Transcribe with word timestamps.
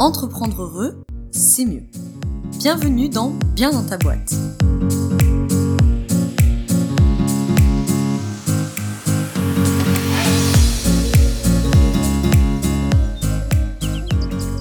Entreprendre 0.00 0.62
heureux, 0.62 1.04
c'est 1.30 1.64
mieux. 1.64 1.84
Bienvenue 2.58 3.08
dans 3.08 3.30
Bien 3.54 3.70
dans 3.70 3.86
ta 3.86 3.96
boîte. 3.96 4.34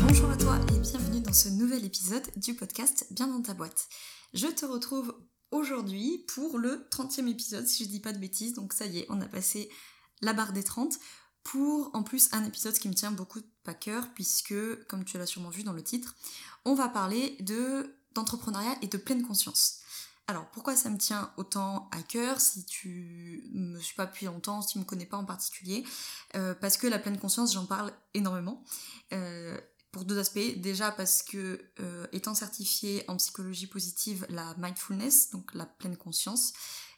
Bonjour 0.02 0.30
à 0.30 0.38
toi 0.38 0.60
et 0.70 0.80
bienvenue 0.80 1.22
dans 1.22 1.34
ce 1.34 1.50
nouvel 1.50 1.84
épisode 1.84 2.22
du 2.36 2.54
podcast 2.54 3.08
Bien 3.10 3.28
dans 3.28 3.42
ta 3.42 3.56
boîte. 3.56 3.88
Je 4.36 4.46
te 4.46 4.68
retrouve 4.68 5.16
aujourd'hui 5.50 6.26
pour 6.28 6.60
le 6.60 6.88
30e 6.92 7.28
épisode, 7.28 7.66
si 7.66 7.86
je 7.86 7.90
dis 7.90 8.00
pas 8.00 8.14
de 8.14 8.20
bêtises, 8.20 8.54
donc 8.54 8.72
ça 8.72 8.86
y 8.86 9.00
est, 9.00 9.08
on 9.10 9.20
a 9.20 9.26
passé 9.26 9.70
la 10.22 10.34
barre 10.34 10.54
des 10.54 10.64
30 10.64 10.94
pour 11.44 11.92
en 11.94 12.04
plus 12.04 12.30
un 12.32 12.46
épisode 12.46 12.78
qui 12.78 12.88
me 12.88 12.94
tient 12.94 13.12
beaucoup 13.12 13.40
à 13.66 13.74
cœur 13.74 14.10
puisque, 14.14 14.56
comme 14.88 15.04
tu 15.06 15.18
l'as 15.18 15.26
sûrement 15.26 15.50
vu 15.50 15.64
dans 15.64 15.74
le 15.74 15.84
titre, 15.84 16.16
on 16.66 16.76
va 16.76 16.90
parler 16.90 17.38
de 17.40 17.96
d'entrepreneuriat 18.14 18.76
et 18.84 18.88
de 18.88 18.98
pleine 18.98 19.26
conscience. 19.26 19.80
Alors 20.28 20.46
pourquoi 20.52 20.76
ça 20.76 20.90
me 20.90 20.98
tient 20.98 21.32
autant 21.38 21.90
à 21.92 22.02
cœur 22.04 22.40
si 22.40 22.64
tu 22.66 23.44
me 23.54 23.80
suis 23.80 23.96
pas 23.96 24.06
depuis 24.06 24.28
longtemps, 24.28 24.62
si 24.62 24.74
tu 24.74 24.80
me 24.80 24.84
connais 24.84 25.06
pas 25.06 25.18
en 25.18 25.26
particulier 25.26 25.84
euh, 26.36 26.54
Parce 26.54 26.78
que 26.78 26.88
la 26.88 27.00
pleine 27.00 27.18
conscience, 27.18 27.54
j'en 27.54 27.66
parle 27.66 27.92
énormément. 28.14 28.64
Euh, 29.12 29.58
pour 29.94 30.04
deux 30.04 30.18
aspects. 30.18 30.58
Déjà 30.58 30.92
parce 30.92 31.24
que 31.24 31.62
euh, 31.80 32.08
étant 32.12 32.34
certifiée 32.34 33.06
en 33.08 33.16
psychologie 33.16 33.68
positive, 33.68 34.26
la 34.28 34.54
mindfulness, 34.58 35.30
donc 35.30 35.54
la 35.54 35.66
pleine 35.66 35.96
conscience, 35.96 36.52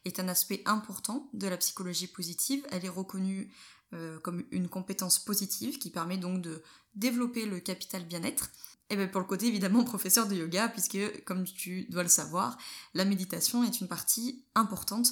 est 0.05 0.19
un 0.19 0.27
aspect 0.27 0.61
important 0.65 1.29
de 1.33 1.47
la 1.47 1.57
psychologie 1.57 2.07
positive. 2.07 2.65
Elle 2.71 2.85
est 2.85 2.89
reconnue 2.89 3.51
euh, 3.93 4.19
comme 4.19 4.43
une 4.51 4.69
compétence 4.69 5.19
positive 5.19 5.77
qui 5.77 5.89
permet 5.89 6.17
donc 6.17 6.41
de 6.41 6.63
développer 6.95 7.45
le 7.45 7.59
capital 7.59 8.05
bien-être. 8.05 8.51
Et 8.89 8.95
bien 8.95 9.07
pour 9.07 9.19
le 9.19 9.27
côté 9.27 9.47
évidemment 9.47 9.83
professeur 9.85 10.27
de 10.27 10.35
yoga, 10.35 10.69
puisque 10.69 11.23
comme 11.23 11.43
tu 11.43 11.85
dois 11.85 12.03
le 12.03 12.09
savoir, 12.09 12.57
la 12.93 13.05
méditation 13.05 13.63
est 13.63 13.81
une 13.81 13.87
partie 13.87 14.45
importante 14.55 15.11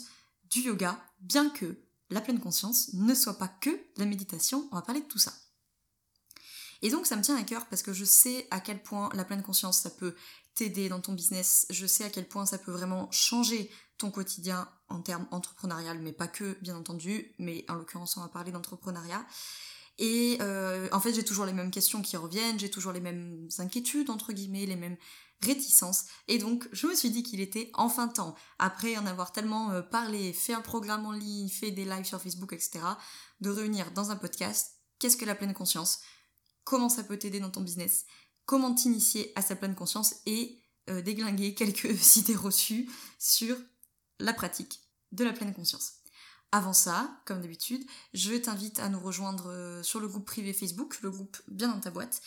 du 0.49 0.61
yoga, 0.61 0.99
bien 1.19 1.49
que 1.49 1.77
la 2.09 2.21
pleine 2.21 2.39
conscience 2.39 2.93
ne 2.93 3.13
soit 3.15 3.37
pas 3.37 3.47
que 3.47 3.71
la 3.97 4.05
méditation, 4.05 4.67
on 4.71 4.75
va 4.75 4.81
parler 4.81 5.01
de 5.01 5.07
tout 5.07 5.19
ça. 5.19 5.33
Et 6.81 6.89
donc 6.89 7.07
ça 7.07 7.15
me 7.15 7.21
tient 7.21 7.37
à 7.37 7.43
cœur 7.43 7.65
parce 7.67 7.81
que 7.81 7.93
je 7.93 8.05
sais 8.05 8.45
à 8.51 8.59
quel 8.59 8.83
point 8.83 9.09
la 9.13 9.23
pleine 9.23 9.41
conscience 9.41 9.79
ça 9.79 9.89
peut 9.89 10.15
t'aider 10.53 10.89
dans 10.89 10.99
ton 10.99 11.13
business, 11.13 11.65
je 11.69 11.87
sais 11.87 12.03
à 12.03 12.09
quel 12.09 12.27
point 12.27 12.45
ça 12.45 12.57
peut 12.57 12.71
vraiment 12.71 13.09
changer 13.11 13.71
quotidien 14.11 14.67
en 14.89 15.01
termes 15.01 15.27
entrepreneurial, 15.31 15.99
mais 15.99 16.13
pas 16.13 16.27
que, 16.27 16.57
bien 16.61 16.75
entendu, 16.75 17.33
mais 17.39 17.65
en 17.69 17.75
l'occurrence, 17.75 18.17
on 18.17 18.21
va 18.21 18.27
parler 18.27 18.51
d'entrepreneuriat. 18.51 19.25
Et 19.99 20.37
euh, 20.41 20.87
en 20.91 20.99
fait, 20.99 21.13
j'ai 21.13 21.23
toujours 21.23 21.45
les 21.45 21.53
mêmes 21.53 21.71
questions 21.71 22.01
qui 22.01 22.17
reviennent, 22.17 22.59
j'ai 22.59 22.69
toujours 22.69 22.93
les 22.93 22.99
mêmes 22.99 23.47
inquiétudes, 23.59 24.09
entre 24.09 24.33
guillemets, 24.33 24.65
les 24.65 24.75
mêmes 24.75 24.97
réticences. 25.41 26.05
Et 26.27 26.37
donc, 26.37 26.67
je 26.71 26.87
me 26.87 26.95
suis 26.95 27.09
dit 27.09 27.21
qu'il 27.23 27.41
était 27.41 27.69
enfin 27.73 28.07
temps, 28.07 28.35
après 28.59 28.97
en 28.97 29.05
avoir 29.05 29.31
tellement 29.31 29.71
euh, 29.71 29.81
parlé, 29.81 30.33
fait 30.33 30.53
un 30.53 30.61
programme 30.61 31.05
en 31.05 31.11
ligne, 31.11 31.49
fait 31.49 31.71
des 31.71 31.85
lives 31.85 32.05
sur 32.05 32.21
Facebook, 32.21 32.53
etc., 32.53 32.79
de 33.41 33.49
réunir 33.49 33.91
dans 33.91 34.09
un 34.09 34.15
podcast 34.15 34.79
qu'est-ce 34.99 35.17
que 35.17 35.25
la 35.25 35.35
pleine 35.35 35.53
conscience, 35.53 35.99
comment 36.63 36.89
ça 36.89 37.03
peut 37.03 37.17
t'aider 37.17 37.39
dans 37.39 37.51
ton 37.51 37.61
business, 37.61 38.05
comment 38.45 38.73
t'initier 38.73 39.31
à 39.35 39.41
sa 39.41 39.55
pleine 39.55 39.75
conscience 39.75 40.15
et 40.25 40.61
euh, 40.89 41.01
déglinguer 41.01 41.53
quelques 41.53 42.15
idées 42.17 42.35
reçues 42.35 42.89
sur 43.19 43.57
la 44.23 44.33
pratique 44.33 44.81
de 45.11 45.23
la 45.23 45.33
pleine 45.33 45.53
conscience. 45.53 45.93
Avant 46.51 46.73
ça, 46.73 47.19
comme 47.25 47.41
d'habitude, 47.41 47.83
je 48.13 48.33
t'invite 48.35 48.79
à 48.79 48.89
nous 48.89 48.99
rejoindre 48.99 49.49
euh, 49.49 49.83
sur 49.83 49.99
le 49.99 50.07
groupe 50.07 50.25
privé 50.25 50.53
Facebook, 50.53 51.01
le 51.01 51.11
groupe 51.11 51.37
Bien 51.47 51.67
dans 51.67 51.79
ta 51.79 51.91
boîte. 51.91 52.21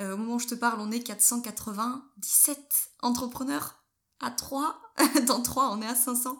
Euh, 0.00 0.14
au 0.14 0.16
moment 0.16 0.36
où 0.36 0.38
je 0.38 0.46
te 0.46 0.54
parle, 0.54 0.80
on 0.80 0.90
est 0.90 1.02
497 1.02 2.90
entrepreneurs 3.00 3.84
à 4.20 4.30
3. 4.30 4.80
dans 5.26 5.42
3, 5.42 5.70
on 5.72 5.82
est 5.82 5.86
à 5.86 5.94
500 5.94 6.38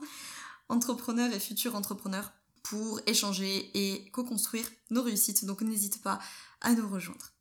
entrepreneurs 0.69 1.33
et 1.33 1.41
futurs 1.41 1.75
entrepreneurs 1.75 2.33
pour 2.62 3.01
échanger 3.06 3.71
et 3.75 4.11
co-construire 4.12 4.69
nos 4.91 5.03
réussites. 5.03 5.45
Donc 5.45 5.62
n'hésite 5.62 6.01
pas 6.01 6.21
à 6.61 6.72
nous 6.72 6.89
rejoindre. 6.89 7.33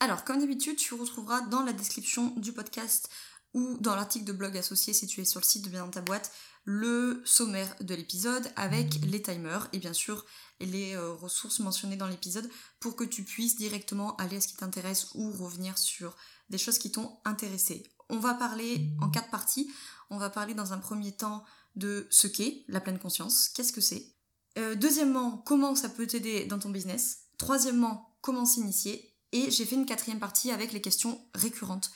Alors, 0.00 0.22
comme 0.22 0.38
d'habitude, 0.38 0.76
tu 0.76 0.94
retrouveras 0.94 1.40
dans 1.42 1.62
la 1.62 1.72
description 1.72 2.32
du 2.36 2.52
podcast 2.52 3.10
ou 3.54 3.76
dans 3.80 3.96
l'article 3.96 4.24
de 4.24 4.32
blog 4.32 4.56
associé 4.56 4.92
si 4.92 5.06
tu 5.06 5.20
es 5.20 5.24
sur 5.24 5.40
le 5.40 5.44
site 5.44 5.64
de 5.64 5.70
Bien 5.70 5.84
dans 5.84 5.90
ta 5.90 6.02
boîte 6.02 6.32
le 6.64 7.22
sommaire 7.24 7.74
de 7.80 7.94
l'épisode 7.94 8.46
avec 8.54 8.96
les 9.06 9.22
timers 9.22 9.68
et 9.72 9.78
bien 9.78 9.94
sûr 9.94 10.26
les 10.60 10.94
euh, 10.94 11.14
ressources 11.14 11.60
mentionnées 11.60 11.96
dans 11.96 12.06
l'épisode 12.06 12.48
pour 12.78 12.94
que 12.94 13.04
tu 13.04 13.24
puisses 13.24 13.56
directement 13.56 14.16
aller 14.16 14.36
à 14.36 14.40
ce 14.40 14.48
qui 14.48 14.56
t'intéresse 14.56 15.08
ou 15.14 15.30
revenir 15.30 15.78
sur 15.78 16.14
des 16.50 16.58
choses 16.58 16.78
qui 16.78 16.92
t'ont 16.92 17.16
intéressé. 17.24 17.84
On 18.10 18.18
va 18.18 18.34
parler 18.34 18.90
en 19.00 19.08
quatre 19.08 19.30
parties. 19.30 19.70
On 20.10 20.18
va 20.18 20.30
parler 20.30 20.54
dans 20.54 20.72
un 20.72 20.78
premier 20.78 21.12
temps 21.12 21.44
de 21.76 22.06
ce 22.10 22.26
qu'est 22.26 22.64
la 22.68 22.80
pleine 22.80 22.98
conscience, 22.98 23.48
qu'est-ce 23.48 23.72
que 23.72 23.80
c'est? 23.80 24.14
Euh, 24.58 24.74
deuxièmement, 24.74 25.38
comment 25.46 25.74
ça 25.74 25.88
peut 25.88 26.06
t'aider 26.06 26.44
dans 26.46 26.58
ton 26.58 26.70
business? 26.70 27.20
Troisièmement, 27.38 28.16
comment 28.20 28.44
s'initier? 28.44 29.14
Et 29.32 29.50
j'ai 29.50 29.64
fait 29.64 29.76
une 29.76 29.86
quatrième 29.86 30.18
partie 30.18 30.50
avec 30.50 30.72
les 30.72 30.80
questions 30.80 31.20
récurrentes 31.34 31.90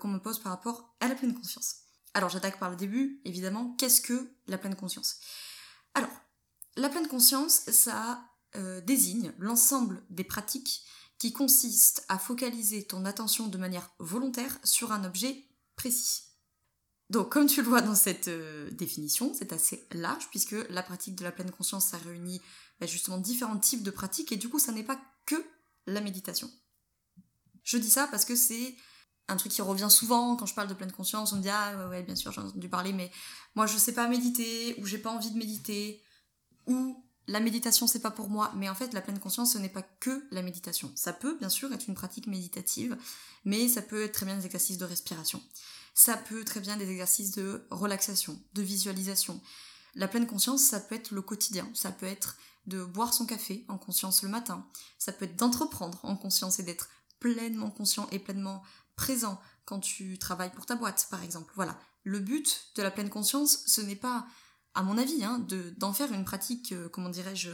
qu'on 0.00 0.08
me 0.08 0.18
pose 0.18 0.38
par 0.38 0.52
rapport 0.52 0.94
à 1.00 1.08
la 1.08 1.14
pleine 1.14 1.34
conscience. 1.34 1.76
Alors 2.14 2.28
j'attaque 2.28 2.58
par 2.58 2.70
le 2.70 2.76
début, 2.76 3.20
évidemment, 3.24 3.74
qu'est-ce 3.78 4.00
que 4.00 4.30
la 4.46 4.58
pleine 4.58 4.76
conscience? 4.76 5.18
Alors, 5.94 6.10
la 6.76 6.88
pleine 6.88 7.08
conscience, 7.08 7.70
ça 7.70 8.24
euh, 8.56 8.80
désigne 8.80 9.32
l'ensemble 9.38 10.02
des 10.10 10.24
pratiques 10.24 10.84
qui 11.18 11.32
consistent 11.32 12.04
à 12.08 12.18
focaliser 12.18 12.84
ton 12.84 13.04
attention 13.04 13.48
de 13.48 13.58
manière 13.58 13.90
volontaire 13.98 14.58
sur 14.64 14.92
un 14.92 15.04
objet 15.04 15.46
précis. 15.76 16.24
Donc, 17.10 17.30
comme 17.30 17.46
tu 17.46 17.62
le 17.62 17.68
vois 17.68 17.82
dans 17.82 17.94
cette 17.94 18.28
euh, 18.28 18.70
définition, 18.70 19.32
c'est 19.34 19.52
assez 19.52 19.86
large 19.92 20.28
puisque 20.30 20.56
la 20.70 20.82
pratique 20.82 21.14
de 21.14 21.24
la 21.24 21.32
pleine 21.32 21.50
conscience, 21.50 21.86
ça 21.86 21.98
réunit 21.98 22.40
bah, 22.80 22.86
justement 22.86 23.18
différents 23.18 23.58
types 23.58 23.82
de 23.82 23.90
pratiques 23.90 24.32
et 24.32 24.36
du 24.36 24.48
coup, 24.48 24.58
ça 24.58 24.72
n'est 24.72 24.82
pas 24.82 25.00
que 25.26 25.36
la 25.86 26.00
méditation. 26.00 26.50
Je 27.64 27.76
dis 27.76 27.90
ça 27.90 28.06
parce 28.08 28.24
que 28.24 28.34
c'est 28.34 28.74
un 29.28 29.36
truc 29.36 29.52
qui 29.52 29.62
revient 29.62 29.90
souvent 29.90 30.36
quand 30.36 30.46
je 30.46 30.54
parle 30.54 30.68
de 30.68 30.74
pleine 30.74 30.92
conscience, 30.92 31.32
on 31.32 31.36
me 31.36 31.42
dit 31.42 31.48
ah 31.50 31.88
ouais, 31.88 32.02
bien 32.02 32.16
sûr 32.16 32.32
j'en 32.32 32.42
ai 32.42 32.48
entendu 32.48 32.68
parler 32.68 32.92
mais 32.92 33.10
moi 33.54 33.66
je 33.66 33.76
sais 33.76 33.92
pas 33.92 34.08
méditer 34.08 34.76
ou 34.78 34.86
j'ai 34.86 34.98
pas 34.98 35.10
envie 35.10 35.30
de 35.30 35.38
méditer 35.38 36.02
ou 36.66 37.04
la 37.28 37.40
méditation 37.40 37.86
c'est 37.86 38.00
pas 38.00 38.10
pour 38.10 38.28
moi 38.28 38.52
mais 38.56 38.68
en 38.68 38.74
fait 38.74 38.92
la 38.92 39.00
pleine 39.00 39.18
conscience 39.18 39.52
ce 39.52 39.58
n'est 39.58 39.68
pas 39.68 39.82
que 39.82 40.24
la 40.30 40.42
méditation. 40.42 40.92
Ça 40.94 41.12
peut 41.12 41.36
bien 41.38 41.48
sûr 41.48 41.72
être 41.72 41.88
une 41.88 41.94
pratique 41.94 42.26
méditative 42.26 42.96
mais 43.44 43.68
ça 43.68 43.82
peut 43.82 44.04
être 44.04 44.12
très 44.12 44.26
bien 44.26 44.36
des 44.36 44.46
exercices 44.46 44.78
de 44.78 44.84
respiration. 44.84 45.42
Ça 45.94 46.16
peut 46.16 46.44
très 46.44 46.60
bien 46.60 46.76
des 46.76 46.90
exercices 46.90 47.32
de 47.32 47.66
relaxation, 47.70 48.40
de 48.54 48.62
visualisation. 48.62 49.40
La 49.94 50.08
pleine 50.08 50.26
conscience 50.26 50.62
ça 50.62 50.80
peut 50.80 50.94
être 50.94 51.12
le 51.12 51.22
quotidien, 51.22 51.68
ça 51.74 51.92
peut 51.92 52.06
être 52.06 52.36
de 52.66 52.84
boire 52.84 53.12
son 53.12 53.26
café 53.26 53.64
en 53.68 53.76
conscience 53.76 54.22
le 54.22 54.28
matin, 54.28 54.66
ça 54.98 55.12
peut 55.12 55.24
être 55.24 55.36
d'entreprendre 55.36 55.98
en 56.04 56.16
conscience 56.16 56.60
et 56.60 56.62
d'être 56.62 56.88
pleinement 57.22 57.70
conscient 57.70 58.08
et 58.10 58.18
pleinement 58.18 58.62
présent 58.96 59.40
quand 59.64 59.80
tu 59.80 60.18
travailles 60.18 60.52
pour 60.52 60.66
ta 60.66 60.76
boîte, 60.76 61.06
par 61.10 61.22
exemple. 61.22 61.52
Voilà. 61.56 61.78
Le 62.04 62.18
but 62.18 62.72
de 62.74 62.82
la 62.82 62.90
pleine 62.90 63.10
conscience, 63.10 63.62
ce 63.66 63.80
n'est 63.80 63.96
pas, 63.96 64.26
à 64.74 64.82
mon 64.82 64.98
avis, 64.98 65.24
hein, 65.24 65.46
d'en 65.76 65.92
faire 65.92 66.12
une 66.12 66.24
pratique, 66.24 66.72
euh, 66.72 66.88
comment 66.88 67.08
dirais-je, 67.08 67.50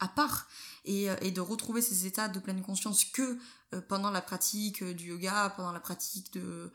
à 0.00 0.08
part, 0.08 0.48
et, 0.84 1.10
euh, 1.10 1.16
et, 1.22 1.30
de 1.30 1.40
retrouver 1.40 1.82
ces 1.82 2.06
états 2.06 2.28
de 2.28 2.38
pleine 2.38 2.62
conscience 2.62 3.04
que 3.04 3.38
euh, 3.74 3.80
pendant 3.80 4.10
la 4.10 4.20
pratique 4.20 4.82
du 4.82 5.08
yoga, 5.08 5.52
pendant 5.56 5.72
la 5.72 5.80
pratique 5.80 6.32
de, 6.32 6.72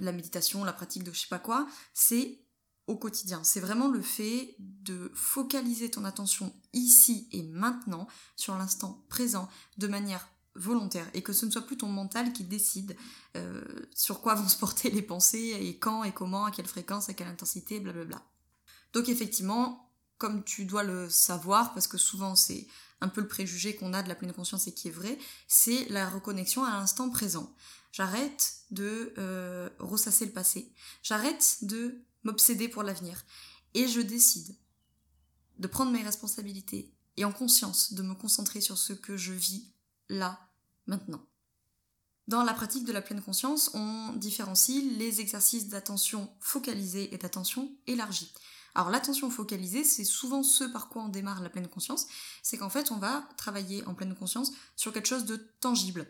la 0.00 0.12
méditation, 0.12 0.64
la 0.64 0.74
pratique 0.74 1.02
de 1.02 1.12
je 1.14 1.20
sais 1.20 1.28
pas 1.30 1.38
quoi. 1.38 1.66
C'est 1.94 2.42
au 2.86 2.96
quotidien. 2.96 3.42
C'est 3.44 3.60
vraiment 3.60 3.88
le 3.88 4.02
fait 4.02 4.54
de 4.58 5.10
focaliser 5.14 5.90
ton 5.90 6.04
attention 6.04 6.52
ici 6.72 7.28
et 7.32 7.42
maintenant, 7.42 8.06
sur 8.36 8.56
l'instant 8.58 9.04
présent, 9.08 9.48
de 9.78 9.86
manière 9.86 10.28
volontaire 10.54 11.08
et 11.14 11.22
que 11.22 11.32
ce 11.32 11.46
ne 11.46 11.50
soit 11.50 11.62
plus 11.62 11.76
ton 11.76 11.88
mental 11.88 12.32
qui 12.32 12.44
décide 12.44 12.96
euh, 13.36 13.62
sur 13.94 14.20
quoi 14.20 14.34
vont 14.34 14.48
se 14.48 14.58
porter 14.58 14.90
les 14.90 15.02
pensées 15.02 15.56
et 15.60 15.78
quand 15.78 16.04
et 16.04 16.12
comment, 16.12 16.44
à 16.44 16.50
quelle 16.50 16.66
fréquence, 16.66 17.08
à 17.08 17.14
quelle 17.14 17.28
intensité, 17.28 17.80
blablabla. 17.80 18.22
Donc 18.92 19.08
effectivement, 19.08 19.90
comme 20.18 20.44
tu 20.44 20.64
dois 20.64 20.82
le 20.82 21.08
savoir, 21.08 21.72
parce 21.74 21.86
que 21.86 21.98
souvent 21.98 22.34
c'est 22.36 22.66
un 23.00 23.08
peu 23.08 23.20
le 23.20 23.28
préjugé 23.28 23.74
qu'on 23.74 23.94
a 23.94 24.02
de 24.02 24.08
la 24.08 24.14
pleine 24.14 24.32
conscience 24.32 24.68
et 24.68 24.74
qui 24.74 24.88
est 24.88 24.92
vrai, 24.92 25.18
c'est 25.48 25.88
la 25.88 26.08
reconnexion 26.08 26.64
à 26.64 26.70
l'instant 26.70 27.10
présent. 27.10 27.52
J'arrête 27.90 28.54
de 28.70 29.12
euh, 29.18 29.68
ressasser 29.78 30.24
le 30.24 30.32
passé, 30.32 30.72
j'arrête 31.02 31.58
de 31.62 32.02
m'obséder 32.22 32.68
pour 32.68 32.82
l'avenir 32.82 33.24
et 33.74 33.88
je 33.88 34.00
décide 34.00 34.54
de 35.58 35.66
prendre 35.66 35.92
mes 35.92 36.02
responsabilités 36.02 36.94
et 37.16 37.24
en 37.24 37.32
conscience 37.32 37.92
de 37.92 38.02
me 38.02 38.14
concentrer 38.14 38.60
sur 38.60 38.78
ce 38.78 38.92
que 38.92 39.16
je 39.16 39.32
vis 39.32 39.71
là, 40.12 40.48
maintenant. 40.86 41.24
Dans 42.28 42.44
la 42.44 42.54
pratique 42.54 42.84
de 42.84 42.92
la 42.92 43.02
pleine 43.02 43.20
conscience, 43.20 43.70
on 43.74 44.12
différencie 44.12 44.84
les 44.96 45.20
exercices 45.20 45.68
d'attention 45.68 46.30
focalisée 46.40 47.12
et 47.12 47.18
d'attention 47.18 47.72
élargie. 47.86 48.32
Alors 48.74 48.90
l'attention 48.90 49.28
focalisée, 49.28 49.84
c'est 49.84 50.04
souvent 50.04 50.42
ce 50.42 50.64
par 50.64 50.88
quoi 50.88 51.02
on 51.02 51.08
démarre 51.08 51.42
la 51.42 51.50
pleine 51.50 51.68
conscience, 51.68 52.06
c'est 52.42 52.56
qu'en 52.56 52.70
fait 52.70 52.90
on 52.90 52.98
va 52.98 53.28
travailler 53.36 53.84
en 53.86 53.94
pleine 53.94 54.14
conscience 54.14 54.52
sur 54.76 54.92
quelque 54.92 55.08
chose 55.08 55.24
de 55.24 55.36
tangible. 55.60 56.08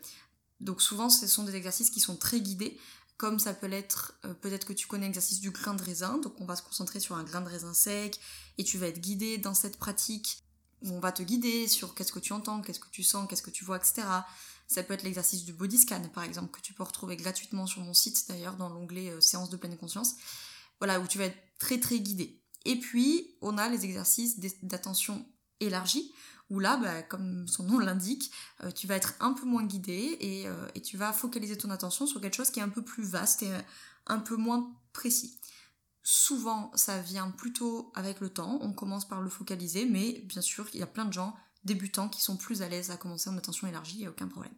Donc 0.60 0.80
souvent, 0.80 1.10
ce 1.10 1.26
sont 1.26 1.42
des 1.42 1.56
exercices 1.56 1.90
qui 1.90 1.98
sont 1.98 2.16
très 2.16 2.40
guidés, 2.40 2.78
comme 3.16 3.38
ça 3.38 3.52
peut 3.52 3.66
l'être, 3.66 4.14
euh, 4.24 4.34
peut-être 4.34 4.66
que 4.66 4.72
tu 4.72 4.86
connais 4.86 5.06
l'exercice 5.06 5.40
du 5.40 5.50
grain 5.50 5.74
de 5.74 5.82
raisin, 5.82 6.18
donc 6.18 6.40
on 6.40 6.44
va 6.44 6.56
se 6.56 6.62
concentrer 6.62 7.00
sur 7.00 7.16
un 7.16 7.24
grain 7.24 7.40
de 7.40 7.48
raisin 7.48 7.74
sec, 7.74 8.20
et 8.58 8.64
tu 8.64 8.78
vas 8.78 8.86
être 8.86 9.00
guidé 9.00 9.38
dans 9.38 9.54
cette 9.54 9.76
pratique, 9.76 10.44
on 10.84 11.00
va 11.00 11.12
te 11.12 11.22
guider 11.22 11.68
sur 11.68 11.94
qu'est-ce 11.94 12.12
que 12.12 12.18
tu 12.18 12.32
entends, 12.32 12.62
qu'est-ce 12.62 12.80
que 12.80 12.90
tu 12.90 13.02
sens, 13.02 13.28
qu'est-ce 13.28 13.42
que 13.42 13.50
tu 13.50 13.64
vois, 13.64 13.76
etc. 13.76 14.02
Ça 14.66 14.82
peut 14.82 14.94
être 14.94 15.02
l'exercice 15.02 15.44
du 15.44 15.52
body 15.52 15.78
scan, 15.78 16.02
par 16.14 16.24
exemple, 16.24 16.50
que 16.50 16.60
tu 16.60 16.72
peux 16.72 16.82
retrouver 16.82 17.16
gratuitement 17.16 17.66
sur 17.66 17.82
mon 17.82 17.94
site, 17.94 18.28
d'ailleurs, 18.28 18.56
dans 18.56 18.68
l'onglet 18.68 19.10
euh, 19.10 19.20
séance 19.20 19.50
de 19.50 19.56
pleine 19.56 19.76
conscience. 19.76 20.14
Voilà, 20.78 21.00
où 21.00 21.06
tu 21.06 21.18
vas 21.18 21.24
être 21.24 21.38
très 21.58 21.78
très 21.78 22.00
guidé. 22.00 22.40
Et 22.64 22.76
puis, 22.76 23.36
on 23.40 23.58
a 23.58 23.68
les 23.68 23.84
exercices 23.84 24.38
d'attention 24.62 25.26
élargie, 25.60 26.12
où 26.52 26.60
là, 26.60 26.76
bah, 26.76 27.02
comme 27.02 27.48
son 27.48 27.64
nom 27.64 27.78
l'indique, 27.78 28.30
euh, 28.62 28.70
tu 28.70 28.86
vas 28.86 28.96
être 28.96 29.14
un 29.20 29.32
peu 29.32 29.46
moins 29.46 29.64
guidé 29.64 30.18
euh, 30.46 30.68
et, 30.74 30.82
tu 30.82 30.98
vas 30.98 31.12
focaliser 31.12 31.56
ton 31.56 31.70
attention 31.70 32.06
sur 32.06 32.20
quelque 32.20 32.34
chose 32.34 32.50
qui 32.50 32.60
est 32.60 32.62
un 32.62 32.68
peu 32.68 32.82
plus 32.82 33.04
vaste 33.04 33.42
et 33.42 33.50
euh, 33.50 33.60
un 34.06 34.18
peu 34.18 34.36
moins 34.36 34.70
précis. 34.92 35.38
Souvent, 36.02 36.72
ça 36.74 37.00
vient 37.00 37.30
plutôt 37.30 37.92
avec 37.94 38.20
le 38.20 38.28
temps, 38.28 38.58
on 38.60 38.72
commence 38.72 39.06
par 39.06 39.20
le 39.20 39.30
focaliser, 39.30 39.86
mais 39.86 40.20
bien 40.24 40.42
sûr, 40.42 40.66
il 40.74 40.80
y 40.80 40.82
a 40.82 40.86
plein 40.86 41.04
de 41.04 41.12
gens 41.12 41.36
débutants 41.64 42.08
qui 42.08 42.20
sont 42.20 42.36
plus 42.36 42.62
à 42.62 42.68
l'aise 42.68 42.90
à 42.90 42.96
commencer 42.96 43.30
en 43.30 43.36
attention 43.36 43.68
élargie, 43.68 43.96
il 43.96 44.00
n'y 44.00 44.06
a 44.06 44.10
aucun 44.10 44.26
problème. 44.26 44.54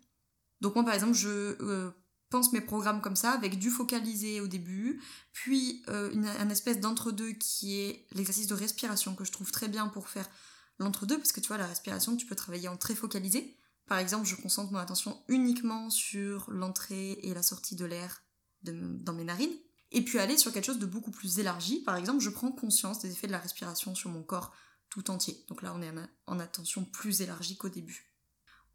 Donc 0.61 0.75
moi, 0.75 0.85
par 0.85 0.95
exemple, 0.95 1.13
je 1.13 1.93
pense 2.31 2.53
mes 2.53 2.63
programmes 2.63 3.03
comme 3.03 3.15
ça, 3.15 3.33
avec 3.33 3.59
du 3.59 3.71
focalisé 3.71 4.41
au 4.41 4.47
début, 4.47 5.03
puis 5.33 5.85
une, 5.89 6.27
un 6.27 6.49
espèce 6.49 6.81
d'entre-deux 6.81 7.33
qui 7.33 7.79
est 7.79 8.07
l'exercice 8.13 8.47
de 8.47 8.55
respiration 8.55 9.15
que 9.15 9.25
je 9.25 9.33
trouve 9.33 9.53
très 9.53 9.69
bien 9.69 9.89
pour 9.89 10.09
faire 10.09 10.29
l'entre-deux, 10.79 11.19
parce 11.19 11.33
que 11.33 11.41
tu 11.41 11.49
vois, 11.49 11.59
la 11.59 11.67
respiration, 11.67 12.17
tu 12.17 12.25
peux 12.25 12.35
travailler 12.35 12.69
en 12.69 12.79
très 12.79 12.95
focalisé. 12.95 13.59
Par 13.87 13.99
exemple, 13.99 14.27
je 14.27 14.35
concentre 14.35 14.73
mon 14.73 14.79
attention 14.79 15.23
uniquement 15.29 15.91
sur 15.91 16.51
l'entrée 16.51 17.19
et 17.23 17.35
la 17.35 17.43
sortie 17.43 17.77
de 17.77 17.85
l'air 17.85 18.23
dans 18.63 19.13
mes 19.13 19.25
narines. 19.25 19.53
Et 19.93 20.03
puis 20.03 20.19
aller 20.19 20.37
sur 20.37 20.53
quelque 20.53 20.65
chose 20.65 20.79
de 20.79 20.87
beaucoup 20.87 21.11
plus 21.11 21.39
élargi. 21.39 21.81
Par 21.83 21.97
exemple, 21.97 22.21
je 22.21 22.31
prends 22.31 22.51
conscience 22.51 22.99
des 23.01 23.13
effets 23.13 23.27
de 23.27 23.33
la 23.33 23.39
respiration 23.39 23.95
sur 23.95 24.11
mon 24.11 24.23
corps 24.23 24.53
tout 24.91 25.11
entier. 25.11 25.45
Donc 25.49 25.63
là, 25.63 25.73
on 25.75 25.83
est 25.83 25.93
en 26.27 26.41
attention 26.41 26.85
plus 26.85 27.21
élargie 27.21 27.57
qu'au 27.57 27.69
début. 27.69 28.11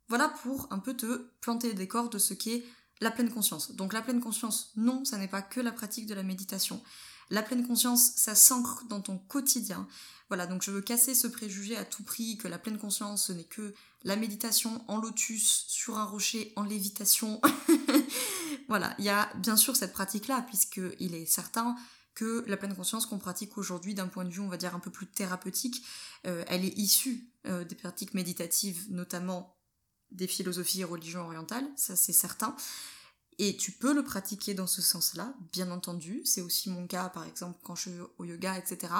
Voilà 0.08 0.30
pour 0.30 0.68
un 0.72 0.80
peu 0.80 0.96
te 0.96 1.30
planter 1.40 1.70
le 1.70 1.76
décor 1.76 2.10
de 2.10 2.18
ce 2.18 2.34
qu'est 2.34 2.64
la 3.00 3.12
pleine 3.12 3.30
conscience. 3.30 3.76
Donc 3.76 3.94
la 3.94 4.02
pleine 4.02 4.20
conscience, 4.20 4.72
non, 4.76 5.06
ça 5.06 5.18
n'est 5.18 5.28
pas 5.28 5.42
que 5.42 5.62
la 5.62 5.72
pratique 5.72 6.08
de 6.08 6.14
la 6.14 6.24
méditation. 6.24 6.82
La 7.30 7.44
pleine 7.44 7.66
conscience, 7.66 8.14
ça 8.16 8.34
s'ancre 8.36 8.86
dans 8.90 9.02
ton 9.02 9.18
quotidien. 9.18 9.88
Voilà, 10.30 10.48
donc 10.48 10.64
je 10.64 10.72
veux 10.72 10.82
casser 10.82 11.16
ce 11.16 11.28
préjugé 11.28 11.78
à 11.78 11.86
tout 11.86 12.04
prix 12.04 12.38
que 12.38 12.48
la 12.48 12.58
pleine 12.58 12.78
conscience, 12.78 13.28
ce 13.28 13.34
n'est 13.34 13.44
que 13.44 13.74
la 14.04 14.16
méditation 14.16 14.84
en 14.88 14.98
lotus 14.98 15.66
sur 15.68 15.98
un 15.98 16.06
rocher 16.06 16.54
en 16.56 16.64
lévitation. 16.64 17.40
voilà, 18.70 18.96
il 19.00 19.06
y 19.06 19.10
a 19.10 19.30
bien 19.36 19.58
sûr 19.58 19.76
cette 19.76 19.92
pratique-là, 19.92 20.44
puisqu'il 20.48 21.16
est 21.16 21.26
certain 21.26 21.76
que 22.16 22.44
la 22.48 22.56
pleine 22.56 22.76
conscience 22.76 23.06
qu'on 23.06 23.18
pratique 23.18 23.58
aujourd'hui 23.58 23.94
d'un 23.94 24.08
point 24.08 24.24
de 24.24 24.30
vue, 24.30 24.42
on 24.42 24.48
va 24.48 24.58
dire, 24.58 24.76
un 24.76 24.80
peu 24.80 24.92
plus 24.92 25.08
thérapeutique, 25.08 25.84
euh, 26.28 26.44
elle 26.48 26.64
est 26.64 26.78
issue 26.78 27.30
euh, 27.48 27.64
des 27.64 27.76
pratiques 27.76 28.14
méditatives, 28.14 28.86
notamment 28.90 29.58
des 30.12 30.28
philosophies 30.28 30.82
et 30.82 30.86
religions 30.86 31.22
orientales, 31.22 31.68
ça 31.76 31.96
c'est 31.96 32.14
certain. 32.14 32.56
Et 33.38 33.56
tu 33.56 33.72
peux 33.72 33.94
le 33.94 34.04
pratiquer 34.04 34.54
dans 34.54 34.68
ce 34.68 34.82
sens-là, 34.82 35.34
bien 35.54 35.72
entendu. 35.72 36.22
C'est 36.26 36.42
aussi 36.42 36.70
mon 36.70 36.88
cas, 36.88 37.08
par 37.10 37.26
exemple, 37.26 37.58
quand 37.64 37.74
je 37.74 37.90
suis 37.90 38.00
au 38.18 38.26
yoga, 38.26 38.58
etc. 38.58 38.94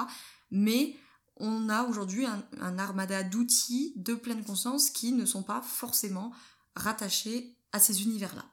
Mais 0.50 0.96
on 1.36 1.68
a 1.68 1.84
aujourd'hui 1.84 2.26
un, 2.26 2.78
armada 2.78 3.22
d'outils 3.22 3.92
de 3.96 4.14
pleine 4.14 4.42
conscience 4.42 4.90
qui 4.90 5.12
ne 5.12 5.26
sont 5.26 5.42
pas 5.42 5.60
forcément 5.60 6.32
rattachés 6.74 7.54
à 7.72 7.80
ces 7.80 8.02
univers-là. 8.02 8.44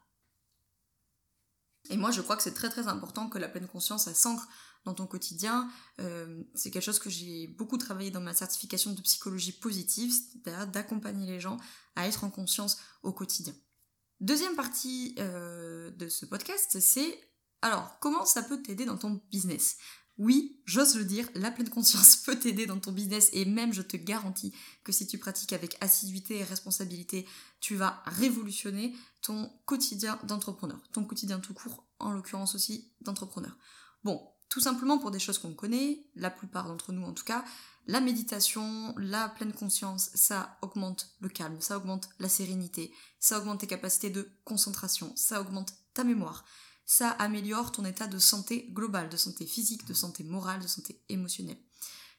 Et 1.89 1.97
moi, 1.97 2.11
je 2.11 2.21
crois 2.21 2.35
que 2.35 2.43
c'est 2.43 2.53
très 2.53 2.69
très 2.69 2.87
important 2.87 3.29
que 3.29 3.37
la 3.37 3.47
pleine 3.47 3.67
conscience, 3.67 4.11
s'ancre 4.13 4.47
dans 4.85 4.93
ton 4.93 5.05
quotidien. 5.05 5.69
Euh, 5.99 6.43
c'est 6.55 6.71
quelque 6.71 6.83
chose 6.83 6.99
que 6.99 7.09
j'ai 7.09 7.47
beaucoup 7.47 7.77
travaillé 7.77 8.11
dans 8.11 8.21
ma 8.21 8.33
certification 8.33 8.93
de 8.93 9.01
psychologie 9.01 9.51
positive, 9.51 10.11
c'est-à-dire 10.11 10.67
d'accompagner 10.67 11.25
les 11.27 11.39
gens 11.39 11.57
à 11.95 12.07
être 12.07 12.23
en 12.23 12.29
conscience 12.29 12.77
au 13.03 13.11
quotidien. 13.11 13.53
Deuxième 14.19 14.55
partie 14.55 15.15
euh, 15.19 15.91
de 15.91 16.07
ce 16.09 16.25
podcast, 16.25 16.79
c'est 16.79 17.19
alors 17.61 17.99
comment 17.99 18.25
ça 18.25 18.43
peut 18.43 18.61
t'aider 18.61 18.85
dans 18.85 18.97
ton 18.97 19.21
business? 19.31 19.77
Oui, 20.17 20.59
j'ose 20.65 20.95
le 20.95 21.05
dire, 21.05 21.29
la 21.35 21.51
pleine 21.51 21.69
conscience 21.69 22.15
peut 22.25 22.37
t'aider 22.37 22.65
dans 22.65 22.79
ton 22.79 22.91
business 22.91 23.29
et 23.33 23.45
même 23.45 23.73
je 23.73 23.81
te 23.81 23.97
garantis 23.97 24.53
que 24.83 24.91
si 24.91 25.05
tu 25.05 25.17
pratiques 25.17 25.53
avec 25.53 25.77
assiduité 25.81 26.37
et 26.37 26.43
responsabilité, 26.43 27.27
tu 27.59 27.75
vas 27.75 28.01
révolutionner 28.05 28.95
ton 29.21 29.51
quotidien 29.65 30.19
d'entrepreneur, 30.23 30.79
ton 30.91 31.03
quotidien 31.03 31.39
tout 31.39 31.53
court, 31.53 31.85
en 31.99 32.11
l'occurrence 32.11 32.55
aussi 32.55 32.91
d'entrepreneur. 33.01 33.57
Bon, 34.03 34.21
tout 34.49 34.59
simplement 34.59 34.97
pour 34.97 35.11
des 35.11 35.19
choses 35.19 35.37
qu'on 35.37 35.53
connaît, 35.53 36.05
la 36.15 36.31
plupart 36.31 36.67
d'entre 36.67 36.93
nous 36.93 37.03
en 37.03 37.13
tout 37.13 37.25
cas, 37.25 37.43
la 37.85 38.01
méditation, 38.01 38.93
la 38.97 39.29
pleine 39.29 39.53
conscience, 39.53 40.09
ça 40.13 40.57
augmente 40.61 41.09
le 41.19 41.29
calme, 41.29 41.61
ça 41.61 41.77
augmente 41.77 42.09
la 42.19 42.27
sérénité, 42.27 42.91
ça 43.19 43.39
augmente 43.39 43.61
tes 43.61 43.67
capacités 43.67 44.09
de 44.09 44.29
concentration, 44.43 45.13
ça 45.15 45.41
augmente 45.41 45.73
ta 45.93 46.03
mémoire, 46.03 46.43
ça 46.87 47.09
améliore 47.11 47.73
ton 47.73 47.85
état 47.85 48.07
de 48.07 48.17
santé 48.17 48.69
global, 48.71 49.09
de 49.09 49.17
santé 49.17 49.45
physique, 49.45 49.85
de 49.85 49.93
santé 49.93 50.23
morale, 50.23 50.61
de 50.61 50.67
santé 50.67 50.99
émotionnelle. 51.09 51.59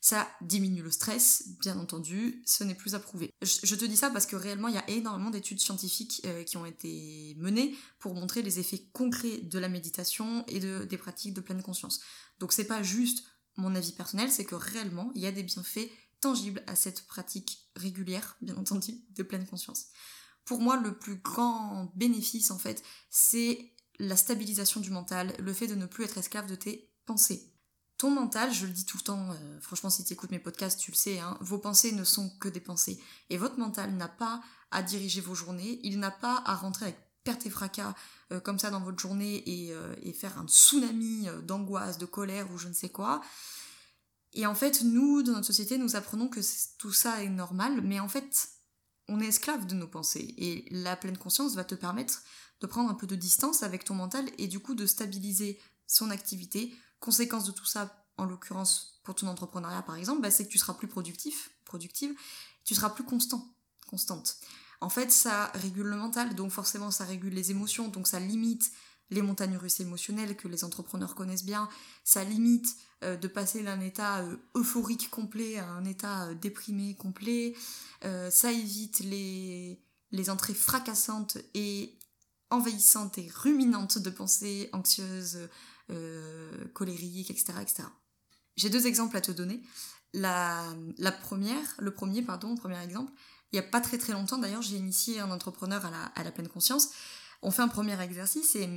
Ça 0.01 0.29
diminue 0.43 0.83
le 0.83 0.93
stress, 0.93 1.49
bien 1.59 1.77
entendu, 1.79 2.43
ce 2.47 2.63
n'est 2.63 2.75
plus 2.75 2.95
approuvé. 2.95 3.31
Je, 3.43 3.75
te 3.75 3.85
dis 3.85 3.97
ça 3.97 4.11
parce 4.11 4.27
que 4.27 4.37
réellement, 4.37 4.69
il 4.69 4.75
y 4.75 4.79
a 4.79 4.89
énormément 4.91 5.31
d'études 5.31 5.59
scientifiques 5.59 6.21
euh, 6.27 6.45
qui 6.45 6.57
ont 6.57 6.67
été 6.67 7.35
menées 7.39 7.75
pour 7.99 8.15
montrer 8.15 8.43
les 8.43 8.61
effets 8.61 8.87
concrets 8.93 9.39
de 9.39 9.59
la 9.59 9.69
méditation 9.69 10.45
et 10.47 10.61
de, 10.61 10.85
des 10.85 10.99
pratiques 10.99 11.35
de 11.35 11.41
pleine 11.41 11.63
conscience. 11.63 12.01
Donc 12.39 12.53
c'est 12.53 12.67
pas 12.67 12.83
juste 12.83 13.25
mon 13.57 13.75
avis 13.75 13.93
personnel, 13.93 14.31
c'est 14.31 14.45
que 14.45 14.55
réellement, 14.55 15.11
il 15.17 15.23
y 15.23 15.27
a 15.27 15.33
des 15.33 15.43
bienfaits 15.43 15.91
tangibles 16.21 16.63
à 16.67 16.77
cette 16.77 17.07
pratique 17.07 17.69
régulière, 17.75 18.37
bien 18.43 18.57
entendu, 18.57 18.95
de 19.17 19.23
pleine 19.23 19.47
conscience. 19.47 19.87
Pour 20.45 20.61
moi, 20.61 20.77
le 20.77 20.97
plus 20.97 21.17
grand 21.17 21.91
bénéfice, 21.97 22.51
en 22.51 22.59
fait, 22.59 22.85
c'est 23.11 23.73
la 23.99 24.17
stabilisation 24.17 24.81
du 24.81 24.91
mental, 24.91 25.35
le 25.39 25.53
fait 25.53 25.67
de 25.67 25.75
ne 25.75 25.87
plus 25.87 26.05
être 26.05 26.19
esclave 26.19 26.49
de 26.49 26.55
tes 26.55 26.91
pensées. 27.07 27.53
Ton 27.97 28.11
mental, 28.11 28.53
je 28.53 28.67
le 28.67 28.73
dis 28.73 28.85
tout 28.85 28.97
le 28.97 29.03
temps, 29.03 29.31
euh, 29.33 29.61
franchement 29.61 29.91
si 29.91 30.05
tu 30.05 30.13
écoutes 30.13 30.31
mes 30.31 30.39
podcasts, 30.39 30.79
tu 30.79 30.93
le 30.93 30.97
sais, 30.97 31.19
hein, 31.19 31.37
vos 31.41 31.59
pensées 31.59 31.93
ne 31.93 32.05
sont 32.05 32.31
que 32.39 32.49
des 32.49 32.61
pensées. 32.61 33.03
Et 33.29 33.37
votre 33.37 33.59
mental 33.59 33.93
n'a 33.95 34.09
pas 34.09 34.41
à 34.71 34.83
diriger 34.83 35.21
vos 35.21 35.35
journées, 35.35 35.81
il 35.83 35.99
n'a 35.99 36.13
pas 36.13 36.43
à 36.47 36.55
rentrer 36.55 36.87
avec 36.87 36.99
perte 37.25 37.45
et 37.47 37.51
fracas 37.51 37.95
euh, 38.33 38.39
comme 38.39 38.59
ça 38.59 38.71
dans 38.71 38.81
votre 38.81 38.99
journée 38.99 39.43
et, 39.47 39.73
euh, 39.73 39.95
et 40.03 40.13
faire 40.13 40.39
un 40.39 40.47
tsunami 40.47 41.27
d'angoisse, 41.43 41.99
de 41.99 42.07
colère 42.07 42.53
ou 42.53 42.59
je 42.59 42.69
ne 42.69 42.75
sais 42.75 42.91
quoi. 42.91 43.21
Et 44.35 44.47
en 44.47 44.55
fait, 44.55 44.83
nous, 44.83 45.23
dans 45.23 45.33
notre 45.33 45.47
société, 45.47 45.79
nous 45.79 45.97
apprenons 45.97 46.29
que 46.29 46.41
tout 46.79 46.93
ça 46.93 47.23
est 47.23 47.29
normal, 47.29 47.81
mais 47.83 47.99
en 47.99 48.09
fait, 48.09 48.51
on 49.09 49.21
est 49.21 49.27
esclave 49.27 49.67
de 49.67 49.75
nos 49.75 49.89
pensées. 49.89 50.35
Et 50.37 50.67
la 50.71 50.97
pleine 50.97 51.17
conscience 51.17 51.55
va 51.55 51.65
te 51.65 51.75
permettre 51.75 52.23
de 52.61 52.67
prendre 52.67 52.91
un 52.91 52.95
peu 52.95 53.07
de 53.07 53.17
distance 53.17 53.63
avec 53.63 53.85
ton 53.85 53.95
mental 53.95 54.29
et 54.39 54.49
du 54.49 54.61
coup 54.61 54.75
de 54.75 54.87
stabiliser 54.87 55.61
son 55.87 56.11
activité. 56.11 56.75
Conséquence 57.01 57.45
de 57.45 57.53
tout 57.53 57.65
ça, 57.65 58.05
en 58.17 58.25
l'occurrence 58.25 59.01
pour 59.05 59.15
ton 59.15 59.29
entrepreneuriat 59.29 59.83
par 59.83 59.97
exemple, 59.97 60.23
bah, 60.23 60.31
c'est 60.31 60.45
que 60.45 60.51
tu 60.51 60.59
seras 60.59 60.75
plus 60.75 60.89
productif, 60.89 61.51
productive, 61.65 62.15
tu 62.65 62.75
seras 62.75 62.91
plus 62.91 63.05
constant, 63.05 63.55
constante. 63.87 64.37
En 64.81 64.91
fait, 64.91 65.11
ça 65.11 65.47
régule 65.55 65.87
le 65.87 65.97
mental, 65.97 66.35
donc 66.35 66.53
forcément 66.53 66.91
ça 66.91 67.05
régule 67.05 67.35
les 67.35 67.51
émotions, 67.51 67.89
donc 67.89 68.07
ça 68.07 68.21
limite 68.21 68.71
les 69.11 69.23
montagnes 69.23 69.57
russes 69.57 69.81
émotionnelles 69.81 70.37
que 70.37 70.49
les 70.49 70.65
entrepreneurs 70.65 71.15
connaissent 71.15 71.45
bien, 71.45 71.69
ça 72.05 72.25
limite 72.25 72.77
euh, 73.03 73.17
de 73.17 73.29
passer 73.29 73.63
d'un 73.63 73.81
état 73.81 74.19
euh, 74.19 74.37
euphorique 74.55 75.09
complet 75.11 75.59
à 75.59 75.69
un 75.69 75.85
état 75.85 76.27
euh, 76.27 76.35
déprimé 76.35 76.95
complet, 76.97 77.55
ça 78.31 78.53
évite 78.53 79.01
les, 79.01 79.83
les 80.13 80.31
entrées 80.31 80.55
fracassantes 80.55 81.39
et 81.55 81.98
envahissante 82.51 83.19
et 83.19 83.31
ruminante 83.35 83.99
de 83.99 84.11
pensées 84.11 84.71
anxieuses, 84.73 85.49
euh, 85.91 86.67
colériques, 86.75 87.31
etc. 87.31 87.55
etc. 87.61 87.85
J'ai 88.57 88.71
deux 88.71 88.87
exemples 88.87 89.17
à 89.17 89.21
te 89.21 89.33
donner. 89.33 89.63
La, 90.15 90.75
première, 91.23 91.75
le 91.79 91.93
premier, 91.93 92.23
pardon, 92.23 92.55
premier 92.57 92.83
exemple, 92.83 93.13
il 93.53 93.61
n'y 93.61 93.67
a 93.67 93.69
pas 93.69 93.81
très 93.81 93.99
très 93.99 94.13
longtemps 94.13 94.39
d'ailleurs, 94.39 94.63
j'ai 94.63 94.77
initié 94.77 95.21
un 95.21 95.31
entrepreneur 95.31 95.85
à 95.85 95.91
la, 95.91 96.05
à 96.05 96.25
la, 96.25 96.31
pleine 96.31 96.49
conscience. 96.49 96.91
On 97.43 97.51
fait 97.51 97.63
un 97.63 97.69
premier 97.69 98.01
exercice 98.01 98.57
et, 98.57 98.69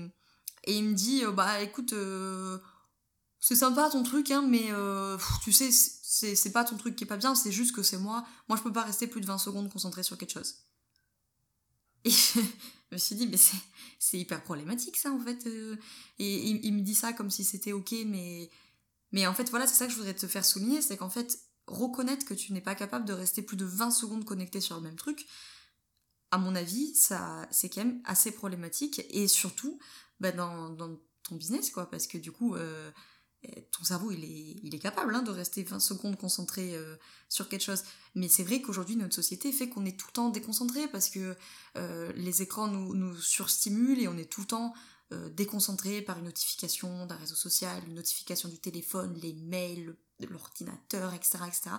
il 0.67 0.83
me 0.83 0.93
dit 0.93 1.23
euh, 1.23 1.31
Bah 1.31 1.61
écoute, 1.61 1.93
euh, 1.93 2.59
c'est 3.39 3.55
sympa 3.55 3.89
ton 3.89 4.03
truc, 4.03 4.29
hein, 4.29 4.43
mais 4.47 4.69
tu 5.43 5.51
sais, 5.51 5.71
c'est 5.71 6.51
pas 6.51 6.63
ton 6.63 6.77
truc 6.77 6.95
qui 6.95 7.05
est 7.05 7.07
pas 7.07 7.17
bien, 7.17 7.33
c'est 7.33 7.51
juste 7.51 7.75
que 7.75 7.81
c'est 7.81 7.97
moi. 7.97 8.25
Moi 8.47 8.57
je 8.57 8.63
peux 8.63 8.73
pas 8.73 8.83
rester 8.83 9.07
plus 9.07 9.21
de 9.21 9.25
20 9.25 9.37
secondes 9.37 9.71
concentré 9.71 10.03
sur 10.03 10.17
quelque 10.17 10.33
chose. 10.33 10.55
Et 12.05 12.11
je 12.91 12.95
me 12.95 12.99
suis 12.99 13.15
dit, 13.15 13.27
mais 13.27 13.37
c'est 13.99 14.19
hyper 14.19 14.43
problématique 14.43 14.97
ça 14.97 15.11
en 15.11 15.19
fait. 15.19 15.47
Euh. 15.47 15.77
Et 16.19 16.49
il, 16.49 16.73
me 16.73 16.81
dit 16.81 16.95
ça 16.95 17.13
comme 17.13 17.31
si 17.31 17.43
c'était 17.43 17.71
ok, 17.71 17.95
mais, 18.05 18.49
mais 19.11 19.25
en 19.27 19.33
fait 19.33 19.49
voilà, 19.49 19.65
c'est 19.65 19.75
ça 19.75 19.85
que 19.85 19.91
je 19.91 19.97
voudrais 19.97 20.13
te 20.13 20.27
faire 20.27 20.45
souligner, 20.45 20.81
c'est 20.81 20.97
qu'en 20.97 21.09
fait, 21.09 21.39
reconnaître 21.67 22.25
que 22.25 22.33
tu 22.33 22.53
n'es 22.53 22.61
pas 22.61 22.75
capable 22.75 23.05
de 23.05 23.13
rester 23.13 23.41
plus 23.41 23.57
de 23.57 23.65
20 23.65 23.91
secondes 23.91 24.25
connecté 24.25 24.59
sur 24.59 24.75
le 24.75 24.81
même 24.81 24.97
truc, 24.97 25.25
à 26.31 26.37
mon 26.37 26.55
avis, 26.55 26.95
ça, 26.95 27.47
c'est 27.51 27.69
quand 27.69 27.83
même 27.83 28.01
assez 28.05 28.31
problématique. 28.31 29.05
Et 29.09 29.27
surtout, 29.27 29.79
bah, 30.19 30.31
dans, 30.31 30.75
ton 31.23 31.35
business, 31.35 31.69
quoi. 31.71 31.89
Parce 31.89 32.07
que 32.07 32.17
du 32.17 32.31
coup, 32.31 32.55
euh, 32.55 32.91
ton 33.71 33.83
cerveau, 33.83 34.11
il 34.11 34.23
est, 34.23 34.59
il 34.63 34.75
est 34.75 34.79
capable 34.79 35.15
hein, 35.15 35.23
de 35.23 35.31
rester 35.31 35.63
20 35.63 35.79
secondes 35.79 36.17
concentré 36.17 36.75
euh, 36.75 36.95
sur 37.29 37.49
quelque 37.49 37.63
chose. 37.63 37.83
Mais 38.15 38.27
c'est 38.27 38.43
vrai 38.43 38.61
qu'aujourd'hui, 38.61 38.95
notre 38.95 39.15
société 39.15 39.51
fait 39.51 39.69
qu'on 39.69 39.85
est 39.85 39.97
tout 39.99 40.07
le 40.09 40.13
temps 40.13 40.29
déconcentré 40.29 40.87
parce 40.87 41.09
que 41.09 41.35
euh, 41.77 42.11
les 42.15 42.41
écrans 42.41 42.67
nous, 42.67 42.93
nous, 42.93 43.15
surstimulent 43.15 43.99
et 43.99 44.07
on 44.07 44.17
est 44.17 44.31
tout 44.31 44.41
le 44.41 44.47
temps 44.47 44.73
déconcentré 45.35 46.01
par 46.01 46.19
une 46.19 46.23
notification 46.23 47.05
d'un 47.05 47.17
réseau 47.17 47.35
social, 47.35 47.83
une 47.85 47.95
notification 47.95 48.47
du 48.47 48.59
téléphone, 48.59 49.13
les 49.21 49.33
mails, 49.33 49.93
l'ordinateur, 50.29 51.13
etc., 51.13 51.39
etc. 51.47 51.71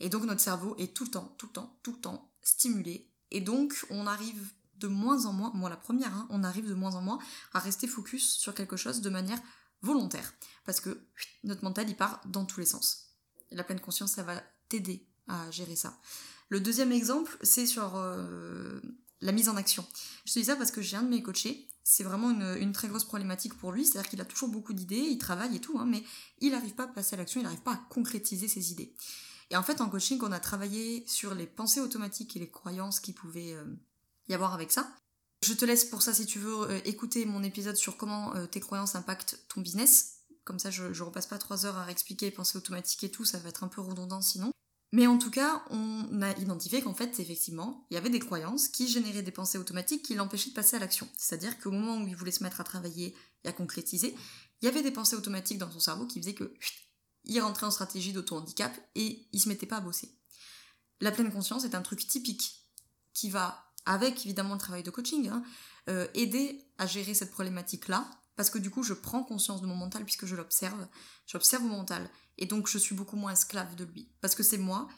Et 0.00 0.08
donc 0.08 0.24
notre 0.24 0.40
cerveau 0.40 0.74
est 0.78 0.94
tout 0.94 1.04
le 1.04 1.10
temps, 1.10 1.34
tout 1.38 1.46
le 1.48 1.52
temps, 1.52 1.78
tout 1.82 1.92
le 1.92 1.98
temps 1.98 2.30
stimulé. 2.42 3.10
Et 3.30 3.42
donc 3.42 3.84
on 3.90 4.06
arrive 4.06 4.52
de 4.78 4.88
moins 4.88 5.26
en 5.26 5.32
moins, 5.32 5.50
moi 5.54 5.70
la 5.70 5.76
première, 5.76 6.14
hein, 6.14 6.26
on 6.30 6.44
arrive 6.44 6.68
de 6.68 6.74
moins 6.74 6.94
en 6.94 7.00
moins 7.00 7.18
à 7.52 7.58
rester 7.58 7.86
focus 7.86 8.36
sur 8.36 8.54
quelque 8.54 8.76
chose 8.76 9.00
de 9.00 9.10
manière 9.10 9.40
volontaire. 9.82 10.34
Parce 10.64 10.80
que 10.80 11.06
notre 11.44 11.64
mental, 11.64 11.88
il 11.88 11.96
part 11.96 12.20
dans 12.26 12.44
tous 12.44 12.60
les 12.60 12.66
sens. 12.66 13.14
la 13.50 13.64
pleine 13.64 13.80
conscience, 13.80 14.12
ça 14.12 14.22
va 14.22 14.42
t'aider 14.68 15.06
à 15.28 15.50
gérer 15.50 15.76
ça. 15.76 15.98
Le 16.48 16.60
deuxième 16.60 16.92
exemple, 16.92 17.36
c'est 17.42 17.66
sur 17.66 17.96
euh, 17.96 18.80
la 19.20 19.32
mise 19.32 19.48
en 19.48 19.56
action. 19.56 19.84
Je 20.24 20.32
te 20.32 20.38
dis 20.38 20.44
ça 20.44 20.56
parce 20.56 20.70
que 20.70 20.82
j'ai 20.82 20.96
un 20.96 21.02
de 21.02 21.08
mes 21.08 21.22
coachés, 21.22 21.68
c'est 21.82 22.02
vraiment 22.02 22.30
une, 22.30 22.72
très 22.72 22.88
grosse 22.88 23.04
problématique 23.04 23.54
pour 23.54 23.70
lui, 23.70 23.84
c'est-à-dire 23.84 24.10
qu'il 24.10 24.20
a 24.20 24.24
toujours 24.24 24.48
beaucoup 24.48 24.72
d'idées, 24.72 24.96
il 24.96 25.18
travaille 25.18 25.54
et 25.54 25.60
tout, 25.60 25.78
hein, 25.78 25.86
mais 25.86 26.02
il 26.40 26.50
n'arrive 26.50 26.74
pas 26.74 26.84
à 26.84 26.88
passer 26.88 27.14
à 27.14 27.18
l'action, 27.18 27.40
il 27.40 27.44
n'arrive 27.44 27.62
pas 27.62 27.74
à 27.74 27.86
concrétiser 27.90 28.48
ses 28.48 28.72
idées. 28.72 28.92
Et 29.50 29.56
en 29.56 29.62
fait, 29.62 29.80
en 29.80 29.88
coaching, 29.88 30.18
on 30.22 30.32
a 30.32 30.40
travaillé 30.40 31.04
sur 31.06 31.34
les 31.34 31.46
pensées 31.46 31.80
automatiques 31.80 32.36
et 32.36 32.40
les 32.40 32.50
croyances 32.50 32.98
qui 32.98 33.12
pouvaient 33.12 33.54
euh, 33.54 33.64
y 34.28 34.34
avoir 34.34 34.52
avec 34.54 34.72
ça. 34.72 34.90
Je 35.42 35.52
te 35.52 35.64
laisse 35.64 35.84
pour 35.84 36.02
ça, 36.02 36.14
si 36.14 36.26
tu 36.26 36.38
veux, 36.38 36.70
euh, 36.70 36.80
écouter 36.84 37.26
mon 37.26 37.42
épisode 37.42 37.76
sur 37.76 37.96
comment 37.96 38.34
euh, 38.34 38.46
tes 38.46 38.60
croyances 38.60 38.94
impactent 38.94 39.38
ton 39.48 39.60
business. 39.60 40.20
Comme 40.44 40.58
ça, 40.58 40.70
je, 40.70 40.84
ne 40.84 41.02
repasse 41.02 41.26
pas 41.26 41.38
trois 41.38 41.66
heures 41.66 41.76
à 41.76 41.84
réexpliquer 41.84 42.26
les 42.26 42.32
pensées 42.32 42.56
automatiques 42.56 43.04
et 43.04 43.10
tout, 43.10 43.24
ça 43.24 43.38
va 43.38 43.48
être 43.48 43.64
un 43.64 43.68
peu 43.68 43.80
redondant 43.80 44.22
sinon. 44.22 44.52
Mais 44.92 45.06
en 45.06 45.18
tout 45.18 45.30
cas, 45.30 45.64
on 45.70 46.22
a 46.22 46.30
identifié 46.38 46.80
qu'en 46.80 46.94
fait, 46.94 47.18
effectivement, 47.18 47.86
il 47.90 47.94
y 47.94 47.96
avait 47.96 48.08
des 48.08 48.20
croyances 48.20 48.68
qui 48.68 48.88
généraient 48.88 49.22
des 49.22 49.32
pensées 49.32 49.58
automatiques 49.58 50.04
qui 50.04 50.14
l'empêchaient 50.14 50.50
de 50.50 50.54
passer 50.54 50.76
à 50.76 50.78
l'action. 50.78 51.08
C'est-à-dire 51.18 51.58
qu'au 51.58 51.72
moment 51.72 52.02
où 52.02 52.06
il 52.06 52.16
voulait 52.16 52.30
se 52.30 52.42
mettre 52.42 52.60
à 52.60 52.64
travailler 52.64 53.14
et 53.44 53.48
à 53.48 53.52
concrétiser, 53.52 54.14
il 54.62 54.64
y 54.64 54.68
avait 54.68 54.82
des 54.82 54.92
pensées 54.92 55.16
automatiques 55.16 55.58
dans 55.58 55.70
son 55.70 55.80
cerveau 55.80 56.06
qui 56.06 56.20
faisaient 56.20 56.34
que 56.34 56.54
il 57.24 57.40
rentrait 57.40 57.66
en 57.66 57.70
stratégie 57.72 58.12
d'auto-handicap 58.12 58.72
et 58.94 59.26
il 59.32 59.40
se 59.40 59.48
mettait 59.48 59.66
pas 59.66 59.78
à 59.78 59.80
bosser. 59.80 60.08
La 61.00 61.10
pleine 61.10 61.32
conscience 61.32 61.64
est 61.64 61.74
un 61.74 61.82
truc 61.82 62.06
typique 62.06 62.64
qui 63.12 63.28
va, 63.28 63.65
avec 63.86 64.26
évidemment 64.26 64.54
le 64.54 64.60
travail 64.60 64.82
de 64.82 64.90
coaching, 64.90 65.28
hein, 65.28 65.42
euh, 65.88 66.06
aider 66.14 66.60
à 66.78 66.86
gérer 66.86 67.14
cette 67.14 67.30
problématique-là, 67.30 68.06
parce 68.34 68.50
que 68.50 68.58
du 68.58 68.70
coup 68.70 68.82
je 68.82 68.92
prends 68.92 69.22
conscience 69.22 69.62
de 69.62 69.66
mon 69.66 69.76
mental 69.76 70.04
puisque 70.04 70.26
je 70.26 70.36
l'observe, 70.36 70.86
j'observe 71.26 71.62
mon 71.62 71.78
mental, 71.78 72.10
et 72.36 72.46
donc 72.46 72.68
je 72.68 72.78
suis 72.78 72.94
beaucoup 72.94 73.16
moins 73.16 73.32
esclave 73.32 73.74
de 73.76 73.84
lui, 73.84 74.10
parce 74.20 74.34
que 74.34 74.42
c'est 74.42 74.58
moi 74.58 74.88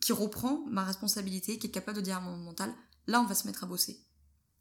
qui 0.00 0.12
reprends 0.12 0.64
ma 0.68 0.84
responsabilité, 0.84 1.58
qui 1.58 1.66
est 1.66 1.70
capable 1.70 1.96
de 1.96 2.02
dire 2.02 2.18
à 2.18 2.20
mon 2.20 2.36
mental, 2.36 2.72
là 3.06 3.20
on 3.20 3.26
va 3.26 3.34
se 3.34 3.46
mettre 3.46 3.64
à 3.64 3.66
bosser. 3.66 4.04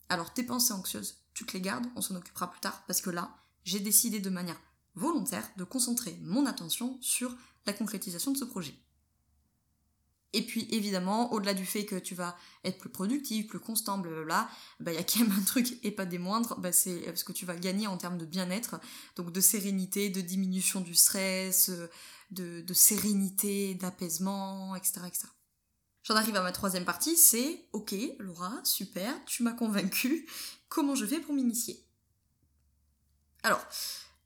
Alors 0.09 0.33
tes 0.33 0.43
pensées 0.43 0.73
anxieuses, 0.73 1.17
tu 1.33 1.45
te 1.45 1.53
les 1.53 1.61
gardes, 1.61 1.85
on 1.95 2.01
s'en 2.01 2.15
occupera 2.15 2.49
plus 2.49 2.61
tard, 2.61 2.83
parce 2.87 3.01
que 3.01 3.09
là, 3.09 3.35
j'ai 3.63 3.79
décidé 3.79 4.19
de 4.19 4.29
manière 4.29 4.59
volontaire 4.93 5.47
de 5.57 5.63
concentrer 5.63 6.17
mon 6.21 6.45
attention 6.45 6.97
sur 7.01 7.35
la 7.65 7.73
concrétisation 7.73 8.31
de 8.31 8.37
ce 8.37 8.45
projet. 8.45 8.84
Et 10.35 10.41
puis 10.41 10.67
évidemment, 10.69 11.31
au-delà 11.31 11.53
du 11.53 11.65
fait 11.65 11.85
que 11.85 11.95
tu 11.95 12.13
vas 12.13 12.35
être 12.65 12.77
plus 12.77 12.89
productif, 12.89 13.47
plus 13.47 13.59
constant, 13.59 13.97
blablabla, 13.97 14.49
bah 14.81 14.91
il 14.91 14.95
y 14.95 14.97
a 14.97 15.03
quand 15.03 15.21
même 15.21 15.31
un 15.31 15.43
truc 15.43 15.79
et 15.81 15.91
pas 15.91 16.05
des 16.05 16.17
moindres, 16.17 16.59
bah, 16.59 16.73
c'est 16.73 17.15
ce 17.15 17.23
que 17.23 17.31
tu 17.31 17.45
vas 17.45 17.55
gagner 17.55 17.87
en 17.87 17.95
termes 17.95 18.17
de 18.17 18.25
bien-être, 18.25 18.81
donc 19.15 19.31
de 19.31 19.39
sérénité, 19.39 20.09
de 20.09 20.19
diminution 20.19 20.81
du 20.81 20.93
stress, 20.93 21.71
de, 22.31 22.59
de 22.59 22.73
sérénité, 22.73 23.75
d'apaisement, 23.75 24.75
etc., 24.75 25.01
etc. 25.07 25.27
J'en 26.03 26.15
arrive 26.15 26.35
à 26.35 26.43
ma 26.43 26.51
troisième 26.51 26.83
partie, 26.83 27.15
c'est 27.15 27.69
ok 27.71 27.95
Laura, 28.19 28.59
super, 28.65 29.13
tu 29.25 29.41
m'as 29.41 29.53
convaincu, 29.53 30.27
comment 30.67 30.95
je 30.95 31.05
fais 31.05 31.21
pour 31.21 31.33
m'initier? 31.33 31.81
Alors, 33.43 33.65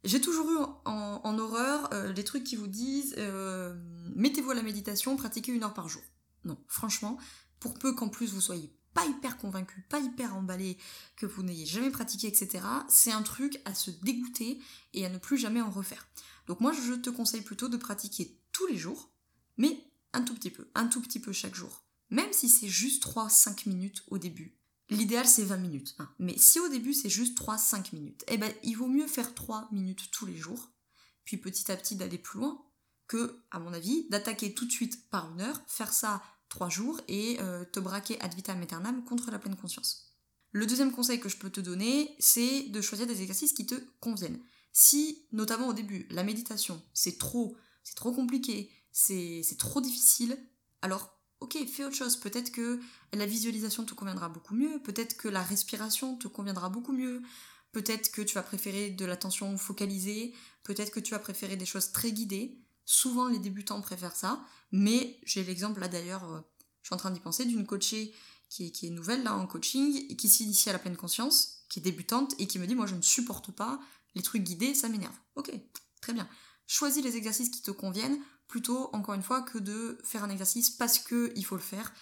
j'ai 0.04 0.22
toujours 0.22 0.50
eu 0.52 0.58
en, 0.86 1.38
horreur 1.38 1.90
euh, 1.94 2.14
les 2.14 2.24
trucs 2.24 2.44
qui 2.44 2.56
vous 2.56 2.68
disent 2.68 3.16
euh, 3.18 3.76
mettez-vous 4.16 4.52
à 4.52 4.56
la 4.56 4.64
méditation, 4.64 5.16
pratiquez 5.16 5.52
une 5.52 5.64
heure 5.64 5.74
par 5.74 5.90
jour. 5.90 6.04
Non, 6.46 6.58
franchement, 6.68 7.18
pour 7.60 7.74
peu 7.74 7.94
qu'en 7.94 8.10
plus 8.10 8.32
vous 8.32 8.42
soyez 8.42 8.74
pas 8.94 9.06
hyper 9.06 9.38
convaincu, 9.38 9.86
pas 9.90 10.00
hyper 10.00 10.36
emballé, 10.36 10.78
que 11.16 11.26
vous 11.26 11.44
n'ayez 11.44 11.66
jamais 11.66 11.92
pratiqué, 11.92 12.28
etc., 12.28 12.64
c'est 12.88 13.12
un 13.12 13.22
truc 13.22 13.62
à 13.66 13.74
se 13.74 13.92
dégoûter 13.92 14.60
et 14.94 15.06
à 15.06 15.10
ne 15.10 15.18
plus 15.18 15.38
jamais 15.38 15.62
en 15.62 15.70
refaire. 15.70 16.08
Donc 16.48 16.60
moi, 16.60 16.74
je 16.74 16.94
te 16.94 17.10
conseille 17.10 17.42
plutôt 17.42 17.70
de 17.70 17.78
pratiquer 17.78 18.40
tous 18.52 18.66
les 18.68 18.78
jours, 18.78 19.12
mais 19.58 19.80
un 20.14 20.24
tout 20.24 20.34
petit 20.34 20.50
peu, 20.50 20.68
un 20.76 20.88
tout 20.88 21.02
petit 21.02 21.20
peu 21.20 21.32
chaque 21.32 21.56
jour. 21.56 21.84
Même 22.10 22.34
si 22.34 22.50
c'est 22.50 22.68
juste 22.68 23.06
3-5 23.06 23.70
minutes 23.70 24.04
au 24.08 24.18
début, 24.18 24.59
L'idéal 24.90 25.28
c'est 25.28 25.44
20 25.44 25.58
minutes. 25.58 25.96
Hein. 26.00 26.10
Mais 26.20 26.38
si 26.38 26.60
au 26.60 26.68
début 26.68 26.94
c'est 26.94 27.10
juste 27.10 27.40
3-5 27.40 27.94
minutes, 27.94 28.24
eh 28.28 28.38
ben 28.38 28.52
il 28.64 28.76
vaut 28.76 28.88
mieux 28.88 29.08
faire 29.08 29.34
3 29.34 29.70
minutes 29.72 30.10
tous 30.12 30.26
les 30.26 30.36
jours, 30.36 30.72
puis 31.26 31.38
petit 31.38 31.72
à 31.72 31.78
petit 31.78 31.96
d'aller 31.96 32.18
plus 32.18 32.40
loin, 32.40 32.60
que, 33.08 33.44
à 33.52 33.60
mon 33.60 33.74
avis, 33.74 34.08
d'attaquer 34.10 34.54
tout 34.54 34.66
de 34.66 34.72
suite 34.72 35.10
par 35.10 35.32
une 35.34 35.42
heure, 35.42 35.62
faire 35.68 35.94
ça 35.94 36.22
3 36.50 36.70
jours 36.70 37.02
et 37.08 37.38
euh, 37.40 37.66
te 37.66 37.80
braquer 37.80 38.20
ad 38.22 38.34
vitam 38.34 38.62
aeternam 38.62 39.04
contre 39.04 39.32
la 39.32 39.40
pleine 39.40 39.56
conscience. 39.56 40.16
Le 40.52 40.66
deuxième 40.66 40.92
conseil 40.92 41.20
que 41.20 41.30
je 41.30 41.38
peux 41.38 41.50
te 41.50 41.60
donner, 41.60 42.16
c'est 42.20 42.64
de 42.70 42.82
choisir 42.82 43.06
des 43.06 43.22
exercices 43.22 43.54
qui 43.54 43.66
te 43.66 43.76
conviennent. 44.00 44.40
Si, 44.72 45.28
notamment 45.32 45.68
au 45.68 45.74
début, 45.74 46.08
la 46.10 46.24
méditation, 46.24 46.82
c'est 46.94 47.18
trop, 47.18 47.56
c'est 47.84 47.96
trop 47.96 48.12
compliqué, 48.12 48.72
c'est 48.92 49.58
trop 49.60 49.82
difficile, 49.82 50.38
alors 50.82 51.19
ok, 51.40 51.58
fais 51.68 51.86
autre 51.86 51.96
chose. 51.96 52.18
Peut-être 52.18 52.52
que 52.52 52.80
la 53.14 53.26
visualisation 53.26 53.86
te 53.86 53.94
conviendra 53.94 54.30
beaucoup 54.30 54.56
mieux, 54.56 54.80
peut-être 54.84 55.18
que 55.18 55.28
la 55.28 55.42
respiration 55.42 56.18
te 56.18 56.28
conviendra 56.28 56.70
beaucoup 56.70 56.92
mieux, 56.92 57.22
peut-être 57.72 58.12
que 58.12 58.22
tu 58.22 58.36
vas 58.36 58.44
préférer 58.44 58.90
de 58.90 59.06
l'attention 59.06 59.58
focalisée, 59.58 60.34
peut-être 60.64 60.92
que 60.92 61.00
tu 61.00 61.12
vas 61.12 61.20
préférer 61.20 61.56
des 61.56 61.66
choses 61.66 61.92
très 61.92 62.12
guidées. 62.12 62.58
Souvent, 62.86 63.28
les 63.28 63.40
débutants 63.40 63.82
préfèrent 63.82 64.16
ça, 64.16 64.44
mais 64.72 65.20
j'ai 65.24 65.44
l'exemple 65.44 65.80
là 65.80 65.88
d'ailleurs, 65.88 66.24
euh, 66.24 66.42
je 66.82 66.88
suis 66.88 66.96
en 66.96 66.98
train 66.98 67.12
d'y 67.12 67.20
penser, 67.20 67.46
d'une 67.46 67.66
coachée 67.66 68.14
qui 68.50 68.68
est, 68.68 68.72
qui 68.72 68.88
est 68.88 68.90
nouvelle 68.90 69.24
là 69.24 69.36
en 69.36 69.46
coaching 69.46 70.06
et 70.10 70.16
qui 70.16 70.28
s'initie 70.28 70.70
à 70.70 70.74
la 70.74 70.80
pleine 70.80 70.98
conscience, 70.98 71.66
qui 71.70 71.80
est 71.80 71.84
débutante 71.84 72.34
et 72.40 72.48
qui 72.48 72.58
me 72.58 72.66
dit 72.66 72.76
Moi, 72.76 72.88
je 72.88 72.96
ne 72.96 73.02
supporte 73.02 73.52
pas 73.52 73.80
les 74.16 74.24
trucs 74.24 74.44
guidés, 74.44 74.74
ça 74.74 74.90
m'énerve. 74.90 75.16
Ok, 75.36 75.52
très 76.02 76.14
bien. 76.14 76.28
Choisis 76.66 77.04
les 77.04 77.16
exercices 77.16 77.50
qui 77.50 77.62
te 77.62 77.72
conviennent 77.72 78.20
plutôt, 78.50 78.90
encore 78.92 79.16
une 79.16 79.24
fois, 79.24 79.42
que 79.42 79.58
de 79.58 79.98
faire 80.04 80.26
un 80.26 80.30
exercice 80.30 80.70
parce 80.70 81.00
que 81.00 81.32
il 81.38 81.46
faut 81.46 81.56
le 81.56 81.62
faire 81.62 81.94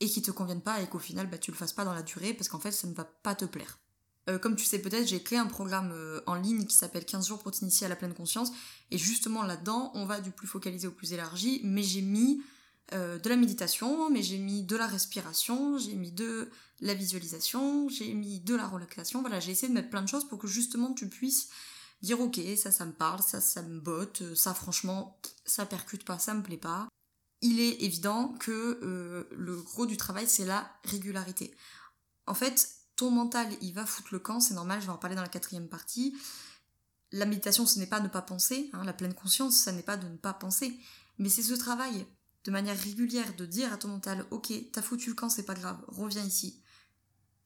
et 0.00 0.08
qui 0.08 0.22
te 0.22 0.32
convienne 0.32 0.62
pas 0.62 0.80
et 0.80 0.88
qu'au 0.88 0.98
final, 0.98 1.28
bah, 1.28 1.38
tu 1.38 1.52
le 1.52 1.56
fasses 1.56 1.74
pas 1.74 1.84
dans 1.84 1.94
la 1.94 2.02
durée 2.02 2.34
parce 2.34 2.48
qu'en 2.48 2.58
fait, 2.58 2.72
ça 2.72 2.88
ne 2.88 2.94
va 2.94 3.04
pas 3.04 3.36
te 3.36 3.44
plaire. 3.44 3.78
Euh, 4.28 4.38
comme 4.38 4.56
tu 4.56 4.64
sais 4.64 4.78
peut-être, 4.78 5.06
j'ai 5.06 5.22
créé 5.22 5.38
un 5.38 5.46
programme 5.46 5.92
euh, 5.92 6.20
en 6.26 6.34
ligne 6.34 6.64
qui 6.66 6.74
s'appelle 6.74 7.04
15 7.04 7.28
jours 7.28 7.38
pour 7.38 7.52
t'initier 7.52 7.86
à 7.86 7.88
la 7.88 7.96
pleine 7.96 8.14
conscience. 8.14 8.52
Et 8.90 8.98
justement 8.98 9.42
là-dedans, 9.42 9.90
on 9.94 10.06
va 10.06 10.20
du 10.20 10.30
plus 10.30 10.46
focalisé 10.46 10.86
au 10.86 10.90
plus 10.90 11.12
élargi, 11.12 11.60
mais 11.64 11.82
j'ai 11.82 12.02
mis 12.02 12.42
euh, 12.92 13.18
de 13.18 13.28
la 13.28 13.36
méditation, 13.36 14.10
mais 14.10 14.22
j'ai 14.22 14.38
mis 14.38 14.62
de 14.62 14.76
la 14.76 14.86
respiration, 14.86 15.78
j'ai 15.78 15.94
mis 15.94 16.12
de 16.12 16.50
la 16.80 16.94
visualisation, 16.94 17.88
j'ai 17.88 18.12
mis 18.14 18.40
de 18.40 18.54
la 18.54 18.66
relaxation. 18.66 19.20
Voilà, 19.20 19.40
j'ai 19.40 19.52
essayé 19.52 19.68
de 19.68 19.74
mettre 19.74 19.90
plein 19.90 20.02
de 20.02 20.08
choses 20.08 20.26
pour 20.26 20.38
que 20.38 20.46
justement 20.46 20.92
tu 20.92 21.08
puisses 21.08 21.48
dire 22.02 22.20
ok, 22.20 22.40
ça, 22.56 22.70
ça 22.70 22.86
me 22.86 22.92
parle, 22.92 23.22
ça, 23.22 23.40
ça 23.40 23.62
me 23.62 23.80
botte, 23.80 24.22
euh, 24.22 24.34
ça, 24.34 24.54
franchement, 24.54 25.20
ça 25.44 25.66
percute 25.66 26.04
pas, 26.04 26.18
ça 26.18 26.34
me 26.34 26.42
plaît 26.42 26.56
pas. 26.56 26.88
Il 27.42 27.60
est 27.60 27.82
évident 27.82 28.34
que 28.38 28.80
euh, 28.82 29.28
le 29.32 29.56
gros 29.56 29.86
du 29.86 29.96
travail, 29.96 30.26
c'est 30.28 30.44
la 30.44 30.70
régularité. 30.84 31.54
En 32.26 32.34
fait, 32.34 32.68
ton 32.96 33.10
mental, 33.10 33.48
il 33.62 33.72
va 33.72 33.86
foutre 33.86 34.08
le 34.12 34.18
camp, 34.18 34.40
c'est 34.40 34.54
normal, 34.54 34.80
je 34.80 34.86
vais 34.86 34.92
en 34.92 34.98
parler 34.98 35.16
dans 35.16 35.22
la 35.22 35.28
quatrième 35.28 35.68
partie. 35.68 36.16
La 37.12 37.26
méditation, 37.26 37.66
ce 37.66 37.78
n'est 37.78 37.86
pas 37.86 38.00
ne 38.00 38.08
pas 38.08 38.22
penser, 38.22 38.70
hein, 38.72 38.84
la 38.84 38.92
pleine 38.92 39.14
conscience, 39.14 39.56
ça 39.56 39.72
n'est 39.72 39.82
pas 39.82 39.96
de 39.96 40.06
ne 40.06 40.16
pas 40.16 40.34
penser, 40.34 40.78
mais 41.18 41.28
c'est 41.28 41.42
ce 41.42 41.54
travail 41.54 42.06
de 42.44 42.50
manière 42.50 42.78
régulière 42.78 43.34
de 43.36 43.46
dire 43.46 43.72
à 43.72 43.76
ton 43.76 43.88
mental, 43.88 44.26
ok, 44.30 44.52
t'as 44.72 44.82
foutu 44.82 45.10
le 45.10 45.14
camp, 45.14 45.28
c'est 45.28 45.44
pas 45.44 45.54
grave, 45.54 45.82
reviens 45.88 46.24
ici. 46.24 46.62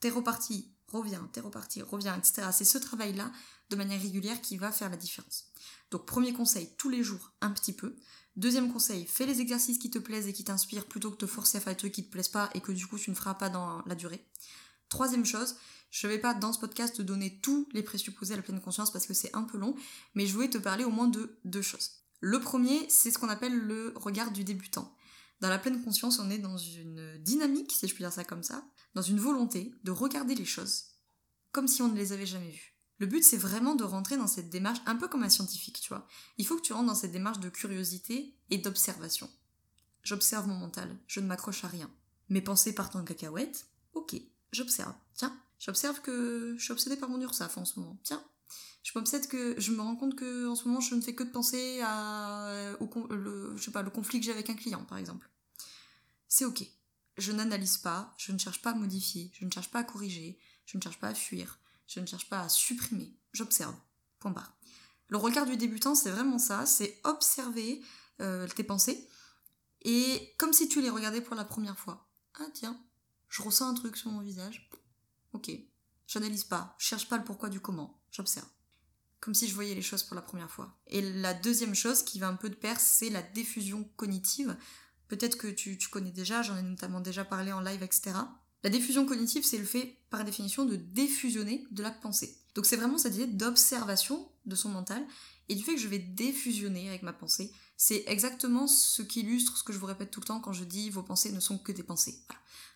T'es 0.01 0.11
reparti, 0.11 0.74
reviens, 0.95 1.29
t'es 1.33 1.41
reparti, 1.41 1.83
reviens, 1.83 2.17
etc. 2.17 2.49
C'est 2.53 2.65
ce 2.65 2.79
travail-là 2.79 3.31
de 3.71 3.77
manière 3.77 4.01
régulière 4.01 4.41
qui 4.41 4.57
va 4.57 4.73
faire 4.73 4.91
la 4.91 4.97
différence. 4.97 5.47
Donc 5.91 6.07
premier 6.07 6.33
conseil, 6.33 6.71
tous 6.79 6.89
les 6.89 7.03
jours, 7.03 7.33
un 7.41 7.51
petit 7.51 7.73
peu. 7.73 7.97
Deuxième 8.37 8.73
conseil, 8.73 9.07
fais 9.07 9.27
les 9.27 9.41
exercices 9.41 9.79
qui 9.79 9.91
te 9.91 9.99
plaisent 9.99 10.27
et 10.27 10.33
qui 10.33 10.45
t'inspirent 10.45 10.87
plutôt 10.87 11.11
que 11.11 11.17
de 11.17 11.21
te 11.21 11.27
forcer 11.27 11.59
à 11.59 11.61
faire 11.61 11.73
des 11.73 11.79
trucs 11.79 11.93
qui 11.93 12.05
te 12.05 12.11
plaisent 12.11 12.29
pas 12.29 12.51
et 12.55 12.61
que 12.61 12.73
du 12.73 12.87
coup 12.87 12.99
tu 12.99 13.11
ne 13.11 13.15
feras 13.15 13.35
pas 13.35 13.49
dans 13.49 13.83
la 13.87 13.95
durée. 13.95 14.25
Troisième 14.89 15.25
chose, 15.25 15.57
je 15.91 16.07
ne 16.07 16.13
vais 16.13 16.19
pas 16.19 16.35
dans 16.35 16.53
ce 16.53 16.59
podcast 16.59 16.97
te 16.97 17.03
donner 17.03 17.39
tous 17.41 17.69
les 17.73 17.83
présupposés 17.83 18.35
à 18.35 18.37
la 18.37 18.43
pleine 18.43 18.61
conscience 18.61 18.93
parce 18.93 19.07
que 19.07 19.15
c'est 19.15 19.35
un 19.37 19.43
peu 19.43 19.59
long, 19.59 19.77
mais 20.15 20.27
je 20.27 20.33
voulais 20.33 20.51
te 20.51 20.59
parler 20.59 20.85
au 20.85 20.91
moins 20.91 21.09
de 21.09 21.39
deux 21.45 21.63
choses. 21.63 21.93
Le 22.21 22.41
premier, 22.41 22.87
c'est 22.89 23.11
ce 23.11 23.19
qu'on 23.19 23.29
appelle 23.29 23.57
le 23.57 23.93
regard 23.97 24.33
du 24.33 24.45
débutant. 24.45 24.93
Dans 25.41 25.49
la 25.49 25.59
pleine 25.59 25.83
conscience, 25.83 26.19
on 26.19 26.31
est 26.31 26.39
dans 26.39 26.57
une 26.57 27.19
dynamique, 27.19 27.73
si 27.73 27.87
je 27.87 27.95
puis 27.95 28.03
dire 28.03 28.13
ça 28.13 28.25
comme 28.25 28.43
ça, 28.43 28.65
dans 28.95 29.03
une 29.03 29.21
volonté 29.21 29.75
de 29.85 29.91
regarder 29.91 30.35
les 30.35 30.45
choses 30.45 30.95
comme 31.55 31.69
si 31.69 31.83
on 31.83 31.89
ne 31.89 31.97
les 31.97 32.13
avait 32.13 32.27
jamais 32.27 32.51
vues. 32.51 32.75
Le 32.99 33.07
but, 33.07 33.23
c'est 33.23 33.37
vraiment 33.37 33.77
de 33.77 33.85
rentrer 33.85 34.17
dans 34.17 34.27
cette 34.27 34.51
démarche, 34.51 34.81
un 34.87 34.97
peu 34.97 35.09
comme 35.09 35.23
un 35.23 35.29
scientifique, 35.29 35.81
tu 35.81 35.89
vois. 35.89 36.07
Il 36.37 36.47
faut 36.47 36.57
que 36.57 36.63
tu 36.63 36.73
rentres 36.73 36.89
dans 36.89 36.95
cette 36.97 37.13
démarche 37.13 37.39
de 37.39 37.49
curiosité 37.49 38.37
et 38.51 38.59
d'observation. 38.59 39.31
J'observe 40.03 40.49
mon 40.49 40.57
mental, 40.57 40.99
je 41.07 41.21
ne 41.21 41.27
m'accroche 41.27 41.65
à 41.65 41.69
rien. 41.69 41.91
Mes 42.29 42.43
pensées 42.43 42.75
partent 42.75 42.97
en 42.97 43.05
cacahuète, 43.05 43.67
ok, 43.95 44.17
j'observe. 44.53 44.95
Tiens, 45.15 45.37
j'observe 45.61 46.01
que 46.01 46.57
je 46.59 46.65
suis 46.65 46.73
obsédée 46.73 46.97
par 46.97 47.09
mon 47.09 47.21
URSAF 47.21 47.57
en 47.57 47.65
ce 47.65 47.79
moment. 47.79 47.99
Tiens, 48.03 48.23
je 48.83 48.93
m'obsède 48.95 49.27
que 49.29 49.59
je 49.59 49.73
me 49.73 49.81
rends 49.81 49.97
compte 49.97 50.15
que 50.15 50.47
en 50.47 50.55
ce 50.55 50.69
moment 50.69 50.81
je 50.81 50.95
ne 50.95 51.01
fais 51.01 51.15
que 51.15 51.25
de 51.25 51.31
penser 51.31 51.81
à 51.83 52.77
au, 52.81 53.07
le, 53.09 53.57
je 53.57 53.65
sais 53.65 53.71
pas, 53.71 53.83
le 53.83 53.91
conflit 53.91 54.21
que 54.21 54.27
j'ai 54.27 54.33
avec 54.33 54.51
un 54.51 54.55
client 54.55 54.85
par 54.85 54.99
exemple. 54.99 55.31
C'est 56.29 56.45
ok. 56.45 56.65
Je 57.17 57.33
n'analyse 57.33 57.79
pas, 57.79 58.13
je 58.19 58.33
ne 58.33 58.39
cherche 58.39 58.61
pas 58.61 58.71
à 58.71 58.75
modifier, 58.75 59.31
je 59.35 59.45
ne 59.45 59.51
cherche 59.51 59.71
pas 59.71 59.81
à 59.81 59.85
corriger, 59.85 60.39
je 60.67 60.77
ne 60.77 60.83
cherche 60.83 60.99
pas 60.99 61.09
à 61.09 61.15
fuir, 61.15 61.61
je 61.87 62.01
ne 62.01 62.07
cherche 62.07 62.29
pas 62.29 62.41
à 62.41 62.49
supprimer, 62.49 63.17
j'observe. 63.33 63.75
Point 64.19 64.33
barre. 64.33 64.57
Le 65.09 65.17
regard 65.17 65.47
du 65.47 65.57
débutant, 65.57 65.95
c'est 65.95 66.11
vraiment 66.11 66.39
ça, 66.39 66.67
c'est 66.67 67.01
observer 67.05 67.83
euh, 68.21 68.49
tes 68.49 68.65
pensées 68.65 69.09
et 69.83 70.35
comme 70.39 70.53
si 70.53 70.69
tu 70.69 70.81
les 70.81 70.91
regardais 70.91 71.21
pour 71.21 71.37
la 71.37 71.45
première 71.45 71.79
fois. 71.79 72.09
Ah 72.41 72.47
tiens, 72.53 72.79
je 73.29 73.43
ressens 73.43 73.69
un 73.69 73.75
truc 73.75 73.97
sur 73.97 74.11
mon 74.11 74.21
visage. 74.21 74.69
Ok, 75.33 75.51
j'analyse 76.07 76.45
pas, 76.45 76.75
je 76.79 76.87
cherche 76.87 77.09
pas 77.09 77.19
le 77.19 77.25
pourquoi 77.25 77.49
du 77.49 77.61
comment, 77.61 78.03
j'observe. 78.15 78.47
Comme 79.21 79.35
si 79.35 79.49
je 79.49 79.55
voyais 79.55 79.75
les 79.75 79.83
choses 79.83 80.03
pour 80.03 80.15
la 80.15 80.23
première 80.23 80.51
fois. 80.51 80.77
Et 80.87 81.01
la 81.01 81.35
deuxième 81.35 81.75
chose 81.75 82.03
qui 82.03 82.19
va 82.19 82.29
un 82.29 82.37
peu 82.37 82.51
de 82.51 82.55
pair, 82.55 82.79
c'est 82.79 83.11
la 83.11 83.23
diffusion 83.23 83.85
cognitive. 83.97 84.57
Peut-être 85.09 85.37
que 85.37 85.49
tu, 85.49 85.79
connais 85.91 86.11
déjà, 86.11 86.43
j'en 86.43 86.57
ai 86.57 86.63
notamment 86.63 87.01
déjà 87.01 87.25
parlé 87.25 87.53
en 87.53 87.61
live, 87.61 87.83
etc. 87.83 88.13
La 88.63 88.71
diffusion 88.71 89.07
cognitive, 89.07 89.45
c'est 89.45 89.59
le 89.59 89.65
fait, 89.65 89.99
par 90.11 90.25
définition, 90.25 90.65
de 90.65 90.77
défusionner 90.77 91.67
de 91.71 91.83
la 91.83 91.91
pensée. 91.91 92.39
Donc 92.55 92.67
c'est 92.67 92.77
vraiment 92.77 92.99
cette 92.99 93.15
idée 93.15 93.27
d'observation 93.27 94.31
de 94.47 94.55
son 94.55 94.69
mental 94.69 95.05
et 95.49 95.55
du 95.55 95.63
fait 95.63 95.75
que 95.75 95.81
je 95.81 95.89
vais 95.89 95.99
défusionner 95.99 96.89
avec 96.89 97.03
ma 97.03 97.13
pensée. 97.13 97.53
C'est 97.77 98.05
exactement 98.07 98.67
ce 98.67 99.03
qui 99.03 99.21
illustre 99.21 99.57
ce 99.57 99.65
que 99.65 99.73
je 99.73 99.79
vous 99.79 99.87
répète 99.87 100.11
tout 100.11 100.21
le 100.21 100.27
temps 100.27 100.41
quand 100.41 100.53
je 100.53 100.65
dis 100.65 100.91
vos 100.91 101.03
pensées 101.03 101.33
ne 101.33 101.41
sont 101.41 101.59
que 101.59 101.73
des 101.73 101.83
pensées. 101.83 102.21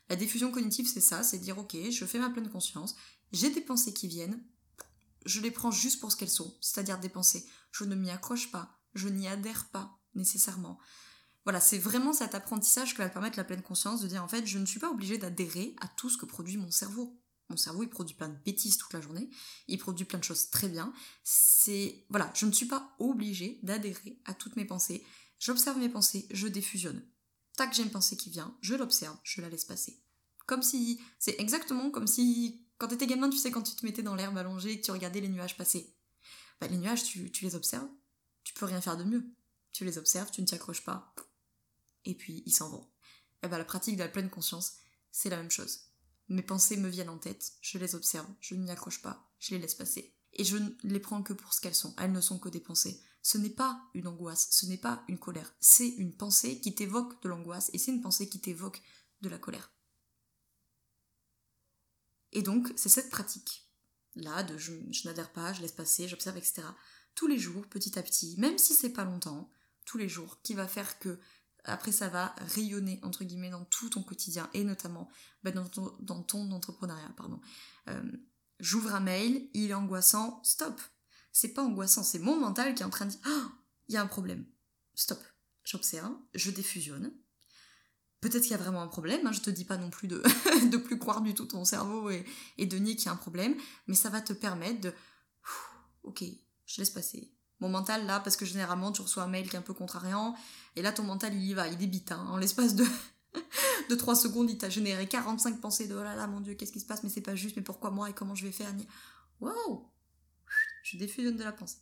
La 0.09 0.17
diffusion 0.17 0.51
cognitive, 0.51 0.89
c'est 0.89 1.01
ça, 1.01 1.23
c'est 1.23 1.39
dire 1.39 1.59
ok, 1.59 1.77
je 1.91 2.05
fais 2.05 2.19
ma 2.19 2.31
pleine 2.31 2.49
conscience, 2.49 2.97
j'ai 3.33 3.51
des 3.51 3.61
pensées 3.61 3.93
qui 3.93 4.09
viennent, 4.09 4.43
je 5.27 5.41
les 5.41 5.51
prends 5.51 5.71
juste 5.71 6.01
pour 6.01 6.13
ce 6.13 6.17
qu'elles 6.17 6.29
sont, 6.29 6.57
c'est-à-dire 6.61 6.99
des 6.99 7.09
pensées. 7.09 7.47
Je 7.73 7.85
ne 7.85 7.95
m'y 7.95 8.11
accroche 8.11 8.51
pas, 8.51 8.81
je 8.95 9.09
n'y 9.09 9.29
adhère 9.29 9.69
pas 9.71 9.99
nécessairement. 10.15 10.79
Voilà, 11.45 11.61
c'est 11.61 11.79
vraiment 11.79 12.13
cet 12.13 12.35
apprentissage 12.35 12.93
qui 12.93 12.99
va 12.99 13.09
permettre 13.09 13.39
la 13.39 13.45
pleine 13.45 13.63
conscience 13.63 14.03
de 14.03 14.09
dire 14.09 14.23
en 14.23 14.29
fait, 14.29 14.47
je 14.47 14.59
ne 14.59 14.67
suis 14.67 14.81
pas 14.81 14.91
obligée 14.91 15.19
d'adhérer 15.19 15.75
à 15.81 15.89
tout 15.89 16.11
ce 16.11 16.19
que 16.19 16.27
produit 16.27 16.59
mon 16.59 16.71
cerveau. 16.71 17.19
Mon 17.49 17.57
cerveau, 17.57 17.83
il 17.83 17.89
produit 17.89 18.15
plein 18.15 18.29
de 18.29 18.37
bêtises 18.45 18.77
toute 18.77 18.93
la 18.93 19.01
journée, 19.01 19.31
il 19.69 19.79
produit 19.79 20.05
plein 20.05 20.19
de 20.19 20.25
choses 20.25 20.51
très 20.51 20.69
bien. 20.69 20.93
C'est 21.25 22.05
voilà, 22.11 22.31
je 22.35 22.45
ne 22.45 22.53
suis 22.53 22.67
pas 22.67 22.95
obligée 22.99 23.61
d'adhérer 23.63 24.21
à 24.27 24.35
toutes 24.35 24.57
mes 24.57 24.67
pensées. 24.67 25.03
J'observe 25.39 25.79
mes 25.79 25.89
pensées, 25.89 26.27
je 26.31 26.49
diffusionne. 26.49 27.03
Tac, 27.57 27.73
j'ai 27.73 27.83
une 27.83 27.91
pensée 27.91 28.17
qui 28.17 28.29
vient, 28.29 28.55
je 28.61 28.75
l'observe, 28.75 29.17
je 29.23 29.41
la 29.41 29.49
laisse 29.49 29.65
passer. 29.65 30.03
Comme 30.47 30.63
si, 30.63 31.01
c'est 31.19 31.41
exactement 31.41 31.91
comme 31.91 32.07
si 32.07 32.68
quand 32.79 32.89
t'étais 32.89 33.07
gamin, 33.07 33.29
tu 33.29 33.37
sais, 33.37 33.51
quand 33.51 33.63
tu 33.63 33.75
te 33.75 33.85
mettais 33.85 34.03
dans 34.03 34.15
l'herbe 34.15 34.39
allongée 34.39 34.73
et 34.73 34.81
que 34.81 34.85
tu 34.85 34.91
regardais 34.91 35.21
les 35.21 35.29
nuages 35.29 35.57
passer. 35.57 35.95
Bah, 36.61 36.69
les 36.69 36.77
nuages, 36.77 37.05
tu, 37.05 37.31
tu 37.31 37.45
les 37.45 37.55
observes, 37.55 37.89
tu 38.45 38.55
peux 38.55 38.67
rien 38.67 38.81
faire 38.81 38.97
de 38.97 39.05
mieux. 39.05 39.25
Tu 39.73 39.85
les 39.85 39.99
observes, 39.99 40.31
tu 40.31 40.41
ne 40.41 40.47
t'y 40.47 40.55
accroches 40.55 40.85
pas, 40.85 41.15
et 42.05 42.15
puis 42.15 42.43
ils 42.47 42.53
s'en 42.53 42.69
vont. 42.71 42.83
Et 42.83 43.47
eh 43.47 43.49
ben, 43.49 43.59
la 43.59 43.65
pratique 43.65 43.97
de 43.97 44.03
la 44.03 44.09
pleine 44.09 44.31
conscience, 44.31 44.79
c'est 45.13 45.31
la 45.31 45.37
même 45.37 45.51
chose. 45.51 45.83
Mes 46.29 46.43
pensées 46.43 46.77
me 46.77 46.89
viennent 46.89 47.09
en 47.09 47.19
tête, 47.19 47.53
je 47.61 47.79
les 47.79 47.95
observe, 47.95 48.27
je 48.41 48.55
ne 48.55 48.63
m'y 48.63 48.71
accroche 48.71 49.01
pas, 49.03 49.31
je 49.39 49.55
les 49.55 49.61
laisse 49.61 49.75
passer. 49.75 50.15
Et 50.33 50.45
je 50.45 50.57
ne 50.57 50.71
les 50.83 51.01
prends 51.01 51.23
que 51.23 51.33
pour 51.33 51.55
ce 51.55 51.61
qu'elles 51.61 51.75
sont, 51.75 51.95
elles 51.99 52.13
ne 52.13 52.21
sont 52.21 52.39
que 52.39 52.49
des 52.49 52.61
pensées. 52.61 53.01
Ce 53.23 53.39
n'est 53.39 53.51
pas 53.51 53.81
une 53.95 54.09
angoisse, 54.09 54.49
ce 54.51 54.67
n'est 54.67 54.79
pas 54.79 55.05
une 55.09 55.19
colère, 55.19 55.55
c'est 55.61 55.89
une 55.89 56.17
pensée 56.17 56.61
qui 56.61 56.75
t'évoque 56.75 57.23
de 57.23 57.29
l'angoisse 57.29 57.71
et 57.73 57.79
c'est 57.79 57.93
une 57.93 58.03
pensée 58.03 58.29
qui 58.29 58.41
t'évoque 58.41 58.83
de 59.21 59.29
la 59.29 59.39
colère. 59.39 59.71
Et 62.33 62.43
donc, 62.43 62.73
c'est 62.77 62.89
cette 62.89 63.11
pratique. 63.11 63.69
Là 64.15 64.43
de 64.43 64.57
je, 64.59 64.73
n'adhère 65.05 65.33
pas, 65.33 65.53
je 65.53 65.63
laisse 65.63 65.73
passer, 65.73 66.09
j'observe, 66.09 66.37
etc. 66.37 66.63
Tous 67.15 67.27
les 67.27 67.39
jours, 67.39 67.67
petit 67.67 67.99
à 67.99 68.03
petit, 68.03 68.37
même 68.39 68.59
si 68.59 68.75
c'est 68.75 68.91
pas 68.91 69.05
longtemps, 69.05 69.51
tous 69.85 69.99
les 69.99 70.09
jours, 70.09 70.41
qui 70.43 70.55
va 70.55 70.69
faire 70.69 70.99
que 70.99 71.19
après 71.65 71.93
ça 71.93 72.09
va 72.09 72.35
rayonner 72.55 73.01
entre 73.03 73.25
guillemets 73.25 73.51
dans 73.51 73.65
tout 73.65 73.91
ton 73.91 74.03
quotidien 74.03 74.49
et 74.55 74.65
notamment 74.65 75.11
bah, 75.43 75.51
dans, 75.51 76.23
ton, 76.23 76.51
entrepreneuriat 76.51 77.13
pardon. 77.17 77.41
Euh, 77.89 78.03
j'ouvre 78.61 78.95
un 78.95 79.01
mail 79.01 79.51
il 79.55 79.71
est 79.71 79.75
angoissant 79.75 80.41
stop. 80.45 80.81
C'est 81.33 81.53
pas 81.53 81.63
angoissant 81.63 82.03
c'est 82.03 82.21
mon 82.21 82.39
mental 82.39 82.75
qui 82.75 82.83
est 82.83 82.87
en 82.87 82.91
train 82.91 83.07
de 83.07 83.11
dire 83.11 83.21
ah 83.25 83.53
il 83.89 83.95
y 83.95 83.97
a 83.97 84.03
un 84.03 84.07
problème. 84.07 84.47
Stop. 84.95 85.21
J'observe 85.65 86.17
je 86.35 86.51
diffusionne 86.51 87.13
peut-être 88.21 88.43
qu'il 88.43 88.53
y 88.53 88.55
a 88.55 88.59
vraiment 88.59 88.83
un 88.83 88.89
problème 88.89 89.27
hein, 89.27 89.33
je 89.33 89.41
te 89.41 89.51
dis 89.51 89.65
pas 89.65 89.77
non 89.77 89.91
plus 89.91 90.09
de, 90.09 90.23
de 90.71 90.77
plus 90.77 90.99
croire 90.99 91.21
du 91.21 91.35
tout 91.35 91.47
ton 91.47 91.65
cerveau 91.65 92.11
et, 92.11 92.25
et 92.57 92.67
de 92.67 92.77
nier 92.79 92.97
qu'il 92.97 93.07
y 93.07 93.09
a 93.09 93.13
un 93.13 93.17
problème 93.17 93.55
mais 93.87 93.95
ça 93.95 94.11
va 94.11 94.21
te 94.21 94.33
permettre 94.33 94.81
de 94.81 94.93
ok 96.03 96.25
je 96.67 96.79
laisse 96.79 96.91
passer 96.91 97.33
mon 97.61 97.69
mental 97.69 98.07
là, 98.07 98.21
parce 98.21 98.37
que 98.37 98.45
généralement 98.45 98.93
tu 98.93 99.03
reçois 99.03 99.25
un 99.25 99.29
mail 99.29 99.49
qui 99.49 99.57
est 99.57 99.59
un 99.59 99.63
peu 99.63 99.75
contrariant, 99.75 100.35
et 100.77 100.83
là 100.83 100.93
ton 100.93 101.03
mental 101.03 101.35
il 101.35 101.45
y 101.45 101.55
va, 101.55 101.69
il 101.69 101.77
débite. 101.77 102.13
Hein. 102.13 102.25
En 102.31 102.37
l'espace 102.37 102.75
de, 102.75 102.85
de 103.91 103.95
3 103.95 104.15
secondes, 104.15 104.51
il 104.51 104.59
t'a 104.59 104.71
généré 104.71 105.07
45 105.09 105.61
pensées 105.61 105.89
de 105.89 105.95
oh 105.95 106.03
là 106.03 106.15
là 106.15 106.27
mon 106.27 106.41
dieu, 106.41 106.55
qu'est-ce 106.55 106.73
qui 106.73 106.81
se 106.81 106.87
passe, 106.87 107.03
mais 107.03 107.09
c'est 107.09 107.21
pas 107.21 107.35
juste, 107.35 107.57
mais 107.57 107.63
pourquoi 107.63 107.91
moi 107.91 108.09
et 108.11 108.13
comment 108.13 108.35
je 108.35 108.47
vais 108.47 108.53
faire? 108.53 108.73
Waouh 109.41 109.89
Je 110.83 110.97
diffusionne 110.97 111.37
de 111.37 111.45
la 111.45 111.53
pensée. 111.53 111.79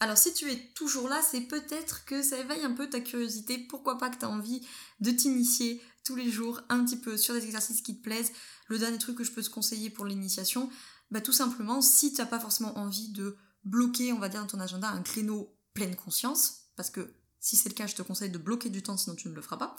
Alors 0.00 0.16
si 0.16 0.32
tu 0.32 0.50
es 0.50 0.72
toujours 0.74 1.08
là, 1.08 1.20
c'est 1.22 1.40
peut-être 1.40 2.04
que 2.04 2.22
ça 2.22 2.38
éveille 2.38 2.62
un 2.62 2.72
peu 2.72 2.88
ta 2.88 3.00
curiosité, 3.00 3.58
pourquoi 3.58 3.98
pas 3.98 4.10
que 4.10 4.18
tu 4.18 4.24
as 4.24 4.28
envie 4.30 4.66
de 5.00 5.10
t'initier 5.10 5.82
tous 6.04 6.14
les 6.14 6.30
jours 6.30 6.60
un 6.68 6.84
petit 6.84 6.96
peu 6.96 7.16
sur 7.16 7.34
des 7.34 7.44
exercices 7.44 7.82
qui 7.82 7.96
te 7.98 8.02
plaisent. 8.02 8.32
Le 8.68 8.78
dernier 8.78 8.98
truc 8.98 9.18
que 9.18 9.24
je 9.24 9.32
peux 9.32 9.42
te 9.42 9.50
conseiller 9.50 9.90
pour 9.90 10.04
l'initiation, 10.04 10.70
bah 11.10 11.20
tout 11.20 11.32
simplement, 11.32 11.80
si 11.80 12.12
tu 12.12 12.20
n'as 12.20 12.26
pas 12.26 12.38
forcément 12.38 12.78
envie 12.78 13.08
de 13.08 13.36
bloquer, 13.64 14.12
on 14.12 14.18
va 14.18 14.28
dire, 14.28 14.40
dans 14.40 14.46
ton 14.46 14.60
agenda 14.60 14.88
un 14.88 15.02
créneau 15.02 15.56
pleine 15.74 15.96
conscience, 15.96 16.68
parce 16.76 16.90
que 16.90 17.12
si 17.40 17.56
c'est 17.56 17.68
le 17.68 17.74
cas, 17.74 17.86
je 17.86 17.94
te 17.94 18.02
conseille 18.02 18.30
de 18.30 18.38
bloquer 18.38 18.70
du 18.70 18.82
temps, 18.82 18.96
sinon 18.96 19.16
tu 19.16 19.28
ne 19.28 19.34
le 19.34 19.42
feras 19.42 19.56
pas. 19.56 19.76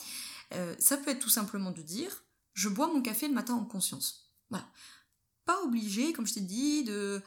Euh, 0.53 0.75
ça 0.79 0.97
peut 0.97 1.11
être 1.11 1.19
tout 1.19 1.29
simplement 1.29 1.71
de 1.71 1.81
dire, 1.81 2.23
je 2.53 2.67
bois 2.67 2.87
mon 2.87 3.01
café 3.01 3.27
le 3.27 3.33
matin 3.33 3.53
en 3.53 3.65
conscience. 3.65 4.33
Voilà. 4.49 4.67
Pas 5.45 5.61
obligé, 5.63 6.13
comme 6.13 6.27
je 6.27 6.35
t'ai 6.35 6.41
dit, 6.41 6.83
de, 6.83 7.21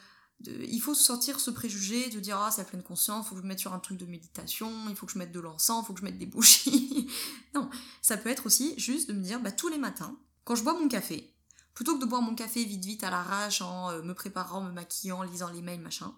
il 0.47 0.79
faut 0.79 0.95
sortir 0.95 1.39
ce 1.39 1.51
préjugé 1.51 2.09
de 2.09 2.19
dire 2.19 2.37
ah 2.37 2.51
c'est 2.51 2.61
la 2.61 2.65
pleine 2.65 2.83
conscience, 2.83 3.27
faut 3.27 3.35
que 3.35 3.41
je 3.41 3.47
mette 3.47 3.59
sur 3.59 3.73
un 3.73 3.79
truc 3.79 3.97
de 3.97 4.05
méditation, 4.05 4.71
il 4.89 4.95
faut 4.95 5.05
que 5.05 5.11
je 5.11 5.17
mette 5.17 5.31
de 5.31 5.39
l'encens, 5.39 5.83
il 5.83 5.87
faut 5.87 5.93
que 5.93 5.99
je 5.99 6.05
mette 6.05 6.17
des 6.17 6.25
bougies. 6.25 7.07
non, 7.53 7.69
ça 8.01 8.17
peut 8.17 8.29
être 8.29 8.45
aussi 8.45 8.73
juste 8.77 9.07
de 9.07 9.13
me 9.13 9.23
dire 9.23 9.39
bah 9.39 9.51
tous 9.51 9.69
les 9.69 9.77
matins, 9.77 10.17
quand 10.43 10.55
je 10.55 10.63
bois 10.63 10.79
mon 10.79 10.87
café, 10.87 11.33
plutôt 11.73 11.95
que 11.95 12.01
de 12.01 12.05
boire 12.05 12.21
mon 12.21 12.35
café 12.35 12.63
vite 12.63 12.85
vite 12.85 13.03
à 13.03 13.09
l'arrache 13.09 13.61
en 13.61 13.89
euh, 13.89 14.01
me 14.01 14.13
préparant, 14.13 14.61
me 14.61 14.71
maquillant, 14.71 15.23
lisant 15.23 15.49
les 15.51 15.61
mails, 15.61 15.81
machin, 15.81 16.15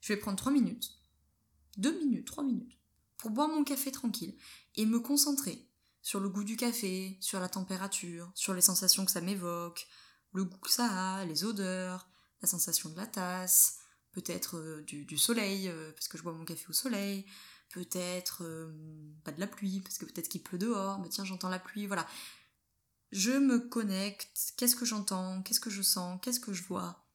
je 0.00 0.12
vais 0.12 0.18
prendre 0.18 0.36
3 0.36 0.52
minutes, 0.52 0.92
2 1.78 1.98
minutes, 1.98 2.26
3 2.26 2.44
minutes, 2.44 2.78
pour 3.16 3.30
boire 3.30 3.48
mon 3.48 3.64
café 3.64 3.90
tranquille 3.90 4.34
et 4.76 4.86
me 4.86 5.00
concentrer 5.00 5.68
sur 6.02 6.20
le 6.20 6.28
goût 6.28 6.44
du 6.44 6.56
café, 6.56 7.16
sur 7.20 7.40
la 7.40 7.48
température, 7.48 8.30
sur 8.34 8.52
les 8.52 8.60
sensations 8.60 9.06
que 9.06 9.10
ça 9.10 9.22
m'évoque, 9.22 9.86
le 10.32 10.44
goût 10.44 10.58
que 10.58 10.70
ça 10.70 11.16
a, 11.16 11.24
les 11.24 11.44
odeurs, 11.44 12.08
la 12.44 12.48
sensation 12.48 12.90
de 12.90 12.96
la 12.96 13.06
tasse, 13.06 13.78
peut-être 14.12 14.56
euh, 14.56 14.82
du, 14.82 15.18
soleil, 15.18 15.68
euh, 15.68 15.92
parce 15.92 16.08
que 16.08 16.18
je 16.18 16.22
bois 16.22 16.32
mon 16.32 16.44
café 16.44 16.66
au 16.68 16.72
soleil, 16.72 17.26
peut-être 17.70 18.44
pas 19.24 19.32
de 19.32 19.40
la 19.40 19.48
pluie, 19.48 19.80
parce 19.80 19.98
que 19.98 20.04
peut-être 20.04 20.28
qu'il 20.28 20.42
pleut 20.42 20.58
dehors, 20.58 21.00
mais 21.00 21.08
tiens 21.08 21.24
j'entends 21.24 21.48
la 21.48 21.58
pluie, 21.58 21.86
voilà 21.86 22.06
je 23.14 23.30
me 23.30 23.60
connecte, 23.60 24.54
qu'est-ce 24.56 24.74
que 24.74 24.84
j'entends, 24.84 25.40
qu'est-ce 25.42 25.60
que 25.60 25.70
je 25.70 25.82
sens, 25.82 26.18
qu'est-ce 26.20 26.40
que 26.40 26.52
je 26.52 26.64
vois, 26.64 27.06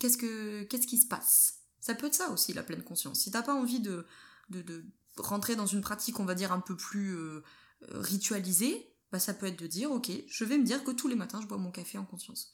qu'est-ce 0.00 0.18
que 0.18 0.64
qu'est-ce 0.64 0.88
qui 0.88 0.98
se 0.98 1.06
passe? 1.06 1.60
Ça 1.78 1.94
peut 1.94 2.08
être 2.08 2.16
ça 2.16 2.30
aussi 2.30 2.52
la 2.52 2.64
pleine 2.64 2.82
conscience. 2.82 3.20
Si 3.20 3.30
t'as 3.30 3.42
pas 3.42 3.54
envie 3.54 3.78
de, 3.78 4.04
de, 4.50 4.84
rentrer 5.18 5.54
dans 5.54 5.66
une 5.66 5.82
pratique, 5.82 6.18
on 6.18 6.24
va 6.24 6.34
dire 6.34 6.52
un 6.52 6.58
peu 6.58 6.76
plus 6.76 7.16
euh, 7.16 7.44
ritualisée, 7.92 8.92
bah 9.12 9.20
ça 9.20 9.34
peut 9.34 9.46
être 9.46 9.58
de 9.58 9.68
dire 9.68 9.92
ok, 9.92 10.10
je 10.26 10.44
vais 10.44 10.58
me 10.58 10.64
dire 10.64 10.82
que 10.82 10.90
tous 10.90 11.06
les 11.06 11.14
matins 11.14 11.40
je 11.40 11.46
bois 11.46 11.58
mon 11.58 11.70
café 11.70 11.96
en 11.96 12.04
conscience. 12.04 12.52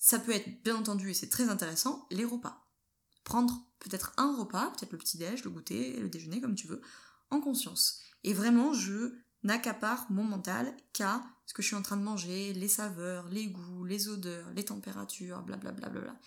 Ça 0.00 0.18
peut 0.18 0.32
être 0.32 0.62
bien 0.64 0.76
entendu 0.76 1.10
et 1.10 1.14
c'est 1.14 1.28
très 1.28 1.50
intéressant 1.50 2.06
les 2.10 2.24
repas. 2.24 2.66
Prendre 3.22 3.62
peut-être 3.80 4.12
un 4.16 4.34
repas, 4.34 4.70
peut-être 4.70 4.92
le 4.92 4.98
petit 4.98 5.18
déj, 5.18 5.44
le 5.44 5.50
goûter, 5.50 6.00
le 6.00 6.08
déjeuner 6.08 6.40
comme 6.40 6.54
tu 6.54 6.66
veux, 6.66 6.80
en 7.30 7.40
conscience. 7.40 8.00
Et 8.24 8.32
vraiment 8.32 8.72
je 8.72 9.14
n'accapare 9.42 10.06
mon 10.10 10.24
mental 10.24 10.74
qu'à 10.94 11.22
ce 11.44 11.52
que 11.52 11.60
je 11.62 11.68
suis 11.68 11.76
en 11.76 11.82
train 11.82 11.98
de 11.98 12.02
manger, 12.02 12.54
les 12.54 12.68
saveurs, 12.68 13.28
les 13.28 13.48
goûts, 13.48 13.84
les 13.84 14.08
odeurs, 14.08 14.50
les 14.54 14.64
températures, 14.64 15.42
blablabla. 15.42 15.88
Bla 15.88 16.00
bla 16.00 16.10
bla. 16.12 16.20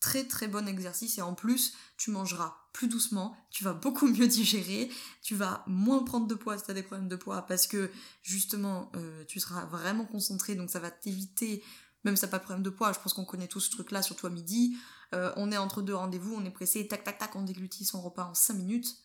très 0.00 0.24
très 0.24 0.48
bon 0.48 0.66
exercice 0.66 1.18
et 1.18 1.22
en 1.22 1.34
plus 1.34 1.74
tu 1.96 2.10
mangeras 2.10 2.56
plus 2.72 2.88
doucement, 2.88 3.36
tu 3.50 3.62
vas 3.62 3.72
beaucoup 3.72 4.08
mieux 4.08 4.26
digérer, 4.26 4.90
tu 5.22 5.36
vas 5.36 5.62
moins 5.68 6.02
prendre 6.02 6.26
de 6.26 6.34
poids 6.34 6.58
si 6.58 6.64
tu 6.64 6.72
as 6.72 6.74
des 6.74 6.82
problèmes 6.82 7.08
de 7.08 7.16
poids 7.16 7.42
parce 7.42 7.68
que 7.68 7.88
justement 8.22 8.90
euh, 8.96 9.24
tu 9.26 9.38
seras 9.38 9.64
vraiment 9.66 10.06
concentré 10.06 10.56
donc 10.56 10.70
ça 10.70 10.80
va 10.80 10.90
t'éviter, 10.90 11.62
même 12.04 12.16
si 12.16 12.22
t'as 12.22 12.28
pas 12.28 12.38
de 12.38 12.44
problème 12.44 12.62
de 12.62 12.70
poids, 12.70 12.92
je 12.92 12.98
pense 12.98 13.14
qu'on 13.14 13.24
connaît 13.24 13.48
tout 13.48 13.60
ce 13.60 13.70
truc 13.70 13.90
là, 13.90 14.02
surtout 14.02 14.26
à 14.26 14.30
midi, 14.30 14.76
euh, 15.14 15.32
on 15.36 15.52
est 15.52 15.56
entre 15.56 15.82
deux 15.82 15.94
rendez-vous, 15.94 16.34
on 16.34 16.44
est 16.44 16.50
pressé, 16.50 16.86
tac 16.88 17.04
tac 17.04 17.18
tac, 17.18 17.36
on 17.36 17.42
déglutit 17.42 17.84
son 17.84 18.00
repas 18.00 18.24
en 18.24 18.34
5 18.34 18.54
minutes, 18.54 18.96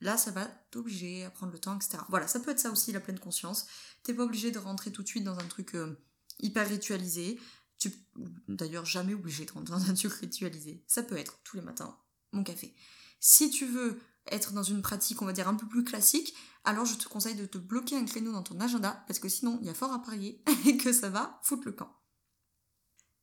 là 0.00 0.16
ça 0.16 0.30
va 0.30 0.46
t'obliger 0.70 1.24
à 1.24 1.30
prendre 1.30 1.52
le 1.52 1.58
temps, 1.58 1.76
etc. 1.76 1.98
Voilà, 2.08 2.26
ça 2.26 2.40
peut 2.40 2.50
être 2.50 2.60
ça 2.60 2.70
aussi 2.70 2.92
la 2.92 3.00
pleine 3.00 3.18
conscience, 3.18 3.66
t'es 4.02 4.14
pas 4.14 4.24
obligé 4.24 4.50
de 4.50 4.58
rentrer 4.58 4.90
tout 4.90 5.02
de 5.02 5.08
suite 5.08 5.24
dans 5.24 5.38
un 5.38 5.46
truc 5.46 5.74
euh, 5.74 5.98
hyper 6.40 6.68
ritualisé, 6.68 7.38
tu 7.78 7.92
d'ailleurs 8.48 8.84
jamais 8.84 9.14
obligé 9.14 9.44
de 9.44 9.52
rentrer 9.52 9.74
dans 9.74 9.90
un 9.90 9.94
truc 9.94 10.12
ritualisé, 10.12 10.84
ça 10.86 11.02
peut 11.02 11.16
être 11.16 11.38
tous 11.44 11.56
les 11.56 11.62
matins 11.62 11.96
mon 12.32 12.44
café. 12.44 12.74
Si 13.20 13.50
tu 13.50 13.66
veux 13.66 14.00
être 14.26 14.52
dans 14.52 14.62
une 14.62 14.82
pratique, 14.82 15.20
on 15.22 15.26
va 15.26 15.32
dire, 15.32 15.48
un 15.48 15.54
peu 15.54 15.66
plus 15.66 15.84
classique, 15.84 16.34
alors 16.64 16.84
je 16.84 16.94
te 16.94 17.08
conseille 17.08 17.34
de 17.34 17.46
te 17.46 17.58
bloquer 17.58 17.96
un 17.96 18.04
créneau 18.04 18.32
dans 18.32 18.42
ton 18.42 18.60
agenda, 18.60 19.02
parce 19.06 19.18
que 19.18 19.28
sinon, 19.28 19.58
il 19.60 19.66
y 19.66 19.70
a 19.70 19.74
fort 19.74 19.92
à 19.92 20.02
parier 20.02 20.42
que 20.82 20.92
ça 20.92 21.10
va 21.10 21.40
foutre 21.42 21.66
le 21.66 21.72
camp. 21.72 21.99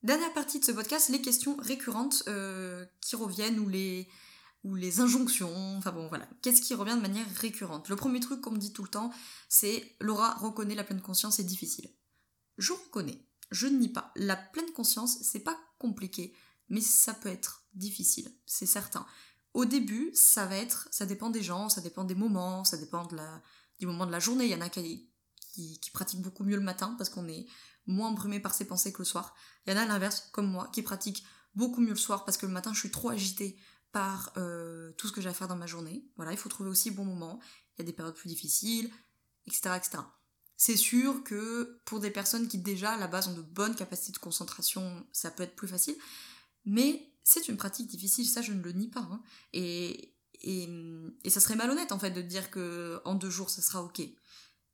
Dernière 0.07 0.31
partie 0.31 0.61
de 0.61 0.63
ce 0.63 0.71
podcast, 0.71 1.09
les 1.09 1.21
questions 1.21 1.57
récurrentes 1.57 2.23
euh, 2.29 2.85
qui 3.01 3.17
reviennent 3.17 3.59
ou 3.59 3.67
les, 3.67 5.01
injonctions, 5.01 5.53
enfin 5.75 5.91
bon 5.91 6.07
voilà, 6.07 6.29
qu'est-ce 6.41 6.61
qui 6.61 6.73
revient 6.73 6.95
de 6.95 7.01
manière 7.01 7.25
récurrente? 7.35 7.89
Le 7.89 7.97
premier 7.97 8.21
truc 8.21 8.39
qu'on 8.39 8.51
me 8.51 8.57
dit 8.57 8.71
tout 8.71 8.83
le 8.83 8.87
temps, 8.87 9.11
c'est 9.49 9.97
Laura 9.99 10.35
reconnaît 10.35 10.75
la 10.75 10.85
pleine 10.85 11.01
conscience, 11.01 11.35
c'est 11.35 11.43
difficile. 11.43 11.89
Je 12.57 12.71
reconnais, 12.71 13.21
je 13.51 13.67
ne 13.67 13.79
nie 13.79 13.89
pas. 13.89 14.13
La 14.15 14.37
pleine 14.37 14.71
conscience, 14.71 15.17
c'est 15.23 15.41
pas 15.41 15.59
compliqué, 15.77 16.33
mais 16.69 16.79
ça 16.79 17.13
peut 17.13 17.27
être 17.27 17.65
difficile, 17.73 18.31
c'est 18.45 18.65
certain. 18.65 19.05
Au 19.53 19.65
début, 19.65 20.11
ça 20.13 20.45
va 20.45 20.55
être, 20.55 20.87
ça 20.89 21.05
dépend 21.05 21.29
des 21.29 21.43
gens, 21.43 21.67
ça 21.67 21.81
dépend 21.81 22.05
des 22.05 22.15
moments, 22.15 22.63
ça 22.63 22.77
dépend 22.77 23.05
de 23.07 23.17
la, 23.17 23.41
du 23.77 23.87
moment 23.87 24.05
de 24.05 24.13
la 24.13 24.21
journée. 24.21 24.45
Il 24.45 24.51
y 24.51 24.55
en 24.55 24.61
a 24.61 24.69
qui, 24.69 25.09
pratiquent 25.91 26.21
beaucoup 26.21 26.45
mieux 26.45 26.55
le 26.55 26.61
matin 26.61 26.95
parce 26.97 27.09
qu'on 27.09 27.27
est 27.27 27.45
moins 27.87 28.11
brumé 28.11 28.39
par 28.39 28.53
ses 28.53 28.65
pensées 28.65 28.93
que 28.93 28.99
le 28.99 29.05
soir. 29.05 29.35
Il 29.65 29.73
y 29.73 29.75
en 29.75 29.79
a 29.79 29.83
à 29.83 29.85
l'inverse, 29.85 30.29
comme 30.31 30.49
moi, 30.49 30.69
qui 30.71 30.81
pratiquent 30.81 31.25
beaucoup 31.55 31.81
mieux 31.81 31.89
le 31.89 31.95
soir 31.95 32.25
parce 32.25 32.37
que 32.37 32.45
le 32.45 32.51
matin, 32.51 32.73
je 32.73 32.79
suis 32.79 32.91
trop 32.91 33.09
agitée 33.09 33.57
par 33.91 34.31
euh, 34.37 34.91
tout 34.93 35.07
ce 35.07 35.13
que 35.13 35.21
j'ai 35.21 35.29
à 35.29 35.33
faire 35.33 35.47
dans 35.47 35.55
ma 35.55 35.65
journée. 35.65 36.05
Voilà, 36.17 36.31
il 36.31 36.37
faut 36.37 36.49
trouver 36.49 36.69
aussi 36.69 36.91
bon 36.91 37.05
moment. 37.05 37.39
Il 37.77 37.81
y 37.81 37.83
a 37.83 37.85
des 37.85 37.93
périodes 37.93 38.15
plus 38.15 38.29
difficiles, 38.29 38.91
etc., 39.47 39.71
etc. 39.75 40.03
C'est 40.55 40.75
sûr 40.75 41.23
que 41.23 41.79
pour 41.85 41.99
des 41.99 42.09
personnes 42.09 42.47
qui 42.47 42.57
déjà 42.57 42.91
à 42.91 42.97
la 42.97 43.07
base 43.07 43.27
ont 43.27 43.33
de 43.33 43.41
bonnes 43.41 43.75
capacités 43.75 44.11
de 44.11 44.17
concentration, 44.17 45.05
ça 45.11 45.29
peut 45.29 45.43
être 45.43 45.55
plus 45.55 45.67
facile. 45.67 45.95
Mais 46.65 47.11
c'est 47.23 47.47
une 47.47 47.57
pratique 47.57 47.87
difficile, 47.87 48.27
ça 48.27 48.41
je 48.41 48.53
ne 48.53 48.61
le 48.63 48.71
nie 48.71 48.89
pas. 48.89 49.01
Hein. 49.01 49.21
Et, 49.53 50.15
et, 50.41 50.67
et, 51.23 51.29
ça 51.29 51.39
serait 51.39 51.55
malhonnête 51.55 51.91
en 51.91 51.99
fait 51.99 52.11
de 52.11 52.21
dire 52.21 52.49
que 52.49 53.01
en 53.05 53.15
deux 53.15 53.29
jours 53.29 53.49
ça 53.49 53.61
sera 53.61 53.83
ok. 53.83 54.01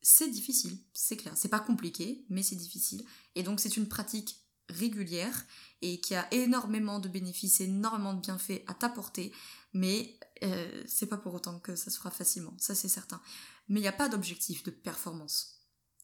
C'est 0.04 0.30
difficile, 0.30 0.78
c'est 0.94 1.18
clair. 1.18 1.34
C'est 1.36 1.50
pas 1.50 1.62
compliqué, 1.62 2.26
mais 2.30 2.44
c'est 2.44 2.56
difficile. 2.56 3.04
Et 3.36 3.44
donc 3.44 3.60
c'est 3.60 3.78
une 3.78 3.88
pratique 3.88 4.44
régulière 4.70 5.46
et 5.82 6.00
qui 6.00 6.14
a 6.14 6.32
énormément 6.34 7.00
de 7.00 7.08
bénéfices, 7.08 7.62
énormément 7.62 8.14
de 8.14 8.22
bienfaits 8.22 8.64
à 8.68 8.74
t'apporter, 8.74 9.34
mais 9.74 10.20
euh, 10.44 10.84
c'est 10.88 11.08
pas 11.08 11.18
pour 11.18 11.34
autant 11.34 11.60
que 11.60 11.76
ça 11.76 11.90
se 11.90 11.98
fera 11.98 12.12
facilement, 12.12 12.54
ça 12.60 12.76
c'est 12.76 12.90
certain. 12.90 13.22
Mais 13.68 13.80
il 13.80 13.84
n'y 13.84 13.90
a 13.90 13.94
pas 13.94 14.10
d'objectif 14.10 14.64
de 14.64 14.72
performance. 14.72 15.62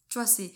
Tu 0.07 0.17
vois, 0.17 0.27
c'est 0.27 0.53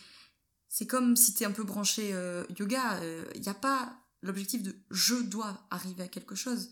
c'est 0.70 0.88
comme 0.88 1.16
si 1.16 1.34
tu 1.36 1.44
es 1.44 1.46
un 1.46 1.52
peu 1.52 1.64
branché 1.64 2.14
euh, 2.14 2.46
yoga, 2.58 2.98
il 2.98 3.04
euh, 3.04 3.26
n'y 3.36 3.50
a 3.50 3.54
pas 3.54 3.96
l'objectif 4.22 4.64
de 4.64 4.76
je 4.90 5.16
dois 5.16 5.68
arriver 5.70 6.04
à 6.04 6.08
quelque 6.08 6.36
chose. 6.36 6.72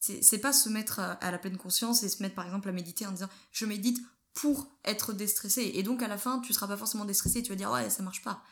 C'est 0.00 0.38
pas 0.38 0.54
se 0.54 0.70
mettre 0.70 0.98
à, 0.98 1.30
la 1.30 1.38
pleine 1.38 1.58
conscience 1.58 2.02
et 2.02 2.08
se 2.08 2.22
mettre 2.22 2.34
par 2.34 2.46
exemple 2.46 2.70
à 2.70 2.72
méditer 2.72 3.06
en 3.06 3.12
disant 3.12 3.28
je 3.52 3.66
médite 3.66 4.00
pour 4.40 4.74
être 4.86 5.12
déstressé. 5.12 5.70
Et 5.74 5.82
donc 5.82 6.02
à 6.02 6.08
la 6.08 6.16
fin, 6.16 6.40
tu 6.40 6.54
seras 6.54 6.66
pas 6.66 6.78
forcément 6.78 7.04
déstressé 7.04 7.42
tu 7.42 7.50
vas 7.50 7.56
dire 7.56 7.70
ouais, 7.70 7.90
ça 7.90 8.02
marche 8.02 8.22
pas. 8.22 8.42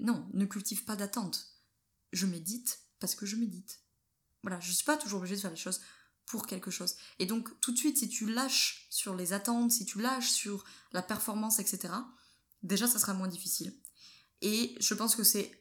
Non, 0.00 0.26
ne 0.32 0.46
cultive 0.46 0.84
pas 0.84 0.96
d'attente. 0.96 1.46
Je 2.14 2.24
médite 2.24 2.80
parce 3.00 3.14
que 3.14 3.26
je 3.26 3.36
médite. 3.36 3.80
Voilà, 4.42 4.58
je 4.60 4.72
suis 4.72 4.84
pas 4.84 4.96
toujours 4.96 5.18
obligée 5.18 5.36
de 5.36 5.40
faire 5.42 5.50
les 5.50 5.58
choses 5.58 5.82
pour 6.24 6.46
quelque 6.46 6.70
chose. 6.70 6.94
Et 7.18 7.26
donc 7.26 7.60
tout 7.60 7.70
de 7.70 7.76
suite, 7.76 7.98
si 7.98 8.08
tu 8.08 8.32
lâches 8.32 8.86
sur 8.88 9.14
les 9.14 9.34
attentes, 9.34 9.72
si 9.72 9.84
tu 9.84 10.00
lâches 10.00 10.30
sur 10.30 10.64
la 10.92 11.02
performance, 11.02 11.58
etc., 11.58 11.92
déjà 12.62 12.86
ça 12.86 12.98
sera 12.98 13.12
moins 13.12 13.28
difficile. 13.28 13.76
Et 14.40 14.74
je 14.80 14.94
pense 14.94 15.16
que 15.16 15.24
c'est 15.24 15.52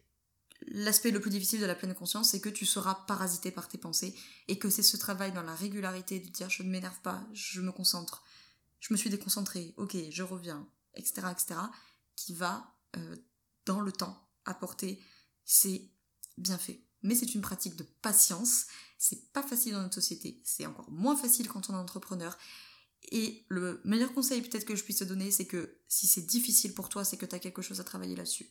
l'aspect 0.67 1.12
le 1.12 1.19
plus 1.19 1.32
difficile 1.32 1.60
de 1.60 1.65
la 1.65 1.76
pleine 1.76 1.95
conscience, 1.95 2.32
c'est 2.32 2.39
que 2.39 2.48
tu 2.48 2.65
seras 2.65 2.95
parasité 2.95 3.52
par 3.52 3.67
tes 3.67 3.78
pensées 3.78 4.15
et 4.48 4.58
que 4.58 4.69
c'est 4.69 4.84
ce 4.84 4.95
travail 4.95 5.34
dans 5.34 5.43
la 5.43 5.54
régularité 5.54 6.22
de 6.22 6.30
dire 6.30 6.50
je 6.50 6.63
ne 6.63 6.69
m'énerve 6.69 7.02
pas, 7.02 7.28
je 7.34 7.60
me 7.60 7.74
concentre, 7.74 8.24
je 8.80 8.94
me 8.94 8.98
suis 8.98 9.10
déconcentré, 9.10 9.74
ok, 9.78 9.98
je 10.10 10.24
reviens, 10.24 10.68
etc., 10.96 11.28
etc., 11.32 11.60
qui 12.15 12.34
va 12.34 12.76
euh, 12.98 13.15
dans 13.65 13.82
le 13.82 13.92
temps 13.92 14.28
apporter 14.46 15.02
ses 15.46 15.92
bienfaits. 16.38 16.80
Mais 17.02 17.15
c'est 17.15 17.34
une 17.34 17.42
pratique 17.42 17.76
de 17.76 17.84
patience, 17.84 18.65
c'est 18.98 19.32
pas 19.32 19.44
facile 19.44 19.74
dans 19.74 19.82
notre 19.82 19.96
société, 19.96 20.42
c'est 20.44 20.65
encore 20.65 20.92
moins 20.92 21.15
facile 21.15 21.48
quand 21.48 21.70
on 21.70 21.74
est 21.74 21.78
entrepreneur. 21.78 22.38
Et 23.12 23.46
le 23.48 23.82
meilleur 23.86 24.13
conseil 24.13 24.42
peut-être 24.42 24.65
que 24.65 24.76
je 24.76 24.84
puisse 24.84 24.98
te 24.98 25.06
donner, 25.06 25.32
c'est 25.32 25.46
que 25.46 25.78
si 25.88 26.08
c'est 26.08 26.22
difficile 26.22 26.74
pour 26.74 26.89
toi, 26.89 27.06
c'est 27.06 27.18
que 27.18 27.26
tu 27.26 27.36
as 27.36 27.39
quelque 27.39 27.62
chose 27.62 27.80
à 27.80 27.84
travailler 27.84 28.15
là-dessus. 28.15 28.50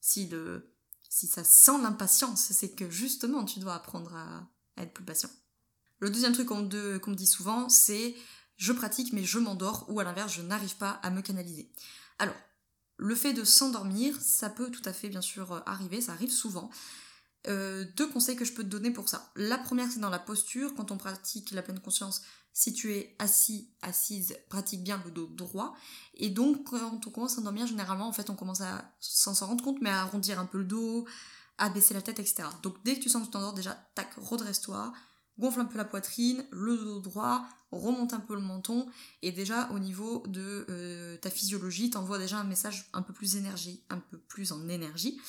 Si 0.00 0.26
le, 0.28 0.74
si 1.08 1.26
ça 1.26 1.44
sent 1.44 1.78
l'impatience, 1.82 2.40
c'est 2.40 2.74
que 2.74 2.90
justement 2.90 3.44
tu 3.44 3.60
dois 3.60 3.74
apprendre 3.74 4.14
à, 4.14 4.48
être 4.76 4.92
plus 4.92 5.04
patient. 5.04 5.30
Le 6.00 6.10
deuxième 6.10 6.32
truc 6.32 6.48
qu'on 6.48 6.62
me 6.62 7.14
dit 7.14 7.26
souvent, 7.26 7.68
c'est 7.68 8.16
je 8.56 8.72
pratique 8.72 9.12
mais 9.12 9.24
je 9.24 9.38
m'endors 9.38 9.86
ou 9.88 10.00
à 10.00 10.04
l'inverse 10.04 10.34
je 10.34 10.42
n'arrive 10.42 10.76
pas 10.76 11.00
à 11.02 11.10
me 11.10 11.22
canaliser. 11.22 11.70
Alors, 12.18 12.36
le 12.96 13.14
fait 13.14 13.32
de 13.32 13.44
s'endormir, 13.44 14.16
ça 14.20 14.48
peut 14.48 14.70
tout 14.70 14.82
à 14.84 14.92
fait 14.92 15.08
bien 15.08 15.20
sûr 15.20 15.62
arriver, 15.66 16.00
ça 16.00 16.12
arrive 16.12 16.30
souvent. 16.30 16.70
Euh, 17.46 17.84
deux 17.96 18.08
conseils 18.08 18.36
que 18.36 18.44
je 18.44 18.52
peux 18.52 18.62
te 18.62 18.68
donner 18.68 18.90
pour 18.90 19.08
ça. 19.08 19.30
La 19.36 19.58
première, 19.58 19.90
c'est 19.90 20.00
dans 20.00 20.10
la 20.10 20.18
posture. 20.18 20.74
Quand 20.74 20.90
on 20.90 20.96
pratique 20.96 21.50
la 21.50 21.62
pleine 21.62 21.80
conscience, 21.80 22.22
si 22.52 22.72
tu 22.72 22.92
es 22.94 23.14
assis, 23.18 23.68
assise, 23.82 24.36
pratique 24.48 24.82
bien 24.82 25.02
le 25.04 25.10
dos 25.10 25.26
droit. 25.26 25.74
Et 26.14 26.30
donc, 26.30 26.64
quand 26.64 27.06
on 27.06 27.10
commence 27.10 27.32
à 27.32 27.36
s'endormir, 27.36 27.66
généralement, 27.66 28.08
en 28.08 28.12
fait, 28.12 28.30
on 28.30 28.36
commence 28.36 28.60
à, 28.60 28.94
sans 29.00 29.34
s'en 29.34 29.48
rendre 29.48 29.64
compte, 29.64 29.82
mais 29.82 29.90
à 29.90 30.02
arrondir 30.02 30.38
un 30.38 30.46
peu 30.46 30.58
le 30.58 30.64
dos, 30.64 31.06
à 31.58 31.68
baisser 31.68 31.92
la 31.92 32.00
tête, 32.00 32.18
etc. 32.18 32.44
Donc, 32.62 32.76
dès 32.84 32.94
que 32.94 33.00
tu 33.00 33.10
sens 33.10 33.22
que 33.22 33.26
tu 33.26 33.32
t'endors, 33.32 33.54
déjà, 33.54 33.74
tac, 33.94 34.14
redresse-toi, 34.16 34.92
gonfle 35.38 35.60
un 35.60 35.64
peu 35.64 35.78
la 35.78 35.84
poitrine, 35.84 36.44
le 36.50 36.76
dos 36.76 37.00
droit, 37.00 37.46
remonte 37.70 38.12
un 38.14 38.20
peu 38.20 38.34
le 38.34 38.40
menton, 38.40 38.86
et 39.22 39.32
déjà, 39.32 39.70
au 39.70 39.78
niveau 39.78 40.22
de 40.28 40.64
euh, 40.68 41.16
ta 41.18 41.30
physiologie, 41.30 41.90
t'envoies 41.90 42.18
déjà 42.18 42.38
un 42.38 42.44
message 42.44 42.88
un 42.92 43.02
peu 43.02 43.12
plus 43.12 43.36
énergie, 43.36 43.82
un 43.90 43.98
peu 43.98 44.18
plus 44.18 44.52
en 44.52 44.68
énergie. 44.68 45.20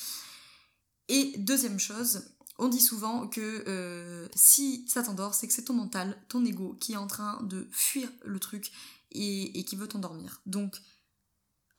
Et 1.08 1.34
deuxième 1.38 1.78
chose, 1.78 2.36
on 2.58 2.68
dit 2.68 2.80
souvent 2.80 3.28
que 3.28 3.64
euh, 3.68 4.28
si 4.34 4.86
ça 4.88 5.02
t'endort, 5.02 5.34
c'est 5.34 5.46
que 5.46 5.52
c'est 5.52 5.64
ton 5.64 5.74
mental, 5.74 6.16
ton 6.28 6.44
ego, 6.44 6.74
qui 6.80 6.94
est 6.94 6.96
en 6.96 7.06
train 7.06 7.42
de 7.42 7.68
fuir 7.70 8.08
le 8.24 8.38
truc 8.38 8.72
et, 9.12 9.64
qui 9.64 9.76
veut 9.76 9.88
t'endormir. 9.88 10.40
Donc, 10.46 10.80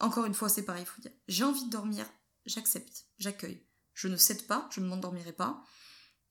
encore 0.00 0.26
une 0.26 0.34
fois, 0.34 0.48
c'est 0.48 0.64
pareil, 0.64 0.84
il 0.84 0.86
faut 0.86 1.02
dire, 1.02 1.12
j'ai 1.26 1.44
envie 1.44 1.64
de 1.64 1.70
dormir, 1.70 2.06
j'accepte, 2.46 3.06
j'accueille. 3.18 3.62
Je 3.94 4.06
ne 4.06 4.16
cède 4.16 4.46
pas, 4.46 4.68
je 4.70 4.80
ne 4.80 4.86
m'endormirai 4.86 5.32
pas. 5.32 5.64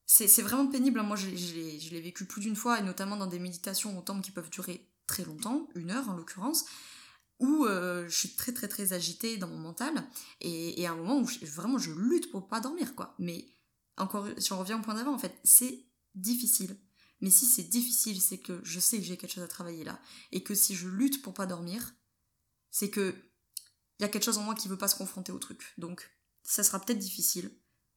C'est 0.10 0.42
vraiment 0.42 0.68
pénible, 0.68 1.02
hein. 1.02 1.04
moi 1.04 1.18
je, 1.18 1.28
l'ai 1.28 2.02
vécu 2.02 2.26
plus 2.26 2.40
d'une 2.40 2.56
fois, 2.56 2.80
et 2.80 2.82
notamment 2.82 3.18
dans 3.18 3.28
des 3.28 3.40
méditations 3.40 3.98
au 4.00 4.02
temple 4.02 4.22
qui 4.22 4.32
peuvent 4.32 4.50
durer 4.50 4.90
très 5.06 5.26
longtemps, 5.26 5.68
une 5.76 5.92
heure 5.92 6.08
en 6.08 6.14
l'occurrence, 6.14 6.64
où 7.40 7.66
euh, 7.66 8.08
je 8.08 8.16
suis 8.16 8.30
très 8.30 8.54
très 8.54 8.70
très 8.70 8.94
agitée 8.94 9.38
dans 9.38 9.50
mon 9.50 9.58
mental 9.58 10.08
et, 10.40 10.82
et 10.82 10.88
à 10.88 10.94
un 10.94 10.96
moment 10.96 11.20
où 11.20 11.28
vraiment 11.46 11.78
je 11.78 11.92
lutte 11.92 12.32
pour 12.32 12.48
pas 12.48 12.62
dormir 12.62 12.96
quoi. 12.96 13.16
Mais 13.20 13.54
encore, 13.98 14.28
si 14.38 14.54
on 14.54 14.60
revient 14.60 14.76
au 14.76 14.82
point 14.82 14.96
d'avant 14.96 15.14
en 15.14 15.20
fait, 15.20 15.38
c'est 15.44 15.86
difficile. 16.16 16.78
Mais 17.20 17.30
si 17.30 17.46
c'est 17.46 17.64
difficile, 17.64 18.22
c'est 18.22 18.40
que 18.40 18.62
je 18.64 18.80
sais 18.80 18.98
que 18.98 19.04
j'ai 19.04 19.18
quelque 19.18 19.34
chose 19.34 19.44
à 19.44 19.48
travailler 19.48 19.84
là 19.84 20.00
et 20.32 20.42
que 20.42 20.56
si 20.56 20.74
je 20.74 20.88
lutte 20.88 21.22
pour 21.22 21.34
pas 21.34 21.48
dormir, 21.48 21.94
c'est 22.72 22.90
que 22.90 23.14
il 24.00 24.04
y 24.04 24.06
a 24.06 24.10
quelque 24.10 24.24
chose 24.24 24.38
en 24.38 24.44
moi 24.44 24.56
qui 24.56 24.68
veut 24.68 24.78
pas 24.78 24.88
se 24.88 24.96
confronter 24.96 25.32
au 25.34 25.40
truc. 25.40 25.74
Donc 25.78 26.10
ça 26.44 26.64
sera 26.64 26.80
peut-être 26.80 27.00
difficile, 27.00 27.52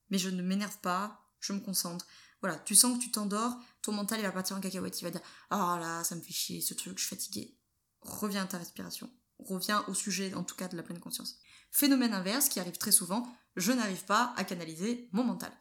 mais 0.09 0.19
je 0.19 0.29
ne 0.29 0.43
m'énerve 0.43 0.79
pas, 0.81 1.30
je 1.41 1.53
me 1.53 1.61
concentre. 1.61 2.07
Voilà, 2.41 2.59
tu 2.59 2.75
sens 2.75 2.97
que 2.97 3.03
tu 3.03 3.11
t'endors, 3.11 3.57
ton 3.83 3.93
mental 3.93 4.21
il 4.21 4.23
va 4.23 4.33
partir 4.33 4.57
en 4.57 4.61
cacahuète, 4.61 5.01
il 5.01 5.05
va 5.05 5.11
dire 5.11 5.21
"Oh 5.51 5.77
là, 5.79 6.05
ça 6.05 6.15
me 6.15 6.21
fait 6.21 6.33
chier 6.33 6.61
ce 6.61 6.75
truc, 6.75 6.99
je 6.99 7.05
suis 7.05 7.17
fatiguée." 7.17 7.57
Reviens 8.03 8.45
à 8.45 8.47
ta 8.47 8.59
respiration 8.59 9.11
revient 9.49 9.81
au 9.89 9.95
sujet 9.95 10.35
en 10.35 10.45
tout 10.45 10.55
cas 10.55 10.69
de 10.69 10.77
la 10.77 10.83
pleine 10.83 10.99
conscience. 10.99 11.39
Phénomène 11.71 12.15
inverse 12.15 12.49
qui 12.49 12.61
arrive 12.61 12.79
très 12.79 12.93
souvent, 12.93 13.27
je 13.57 13.73
n'arrive 13.73 14.05
pas 14.05 14.35
à 14.37 14.45
canaliser 14.45 15.09
mon 15.13 15.25
mental. 15.25 15.53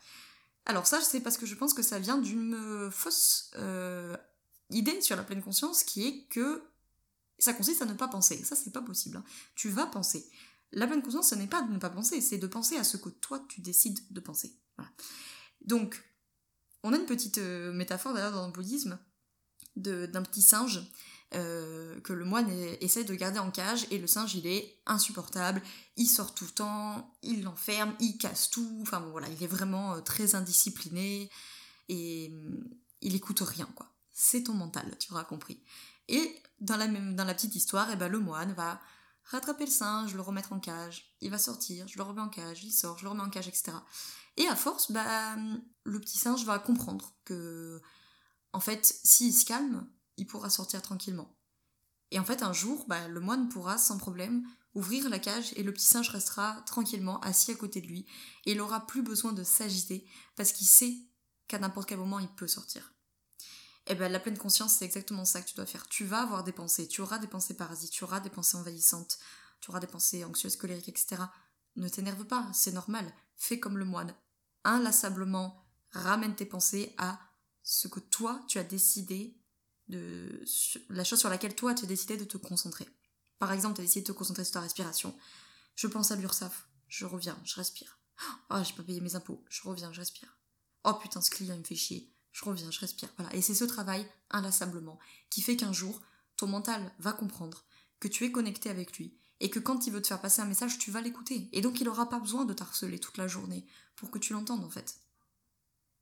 Alors 0.65 0.87
ça, 0.87 1.01
c'est 1.01 1.21
parce 1.21 1.37
que 1.37 1.45
je 1.45 1.55
pense 1.55 1.73
que 1.73 1.81
ça 1.81 1.99
vient 1.99 2.17
d'une 2.17 2.89
fausse 2.91 3.51
euh, 3.55 4.15
idée 4.69 5.01
sur 5.01 5.15
la 5.15 5.23
pleine 5.23 5.41
conscience 5.41 5.83
qui 5.83 6.07
est 6.07 6.27
que 6.27 6.63
ça 7.37 7.53
consiste 7.53 7.81
à 7.81 7.85
ne 7.85 7.93
pas 7.93 8.07
penser. 8.07 8.43
Ça, 8.43 8.55
c'est 8.55 8.71
pas 8.71 8.81
possible. 8.81 9.17
Hein. 9.17 9.23
Tu 9.55 9.69
vas 9.69 9.87
penser. 9.87 10.29
La 10.71 10.85
pleine 10.85 11.01
conscience, 11.01 11.29
ce 11.29 11.35
n'est 11.35 11.47
pas 11.47 11.61
de 11.63 11.71
ne 11.71 11.79
pas 11.79 11.89
penser, 11.89 12.21
c'est 12.21 12.37
de 12.37 12.47
penser 12.47 12.77
à 12.77 12.83
ce 12.83 12.97
que 12.97 13.09
toi, 13.09 13.43
tu 13.47 13.61
décides 13.61 13.99
de 14.11 14.19
penser. 14.19 14.55
Donc, 15.69 16.03
On 16.84 16.93
a 16.93 16.97
une 16.97 17.05
petite 17.05 17.38
euh, 17.38 17.71
métaphore 17.73 18.13
d'ailleurs 18.13 18.32
dans 18.32 18.47
le 18.47 18.53
bouddhisme 18.53 18.97
d'un 19.75 20.23
petit 20.23 20.41
singe 20.41 20.82
euh, 21.36 22.01
que 22.01 22.12
le 22.12 22.25
moine 22.25 22.49
essaie 22.82 23.03
de 23.03 23.13
garder 23.13 23.39
en 23.39 23.51
cage 23.51 23.86
et 23.91 23.97
le 23.97 24.08
singe 24.08 24.36
il 24.36 24.47
est 24.47 24.82
insupportable, 24.86 25.62
il 25.95 26.08
sort 26.08 26.34
tout 26.34 26.45
le 26.45 26.51
temps, 26.51 27.15
il 27.21 27.43
l'enferme, 27.43 27.93
il 27.99 28.17
casse 28.17 28.49
tout, 28.49 28.79
enfin 28.82 28.99
bon 28.99 29.12
voilà, 29.12 29.27
il 29.29 29.41
est 29.41 29.47
vraiment 29.47 29.93
euh, 29.93 30.01
très 30.01 30.36
indiscipliné 30.36 31.29
et 31.88 32.29
mm, 32.29 32.69
il 33.01 33.15
écoute 33.15 33.41
rien 33.41 33.69
quoi. 33.75 33.88
C'est 34.12 34.43
ton 34.43 34.53
mental, 34.53 34.97
tu 34.97 35.13
auras 35.13 35.23
compris. 35.23 35.62
Et 36.08 36.36
dans 36.60 36.77
la, 36.77 36.88
même, 36.88 37.15
petite 37.15 37.55
histoire, 37.55 37.89
eh 37.91 37.95
ben, 37.95 38.10
le 38.10 38.19
moine 38.19 38.53
va 38.53 38.82
rattraper 39.25 39.65
le 39.65 39.71
singe, 39.71 40.15
le 40.15 40.21
remettre 40.21 40.51
en 40.51 40.60
cage, 40.60 41.15
il 41.21 41.29
va 41.29 41.38
sortir, 41.38 41.88
je 41.88 41.97
le 41.97 42.03
remets 42.03 42.21
en 42.21 42.29
cage, 42.29 42.63
il 42.63 42.71
sort, 42.71 42.97
je 42.97 43.03
le 43.03 43.10
remets 43.12 43.21
en 43.21 43.29
cage, 43.29 43.47
etc. 43.47 43.73
Et 44.39 44.47
à 44.47 44.56
force, 44.56 44.91
bah, 44.91 45.36
le 45.84 45.99
petit 45.99 46.17
singe 46.17 46.45
va 46.45 46.58
comprendre 46.58 47.13
que, 47.25 47.82
en 48.54 48.60
fait, 48.60 48.99
s'il 49.04 49.34
se 49.34 49.45
calme, 49.45 49.88
il 50.17 50.25
pourra 50.25 50.49
sortir 50.49 50.82
tranquillement. 50.82 51.38
Et 52.12 52.19
en 52.19 52.25
fait, 52.25 52.41
un 52.41 52.54
jour, 52.54 52.86
bah, 52.88 53.08
le 53.08 53.19
moine 53.19 53.49
pourra 53.49 53.78
sans 53.78 53.97
problème 53.97 54.43
ouvrir 54.73 55.10
la 55.10 55.19
cage 55.19 55.52
et 55.56 55.63
le 55.63 55.73
petit 55.73 55.86
singe 55.86 56.10
restera 56.10 56.62
tranquillement 56.65 57.19
assis 57.19 57.52
à 57.52 57.56
côté 57.56 57.82
de 57.82 57.88
lui 57.88 58.06
et 58.45 58.54
il 58.54 58.62
aura 58.62 58.88
plus 58.88 59.02
besoin 59.02 59.34
de 59.34 59.43
s'agiter 59.43 60.08
parce 60.36 60.52
qu'il 60.52 60.67
sait 60.67 60.95
qu'à 61.47 61.60
n'importe 61.60 61.89
quel 61.89 61.97
moment 61.97 62.19
il 62.19 62.30
peut 62.30 62.47
sortir. 62.47 62.93
Et 63.88 63.95
ben 63.95 64.12
la 64.12 64.19
pleine 64.19 64.38
conscience, 64.38 64.75
c'est 64.75 64.86
exactement 64.86 65.25
ça 65.25 65.41
que 65.41 65.49
tu 65.49 65.56
dois 65.56 65.65
faire. 65.65 65.88
Tu 65.88 66.06
vas 66.06 66.21
avoir 66.21 66.43
des 66.43 66.52
pensées, 66.52 66.88
tu 66.88 67.02
auras 67.02 67.17
des 67.17 67.28
pensées 67.28 67.56
parasites, 67.56 67.91
tu 67.91 68.04
auras 68.04 68.19
des 68.19 68.30
pensées 68.30 68.58
envahissantes, 68.58 69.17
tu 69.60 69.71
auras 69.71 69.80
des 69.80 69.88
pensées 69.88 70.23
anxieuses, 70.23 70.56
colériques, 70.56 70.89
etc. 70.89 71.23
Ne 71.75 71.89
t'énerve 71.89 72.25
pas, 72.25 72.47
c'est 72.54 72.71
normal. 72.71 73.12
Fais 73.36 73.60
comme 73.60 73.78
le 73.78 73.86
moine. 73.86 74.13
Inlassablement, 74.63 75.63
ramène 75.91 76.35
tes 76.35 76.45
pensées 76.45 76.93
à 76.97 77.19
ce 77.63 77.87
que 77.87 77.99
toi 77.99 78.43
tu 78.47 78.59
as 78.59 78.63
décidé 78.63 79.37
de 79.87 80.43
la 80.89 81.03
chose 81.03 81.19
sur 81.19 81.29
laquelle 81.29 81.55
toi 81.55 81.73
tu 81.73 81.85
as 81.85 81.87
décidé 81.87 82.17
de 82.17 82.23
te 82.23 82.37
concentrer. 82.37 82.87
Par 83.39 83.51
exemple, 83.51 83.75
tu 83.75 83.81
as 83.81 83.85
décidé 83.85 84.01
de 84.01 84.07
te 84.07 84.17
concentrer 84.17 84.43
sur 84.43 84.53
ta 84.53 84.61
respiration. 84.61 85.17
Je 85.75 85.87
pense 85.87 86.11
à 86.11 86.15
l'URSAF, 86.15 86.67
je 86.87 87.05
reviens, 87.05 87.39
je 87.43 87.55
respire. 87.55 87.99
Oh, 88.49 88.57
j'ai 88.63 88.73
pas 88.73 88.83
payé 88.83 89.01
mes 89.01 89.15
impôts, 89.15 89.43
je 89.49 89.61
reviens, 89.63 89.91
je 89.93 89.99
respire. 89.99 90.37
Oh 90.83 90.93
putain, 90.93 91.21
ce 91.21 91.29
client 91.29 91.55
il 91.55 91.59
me 91.59 91.63
fait 91.63 91.75
chier, 91.75 92.13
je 92.31 92.45
reviens, 92.45 92.69
je 92.69 92.79
respire. 92.79 93.09
Voilà. 93.17 93.33
Et 93.35 93.41
c'est 93.41 93.55
ce 93.55 93.63
travail 93.63 94.05
inlassablement 94.29 94.99
qui 95.29 95.41
fait 95.41 95.55
qu'un 95.55 95.73
jour, 95.73 96.01
ton 96.37 96.47
mental 96.47 96.93
va 96.99 97.13
comprendre 97.13 97.65
que 97.99 98.07
tu 98.07 98.25
es 98.25 98.31
connecté 98.31 98.69
avec 98.69 98.97
lui 98.97 99.17
et 99.39 99.49
que 99.49 99.60
quand 99.60 99.88
il 99.88 99.93
veut 99.93 100.02
te 100.02 100.08
faire 100.08 100.21
passer 100.21 100.41
un 100.41 100.45
message, 100.45 100.78
tu 100.80 100.91
vas 100.91 101.02
l'écouter. 101.02 101.49
Et 101.54 101.62
donc 101.62 101.80
il 101.80 101.86
n'aura 101.86 102.10
pas 102.10 102.19
besoin 102.19 102.45
de 102.45 102.54
t'harceler 102.54 102.99
toute 102.99 103.17
la 103.17 103.28
journée 103.28 103.65
pour 103.95 104.12
que 104.12 104.19
tu 104.19 104.34
l'entendes 104.34 104.63
en 104.63 104.69
fait. 104.69 104.97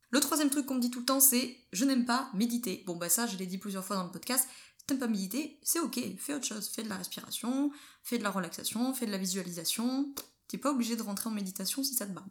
Le 0.10 0.20
troisième 0.20 0.50
truc 0.50 0.66
qu'on 0.66 0.76
me 0.76 0.80
dit 0.80 0.90
tout 0.90 1.00
le 1.00 1.06
temps, 1.06 1.20
c'est 1.20 1.58
je 1.74 1.86
n'aime 1.86 2.06
pas 2.06 2.30
méditer. 2.34 2.84
Bon, 2.86 2.96
bah 2.96 3.10
ça, 3.10 3.28
je 3.28 3.38
l'ai 3.38 3.46
dit 3.46 3.58
plusieurs 3.58 3.84
fois 3.84 3.98
dans 3.98 4.06
le 4.06 4.12
podcast. 4.12 4.48
T'aimes 4.86 5.00
pas 5.00 5.08
méditer, 5.08 5.60
c'est 5.64 5.80
ok, 5.80 6.00
fais 6.18 6.34
autre 6.34 6.46
chose. 6.46 6.70
Fais 6.70 6.82
de 6.82 6.88
la 6.88 6.96
respiration, 6.96 7.72
fais 8.04 8.18
de 8.18 8.24
la 8.24 8.30
relaxation, 8.30 8.94
fais 8.94 9.06
de 9.06 9.12
la 9.12 9.18
visualisation. 9.18 10.14
T'es 10.48 10.58
pas 10.58 10.72
obligé 10.72 10.96
de 10.96 11.02
rentrer 11.02 11.30
en 11.30 11.34
méditation 11.34 11.84
si 11.84 11.94
ça 11.94 12.06
te 12.06 12.14
bat. 12.14 12.26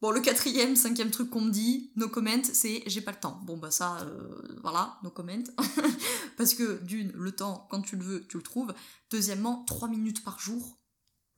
Bon, 0.00 0.10
le 0.12 0.20
quatrième, 0.20 0.76
cinquième 0.76 1.10
truc 1.10 1.28
qu'on 1.28 1.42
me 1.42 1.50
dit, 1.50 1.92
no 1.96 2.08
comment, 2.08 2.42
c'est 2.42 2.82
j'ai 2.86 3.02
pas 3.02 3.10
le 3.10 3.18
temps. 3.18 3.40
Bon, 3.44 3.58
bah 3.58 3.70
ça, 3.70 4.00
euh, 4.00 4.58
voilà, 4.62 4.98
no 5.02 5.10
comment. 5.10 5.42
Parce 6.38 6.54
que, 6.54 6.82
d'une, 6.82 7.12
le 7.12 7.32
temps, 7.32 7.66
quand 7.70 7.82
tu 7.82 7.96
le 7.96 8.04
veux, 8.04 8.26
tu 8.26 8.38
le 8.38 8.42
trouves. 8.42 8.72
Deuxièmement, 9.10 9.64
trois 9.66 9.88
minutes 9.88 10.24
par 10.24 10.38
jour, 10.38 10.78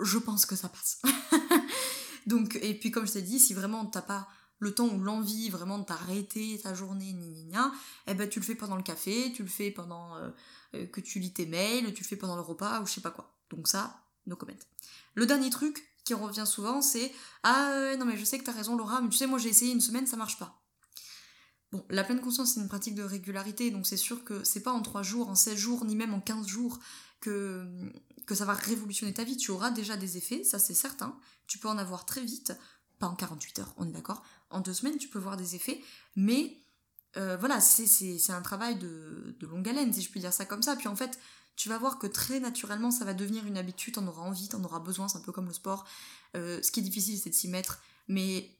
je 0.00 0.18
pense 0.18 0.46
que 0.46 0.54
ça 0.54 0.68
passe. 0.68 1.02
Donc, 2.26 2.56
et 2.62 2.78
puis 2.78 2.90
comme 2.92 3.06
je 3.06 3.12
t'ai 3.12 3.22
dit, 3.22 3.40
si 3.40 3.52
vraiment 3.52 3.84
t'as 3.86 4.02
pas 4.02 4.28
le 4.60 4.72
temps 4.72 4.88
ou 4.88 5.00
l'envie 5.00 5.50
vraiment 5.50 5.78
de 5.78 5.84
t'arrêter 5.84 6.60
ta 6.62 6.72
journée, 6.72 7.12
ni 7.12 7.30
ni 7.30 7.52
eh 8.06 8.14
ben 8.14 8.28
tu 8.28 8.38
le 8.38 8.44
fais 8.44 8.54
pendant 8.54 8.76
le 8.76 8.82
café, 8.84 9.32
tu 9.34 9.42
le 9.42 9.48
fais 9.48 9.72
pendant 9.72 10.16
euh, 10.16 10.30
euh, 10.74 10.86
que 10.86 11.00
tu 11.00 11.18
lis 11.18 11.32
tes 11.32 11.46
mails, 11.46 11.92
tu 11.94 12.04
le 12.04 12.08
fais 12.08 12.16
pendant 12.16 12.36
le 12.36 12.42
repas 12.42 12.80
ou 12.80 12.86
je 12.86 12.92
sais 12.92 13.00
pas 13.00 13.10
quoi. 13.10 13.34
Donc 13.50 13.66
ça, 13.66 14.04
no 14.26 14.36
comment. 14.36 14.52
Le 15.14 15.26
dernier 15.26 15.50
truc 15.50 15.91
qui 16.04 16.14
revient 16.14 16.46
souvent, 16.46 16.82
c'est 16.82 17.12
Ah 17.42 17.94
non 17.98 18.04
mais 18.04 18.16
je 18.16 18.24
sais 18.24 18.38
que 18.38 18.44
t'as 18.44 18.52
raison 18.52 18.76
Laura, 18.76 19.00
mais 19.00 19.08
tu 19.08 19.16
sais 19.16 19.26
moi 19.26 19.38
j'ai 19.38 19.48
essayé 19.48 19.72
une 19.72 19.80
semaine, 19.80 20.06
ça 20.06 20.16
marche 20.16 20.38
pas. 20.38 20.62
Bon, 21.70 21.84
la 21.88 22.04
pleine 22.04 22.20
conscience 22.20 22.54
c'est 22.54 22.60
une 22.60 22.68
pratique 22.68 22.94
de 22.94 23.02
régularité, 23.02 23.70
donc 23.70 23.86
c'est 23.86 23.96
sûr 23.96 24.24
que 24.24 24.44
c'est 24.44 24.62
pas 24.62 24.72
en 24.72 24.82
3 24.82 25.02
jours, 25.02 25.28
en 25.28 25.34
16 25.34 25.56
jours, 25.56 25.84
ni 25.84 25.96
même 25.96 26.14
en 26.14 26.20
15 26.20 26.46
jours 26.46 26.78
que, 27.20 27.66
ça 28.30 28.44
va 28.46 28.54
révolutionner 28.54 29.12
ta 29.12 29.24
vie. 29.24 29.36
Tu 29.36 29.50
auras 29.50 29.70
déjà 29.70 29.96
des 29.96 30.16
effets, 30.16 30.42
ça 30.42 30.58
c'est 30.58 30.74
certain. 30.74 31.18
Tu 31.46 31.58
peux 31.58 31.68
en 31.68 31.76
avoir 31.76 32.06
très 32.06 32.22
vite, 32.22 32.54
pas 32.98 33.06
en 33.06 33.14
48 33.14 33.58
heures, 33.58 33.74
on 33.76 33.86
est 33.86 33.92
d'accord 33.92 34.22
en 34.50 34.60
deux 34.60 34.74
semaines, 34.74 34.98
tu 34.98 35.08
peux 35.08 35.18
voir 35.18 35.36
des 35.36 35.54
effets, 35.54 35.82
mais 36.16 36.62
euh, 37.16 37.36
voilà, 37.36 37.60
c'est 37.60 38.32
un 38.32 38.42
travail 38.42 38.76
de, 38.76 39.36
longue 39.42 39.68
haleine, 39.68 39.92
si 39.92 40.02
je 40.02 40.10
puis 40.10 40.20
dire 40.20 40.32
ça 40.32 40.44
comme 40.44 40.62
ça. 40.62 40.76
Puis 40.76 40.88
en 40.88 40.96
fait, 40.96 41.18
tu 41.62 41.68
vas 41.68 41.78
voir 41.78 42.00
que 42.00 42.08
très 42.08 42.40
naturellement, 42.40 42.90
ça 42.90 43.04
va 43.04 43.14
devenir 43.14 43.46
une 43.46 43.56
habitude, 43.56 43.94
t'en 43.94 44.04
auras 44.08 44.22
envie, 44.22 44.48
t'en 44.48 44.64
auras 44.64 44.80
besoin, 44.80 45.06
c'est 45.06 45.18
un 45.18 45.20
peu 45.20 45.30
comme 45.30 45.46
le 45.46 45.52
sport. 45.52 45.84
Euh, 46.36 46.60
ce 46.60 46.72
qui 46.72 46.80
est 46.80 46.82
difficile, 46.82 47.16
c'est 47.16 47.30
de 47.30 47.36
s'y 47.36 47.46
mettre, 47.46 47.78
mais 48.08 48.50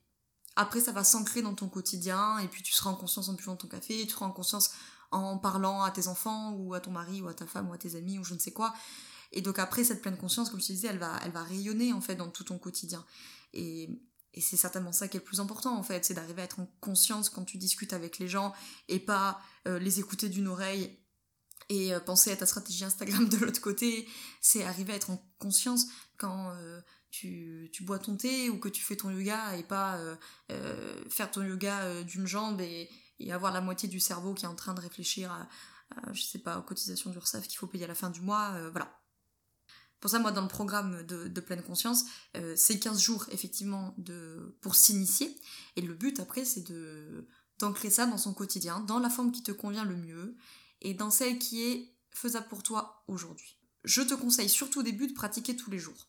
après, 0.55 0.81
ça 0.81 0.93
va 0.93 1.03
s'ancrer 1.03 1.43
dans 1.43 1.53
ton 1.53 1.69
quotidien, 1.69 2.39
et 2.39 2.47
puis 2.47 2.63
tu 2.63 2.73
seras 2.73 2.91
en 2.91 2.95
conscience 2.95 3.29
en 3.29 3.33
buvant 3.33 3.57
ton 3.57 3.67
café, 3.67 4.07
tu 4.07 4.11
seras 4.13 4.27
en 4.27 4.31
conscience 4.31 4.71
en 5.11 5.37
parlant 5.37 5.83
à 5.83 5.91
tes 5.91 6.07
enfants, 6.07 6.53
ou 6.53 6.75
à 6.75 6.81
ton 6.81 6.93
mari, 6.93 7.21
ou 7.23 7.27
à 7.27 7.35
ta 7.35 7.45
femme, 7.45 7.71
ou 7.71 7.73
à 7.73 7.79
tes 7.79 7.97
amis, 7.97 8.21
ou 8.21 8.25
je 8.25 8.35
ne 8.35 8.39
sais 8.39 8.53
quoi. 8.53 8.73
Et 9.33 9.41
donc 9.41 9.59
après, 9.59 9.83
cette 9.83 10.01
pleine 10.01 10.17
conscience, 10.17 10.49
comme 10.49 10.61
je 10.61 10.69
te 10.69 10.73
disais, 10.73 10.87
elle 10.87 11.01
va, 11.01 11.19
elle 11.25 11.33
va 11.33 11.43
rayonner 11.43 11.93
en 11.93 12.01
fait 12.01 12.15
dans 12.15 12.29
tout 12.29 12.45
ton 12.45 12.59
quotidien. 12.59 13.05
Et 13.53 13.91
et 14.35 14.41
c'est 14.41 14.57
certainement 14.57 14.93
ça 14.93 15.09
qui 15.09 15.19
est 15.19 15.21
le 15.21 15.25
plus 15.25 15.41
important 15.41 15.77
en 15.77 15.83
fait, 15.83 16.05
c'est 16.05 16.15
d'arriver 16.15 16.41
à 16.41 16.45
être 16.47 16.61
en 16.61 16.67
conscience 16.81 17.29
quand 17.29 17.45
tu 17.45 17.59
discutes 17.59 17.93
avec 17.93 18.19
les 18.19 18.29
gens 18.29 18.55
et 18.89 18.99
pas 18.99 19.39
euh, 19.69 19.79
les 19.79 20.01
écouter 20.01 20.31
d'une 20.31 20.49
oreille 20.49 20.99
et 21.73 21.93
euh, 21.93 22.01
penser 22.01 22.31
à 22.31 22.37
ta 22.37 22.47
stratégie 22.47 22.85
Instagram 22.85 23.29
de 23.29 23.37
l'autre 23.39 23.61
côté. 23.61 24.09
C'est 24.41 24.65
arriver 24.65 24.93
à 24.93 24.97
être 24.97 25.11
en 25.11 25.25
conscience 25.39 25.87
quand 26.19 26.51
euh, 26.51 26.81
tu, 27.11 27.71
bois 27.83 27.99
ton 27.99 28.17
thé 28.17 28.51
ou 28.51 28.59
que 28.59 28.69
tu 28.69 28.83
fais 28.83 28.97
ton 28.97 29.11
yoga 29.11 29.57
et 29.57 29.63
pas 29.63 29.99
faire 31.09 31.31
ton 31.31 31.43
yoga 31.43 32.03
d'une 32.05 32.27
jambe 32.27 32.61
et, 32.61 32.89
avoir 33.31 33.53
la 33.53 33.61
moitié 33.61 33.89
du 33.89 34.01
cerveau 34.01 34.35
qui 34.35 34.45
est 34.45 34.49
en 34.49 34.57
train 34.57 34.75
de 34.75 34.81
réfléchir 34.81 35.31
à, 35.31 35.49
à 35.97 36.13
je 36.13 36.23
sais 36.23 36.41
pas, 36.41 36.59
aux 36.59 36.63
cotisations 36.63 37.11
d'URSSAF 37.11 37.47
qu'il 37.47 37.57
faut 37.57 37.69
payer 37.69 37.85
à 37.85 37.89
la 37.89 37.95
fin 37.95 38.11
du 38.11 38.21
mois. 38.21 38.59
voilà 38.71 39.03
pour 40.03 40.11
ça, 40.11 40.19
moi, 40.19 40.33
dans 40.33 40.43
le 40.43 40.49
programme 40.49 41.05
de, 41.07 41.41
pleine 41.41 41.63
conscience, 41.63 42.05
euh, 42.37 42.55
c'est 42.57 42.81
15 42.81 43.01
jours, 43.01 43.25
effectivement, 43.31 43.95
de, 43.99 44.59
pour 44.61 44.75
s'initier. 44.75 45.33
Et 45.77 45.81
le 45.81 45.95
but, 45.95 46.19
après, 46.19 46.45
c'est 46.45 46.69
de 46.69 47.29
d'ancrer 47.61 47.91
ça 47.91 48.07
dans 48.07 48.19
son 48.19 48.35
quotidien, 48.35 48.81
dans 48.81 48.99
la 48.99 49.09
forme 49.09 49.31
qui 49.31 49.45
te 49.45 49.53
convient 49.53 49.85
le 49.85 49.95
mieux, 49.95 50.35
et 50.83 50.95
dans 50.95 51.11
celle 51.11 51.39
qui 51.39 51.63
est 51.63 51.95
faisable 52.11 52.49
pour 52.49 52.63
toi 52.63 53.03
aujourd'hui. 53.09 53.57
Je 53.85 54.03
te 54.03 54.15
conseille 54.15 54.49
surtout 54.49 54.81
au 54.81 54.83
début 54.83 55.07
de 55.07 55.15
pratiquer 55.15 55.57
tous 55.57 55.71
les 55.71 55.79
jours, 55.79 56.09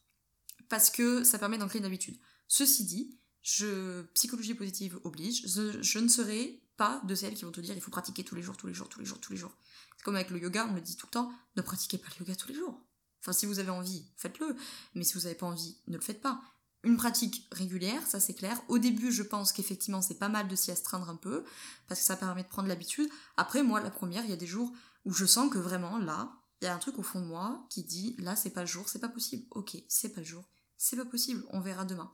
parce 0.69 0.89
que 0.89 1.23
ça 1.23 1.39
permet 1.39 1.57
d'ancrer 1.57 1.79
une 1.79 1.86
habitude. 1.86 2.17
Ceci 2.47 2.83
dit, 2.83 3.17
je, 3.41 4.03
psychologie 4.13 4.53
positive 4.53 4.99
oblige, 5.03 5.47
je, 5.47 5.99
ne 5.99 6.07
serai 6.07 6.62
pas 6.77 7.01
de 7.05 7.15
celles 7.15 7.33
qui 7.33 7.45
vont 7.45 7.51
te 7.51 7.62
dire 7.62 7.75
il 7.75 7.81
faut 7.81 7.91
pratiquer 7.91 8.23
tous 8.23 8.36
les 8.36 8.41
jours, 8.41 8.57
tous 8.57 8.67
les 8.67 8.73
jours, 8.73 8.89
tous 8.89 8.99
les 8.99 9.05
jours, 9.05 9.19
tous 9.19 9.31
les 9.31 9.38
jours. 9.38 9.55
C'est 9.97 10.03
comme 10.03 10.15
avec 10.15 10.29
le 10.29 10.39
yoga, 10.39 10.67
on 10.69 10.73
me 10.73 10.81
dit 10.81 10.95
tout 10.95 11.07
le 11.07 11.12
temps, 11.12 11.31
ne 11.55 11.62
pratiquez 11.62 11.97
pas 11.97 12.07
le 12.15 12.25
yoga 12.25 12.36
tous 12.36 12.49
les 12.49 12.55
jours. 12.55 12.79
Enfin, 13.21 13.33
si 13.33 13.45
vous 13.45 13.59
avez 13.59 13.69
envie, 13.69 14.05
faites-le. 14.17 14.55
Mais 14.95 15.03
si 15.03 15.13
vous 15.13 15.21
n'avez 15.21 15.36
pas 15.36 15.45
envie, 15.45 15.77
ne 15.88 15.95
le 15.95 16.01
faites 16.01 16.21
pas. 16.21 16.41
Une 16.84 16.98
pratique 16.98 17.48
régulière, 17.52 18.06
ça 18.06 18.19
c'est 18.19 18.34
clair. 18.34 18.62
Au 18.67 18.78
début, 18.78 19.12
je 19.12 19.24
pense 19.24 19.54
qu'effectivement, 19.54 20.02
c'est 20.02 20.19
pas 20.19 20.30
mal 20.30 20.48
de 20.48 20.56
s'y 20.56 20.72
astreindre 20.72 21.10
un 21.10 21.15
peu, 21.15 21.46
parce 21.88 22.02
que 22.02 22.06
ça 22.06 22.17
permet 22.17 22.43
de 22.43 22.50
prendre 22.50 22.67
l'habitude. 22.67 23.10
Après, 23.38 23.63
moi, 23.63 23.80
la 23.80 23.89
première, 23.89 24.26
il 24.26 24.30
y 24.30 24.34
a 24.34 24.38
des 24.38 24.48
jours 24.48 24.72
où 25.06 25.13
je 25.13 25.26
sens 25.26 25.50
que 25.50 25.58
vraiment, 25.58 25.98
là, 25.98 26.32
il 26.62 26.65
y 26.65 26.67
a 26.67 26.76
un 26.76 26.80
truc 26.80 27.00
au 27.00 27.04
fond 27.04 27.22
de 27.22 27.26
moi 27.26 27.65
qui 27.69 27.84
dit, 27.84 28.15
là, 28.19 28.36
c'est 28.36 28.50
pas 28.50 28.62
le 28.62 28.67
jour, 28.67 28.89
c'est 28.89 29.00
pas 29.00 29.10
possible. 29.10 29.46
Ok, 29.52 29.78
c'est 29.88 30.10
pas 30.10 30.22
le 30.22 30.28
jour, 30.28 30.43
c'est 30.78 30.98
pas 30.98 31.06
possible, 31.06 31.43
on 31.52 31.62
verra 31.62 31.86
demain. 31.86 32.12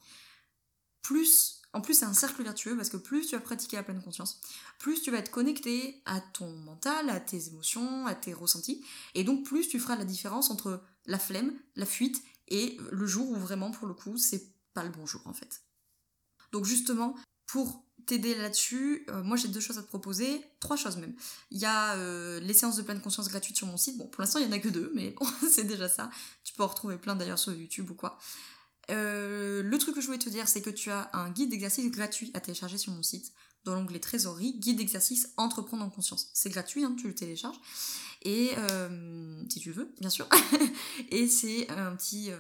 Plus 1.02 1.60
en 1.74 1.82
plus, 1.82 1.94
c'est 1.94 2.06
un 2.06 2.14
cercle 2.14 2.42
vertueux 2.42 2.76
parce 2.76 2.90
que 2.90 2.98
plus 2.98 3.28
tu 3.28 3.36
vas 3.36 3.42
pratiquer 3.42 3.78
la 3.78 3.84
pleine 3.84 4.02
conscience, 4.02 4.42
plus 4.80 5.02
tu 5.02 5.12
vas 5.12 5.18
être 5.18 5.30
connecté 5.30 6.02
à 6.06 6.20
ton 6.20 6.52
mental, 6.52 7.10
à 7.10 7.20
tes 7.20 7.48
émotions, 7.48 8.08
à 8.08 8.16
tes 8.16 8.34
ressentis, 8.34 8.84
et 9.14 9.24
donc 9.24 9.46
plus 9.46 9.68
tu 9.68 9.80
feras 9.80 9.96
la 9.96 10.06
différence 10.06 10.50
entre 10.50 10.82
la 11.06 11.20
flemme, 11.20 11.54
la 11.76 11.86
fuite 11.86 12.24
et 12.48 12.78
le 12.92 13.06
jour 13.06 13.30
où 13.30 13.36
vraiment, 13.36 13.70
pour 13.70 13.88
le 13.88 13.94
coup, 13.94 14.18
c'est 14.18 14.48
pas 14.74 14.84
le 14.84 14.90
bon 14.90 15.06
jour 15.06 15.22
en 15.26 15.34
fait. 15.34 15.62
Donc 16.52 16.66
justement, 16.66 17.16
pour 17.46 17.86
t'aider 18.06 18.36
là-dessus, 18.36 19.06
euh, 19.10 19.24
moi 19.24 19.38
j'ai 19.38 19.48
deux 19.48 19.60
choses 19.60 19.78
à 19.78 19.84
te 19.84 19.88
proposer, 19.88 20.44
trois 20.60 20.78
choses 20.78 20.98
même. 20.98 21.16
Il 21.52 21.60
y 21.60 21.66
a 21.66 21.96
euh, 21.96 22.40
les 22.40 22.54
séances 22.54 22.76
de 22.76 22.82
pleine 22.82 23.02
conscience 23.02 23.30
gratuites 23.30 23.58
sur 23.58 23.68
mon 23.68 23.78
site. 23.78 23.98
Bon, 23.98 24.08
pour 24.08 24.22
l'instant 24.22 24.40
il 24.40 24.46
y 24.46 24.50
en 24.50 24.52
a 24.52 24.60
que 24.60 24.70
deux, 24.70 24.92
mais 24.96 25.16
c'est 25.50 25.66
déjà 25.66 25.90
ça. 25.90 26.10
Tu 26.44 26.54
peux 26.54 26.64
en 26.64 26.68
retrouver 26.68 26.98
plein 26.98 27.16
d'ailleurs 27.16 27.40
sur 27.40 27.54
YouTube 27.54 27.90
ou 27.92 27.96
quoi. 27.96 28.18
Euh, 28.90 29.62
le 29.62 29.78
truc 29.78 29.96
que 29.96 30.02
je 30.02 30.08
voulais 30.08 30.20
te 30.20 30.30
dire, 30.30 30.48
c'est 30.48 30.62
que 30.62 30.70
tu 30.70 30.90
as 30.90 31.10
un 31.14 31.30
guide 31.30 31.52
d'exercice 31.52 31.90
gratuit 31.92 32.32
à 32.34 32.40
télécharger 32.40 32.78
sur 32.78 32.92
mon 32.92 33.04
site 33.04 33.34
dans 33.66 33.76
l'onglet 33.76 34.00
trésorerie, 34.00 34.54
guide 34.60 34.78
d'exercice 34.78 35.30
entreprendre 35.38 35.84
en 35.84 35.90
conscience. 35.90 36.30
C'est 36.34 36.50
gratuit, 36.50 36.84
hein, 36.84 36.96
tu 36.98 37.08
le 37.08 37.16
télécharges. 37.16 37.60
Et 38.24 38.52
euh, 38.58 39.42
si 39.50 39.60
tu 39.60 39.72
veux, 39.72 39.94
bien 40.00 40.10
sûr. 40.10 40.28
et 41.10 41.28
c'est 41.28 41.70
un 41.70 41.96
petit, 41.96 42.32
euh, 42.32 42.38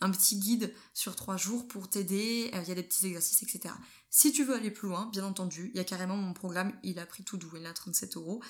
un 0.00 0.10
petit 0.10 0.38
guide 0.38 0.74
sur 0.92 1.16
trois 1.16 1.36
jours 1.36 1.66
pour 1.68 1.88
t'aider. 1.88 2.50
Il 2.52 2.68
y 2.68 2.72
a 2.72 2.74
des 2.74 2.82
petits 2.82 3.06
exercices, 3.06 3.42
etc. 3.42 3.74
Si 4.10 4.32
tu 4.32 4.44
veux 4.44 4.54
aller 4.54 4.70
plus 4.70 4.88
loin, 4.88 5.08
bien 5.10 5.24
entendu, 5.24 5.70
il 5.72 5.78
y 5.78 5.80
a 5.80 5.84
carrément 5.84 6.16
mon 6.16 6.34
programme, 6.34 6.72
il 6.82 6.98
a 6.98 7.06
pris 7.06 7.24
tout 7.24 7.38
doux, 7.38 7.50
il 7.56 7.64
a 7.64 7.72
37 7.72 8.16
euros, 8.18 8.42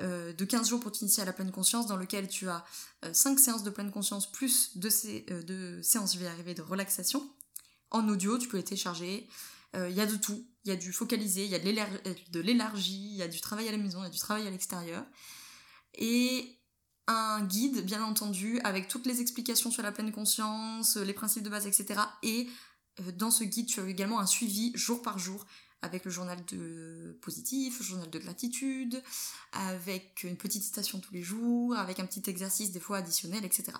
de 0.00 0.44
15 0.44 0.68
jours 0.68 0.80
pour 0.80 0.90
t'initier 0.90 1.22
à 1.22 1.26
la 1.26 1.32
pleine 1.32 1.52
conscience, 1.52 1.86
dans 1.86 1.96
lequel 1.96 2.26
tu 2.26 2.48
as 2.48 2.64
5 3.12 3.38
séances 3.38 3.62
de 3.62 3.70
pleine 3.70 3.92
conscience 3.92 4.32
plus 4.32 4.76
2 4.76 5.82
séances, 5.82 6.14
je 6.14 6.52
de 6.52 6.62
relaxation. 6.62 7.30
En 7.92 8.08
audio, 8.08 8.38
tu 8.38 8.48
peux 8.48 8.56
les 8.56 8.64
télécharger. 8.64 9.28
Il 9.74 9.94
y 9.94 10.00
a 10.00 10.06
de 10.06 10.16
tout. 10.16 10.46
Il 10.64 10.70
y 10.70 10.72
a 10.72 10.76
du 10.76 10.92
focalisé, 10.92 11.44
il 11.44 11.50
y 11.50 11.54
a 11.54 11.58
de 11.58 12.40
l'élargie, 12.40 13.10
il 13.10 13.16
y 13.16 13.22
a 13.22 13.28
du 13.28 13.40
travail 13.40 13.68
à 13.68 13.72
la 13.72 13.76
maison, 13.76 14.00
il 14.00 14.04
y 14.04 14.06
a 14.06 14.10
du 14.10 14.18
travail 14.18 14.46
à 14.46 14.50
l'extérieur. 14.50 15.04
Et 15.94 16.58
un 17.06 17.44
guide, 17.44 17.84
bien 17.84 18.02
entendu, 18.02 18.60
avec 18.60 18.88
toutes 18.88 19.06
les 19.06 19.20
explications 19.20 19.70
sur 19.70 19.82
la 19.82 19.92
pleine 19.92 20.12
conscience, 20.12 20.96
les 20.96 21.12
principes 21.12 21.42
de 21.42 21.50
base, 21.50 21.66
etc. 21.66 22.00
Et 22.22 22.48
euh, 23.00 23.12
dans 23.12 23.30
ce 23.30 23.44
guide, 23.44 23.66
tu 23.66 23.80
as 23.80 23.86
également 23.86 24.20
un 24.20 24.26
suivi 24.26 24.72
jour 24.74 25.02
par 25.02 25.18
jour 25.18 25.44
avec 25.82 26.06
le 26.06 26.10
journal 26.10 26.42
de 26.46 27.18
positif, 27.20 27.78
le 27.80 27.84
journal 27.84 28.08
de 28.08 28.18
gratitude, 28.18 29.02
avec 29.52 30.24
une 30.24 30.36
petite 30.36 30.62
citation 30.62 30.98
tous 30.98 31.12
les 31.12 31.22
jours, 31.22 31.76
avec 31.76 32.00
un 32.00 32.06
petit 32.06 32.22
exercice 32.30 32.72
des 32.72 32.80
fois 32.80 32.98
additionnel, 32.98 33.44
etc. 33.44 33.72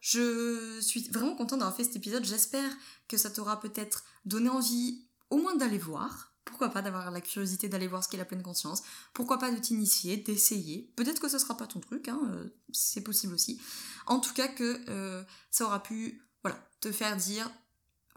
Je 0.00 0.80
suis 0.80 1.08
vraiment 1.08 1.34
contente 1.36 1.58
d'avoir 1.58 1.76
fait 1.76 1.84
cet 1.84 1.96
épisode. 1.96 2.24
J'espère 2.24 2.70
que 3.08 3.16
ça 3.16 3.30
t'aura 3.30 3.60
peut-être 3.60 4.04
donné 4.24 4.48
envie 4.48 5.06
au 5.28 5.36
moins 5.38 5.54
d'aller 5.56 5.78
voir. 5.78 6.34
Pourquoi 6.44 6.70
pas 6.70 6.82
d'avoir 6.82 7.10
la 7.10 7.20
curiosité 7.20 7.68
d'aller 7.68 7.86
voir 7.86 8.02
ce 8.02 8.08
qu'est 8.08 8.16
la 8.16 8.24
pleine 8.24 8.42
conscience. 8.42 8.82
Pourquoi 9.14 9.38
pas 9.38 9.50
de 9.50 9.58
t'initier, 9.58 10.16
d'essayer. 10.16 10.92
Peut-être 10.96 11.20
que 11.20 11.28
ce 11.28 11.38
sera 11.38 11.56
pas 11.56 11.66
ton 11.66 11.80
truc, 11.80 12.08
hein, 12.08 12.20
euh, 12.32 12.48
c'est 12.72 13.02
possible 13.02 13.34
aussi. 13.34 13.60
En 14.06 14.20
tout 14.20 14.32
cas 14.34 14.48
que 14.48 14.80
euh, 14.88 15.22
ça 15.50 15.64
aura 15.64 15.82
pu 15.82 16.22
voilà, 16.42 16.58
te 16.80 16.90
faire 16.90 17.16
dire 17.16 17.50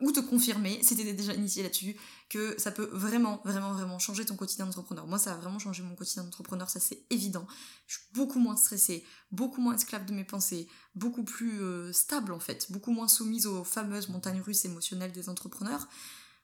ou 0.02 0.12
te 0.12 0.20
confirmer, 0.20 0.82
si 0.82 0.96
t'étais 0.96 1.14
déjà 1.14 1.34
initié 1.34 1.64
là-dessus, 1.64 1.96
que 2.30 2.60
ça 2.60 2.72
peut 2.72 2.90
vraiment, 2.92 3.42
vraiment, 3.46 3.74
vraiment 3.74 4.00
changer 4.00 4.26
ton 4.26 4.36
quotidien 4.36 4.66
d'entrepreneur. 4.66 5.06
Moi, 5.06 5.20
ça 5.20 5.34
a 5.34 5.38
vraiment 5.38 5.60
changé 5.60 5.84
mon 5.84 5.96
quotidien 5.96 6.24
d'entrepreneur, 6.24 6.70
ça 6.70 6.80
c'est 6.80 7.04
évident. 7.10 7.46
Je 7.86 8.00
suis 8.00 8.08
beaucoup 8.14 8.40
moins 8.40 8.56
stressée, 8.56 9.06
beaucoup 9.32 9.62
moins 9.62 9.76
esclave 9.76 10.06
de 10.06 10.14
mes 10.14 10.24
pensées, 10.24 10.68
beaucoup 10.96 11.24
plus 11.24 11.62
euh, 11.62 11.94
stable 11.94 12.34
en 12.34 12.40
fait, 12.40 12.72
beaucoup 12.72 12.92
moins 12.92 13.08
soumise 13.08 13.46
aux 13.46 13.64
fameuses 13.64 14.10
montagnes 14.10 14.42
russes 14.42 14.66
émotionnelles 14.66 15.12
des 15.12 15.30
entrepreneurs. 15.30 15.88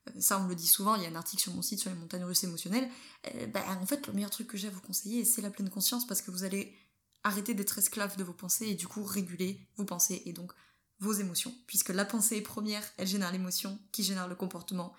Euh, 0.07 0.21
ça, 0.21 0.39
on 0.39 0.47
le 0.47 0.55
dit 0.55 0.67
souvent, 0.67 0.95
il 0.95 1.03
y 1.03 1.05
a 1.07 1.09
un 1.09 1.15
article 1.15 1.41
sur 1.41 1.53
mon 1.53 1.63
site 1.63 1.79
sur 1.79 1.89
les 1.89 1.97
montagnes 1.97 2.25
russes 2.25 2.43
émotionnelles. 2.43 2.87
Euh, 3.33 3.47
bah, 3.47 3.65
en 3.81 3.85
fait, 3.85 4.05
le 4.07 4.13
meilleur 4.13 4.29
truc 4.29 4.47
que 4.47 4.57
j'ai 4.57 4.67
à 4.67 4.71
vous 4.71 4.81
conseiller, 4.81 5.25
c'est 5.25 5.41
la 5.41 5.49
pleine 5.49 5.69
conscience 5.69 6.05
parce 6.05 6.21
que 6.21 6.29
vous 6.29 6.43
allez 6.43 6.75
arrêter 7.23 7.53
d'être 7.53 7.77
esclave 7.77 8.15
de 8.15 8.23
vos 8.23 8.33
pensées 8.33 8.67
et 8.67 8.75
du 8.75 8.87
coup 8.87 9.03
réguler 9.03 9.67
vos 9.75 9.85
pensées 9.85 10.21
et 10.25 10.33
donc 10.33 10.53
vos 10.99 11.13
émotions. 11.13 11.53
Puisque 11.67 11.89
la 11.89 12.05
pensée 12.05 12.41
première, 12.41 12.83
elle 12.97 13.07
génère 13.07 13.31
l'émotion 13.31 13.79
qui 13.91 14.03
génère 14.03 14.27
le 14.27 14.35
comportement 14.35 14.93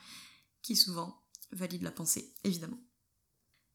qui 0.63 0.77
souvent 0.77 1.23
valide 1.53 1.83
la 1.83 1.91
pensée, 1.91 2.33
évidemment. 2.45 2.79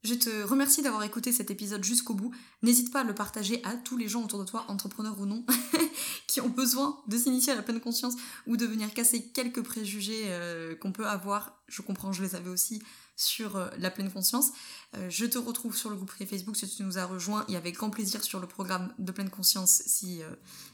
Je 0.05 0.13
te 0.13 0.43
remercie 0.43 0.83
d'avoir 0.83 1.01
écouté 1.01 1.31
cet 1.31 1.49
épisode 1.49 1.83
jusqu'au 1.83 2.13
bout. 2.13 2.31
N'hésite 2.61 2.93
pas 2.93 3.01
à 3.01 3.03
le 3.03 3.15
partager 3.15 3.59
à 3.63 3.73
tous 3.73 3.97
les 3.97 4.07
gens 4.07 4.23
autour 4.23 4.38
de 4.38 4.45
toi, 4.45 4.65
entrepreneurs 4.67 5.19
ou 5.19 5.25
non, 5.25 5.43
qui 6.27 6.41
ont 6.41 6.49
besoin 6.49 7.01
de 7.07 7.17
s'initier 7.17 7.53
à 7.53 7.55
la 7.55 7.63
pleine 7.63 7.79
conscience 7.79 8.13
ou 8.45 8.55
de 8.55 8.67
venir 8.67 8.93
casser 8.93 9.31
quelques 9.31 9.63
préjugés 9.63 10.25
euh, 10.25 10.75
qu'on 10.75 10.91
peut 10.91 11.07
avoir. 11.07 11.63
Je 11.67 11.81
comprends, 11.81 12.13
je 12.13 12.21
les 12.21 12.35
avais 12.35 12.51
aussi 12.51 12.83
sur 13.15 13.55
euh, 13.55 13.67
la 13.79 13.89
pleine 13.89 14.11
conscience. 14.11 14.51
Euh, 14.95 15.09
je 15.09 15.25
te 15.25 15.39
retrouve 15.39 15.75
sur 15.75 15.89
le 15.89 15.95
groupe 15.95 16.11
Facebook 16.11 16.55
si 16.55 16.69
tu 16.69 16.83
nous 16.83 16.99
as 16.99 17.05
rejoint 17.05 17.43
et 17.47 17.55
avec 17.55 17.73
grand 17.73 17.89
plaisir 17.89 18.23
sur 18.23 18.39
le 18.39 18.45
programme 18.45 18.93
de 18.99 19.11
pleine 19.11 19.31
conscience 19.31 19.81
si, 19.88 20.21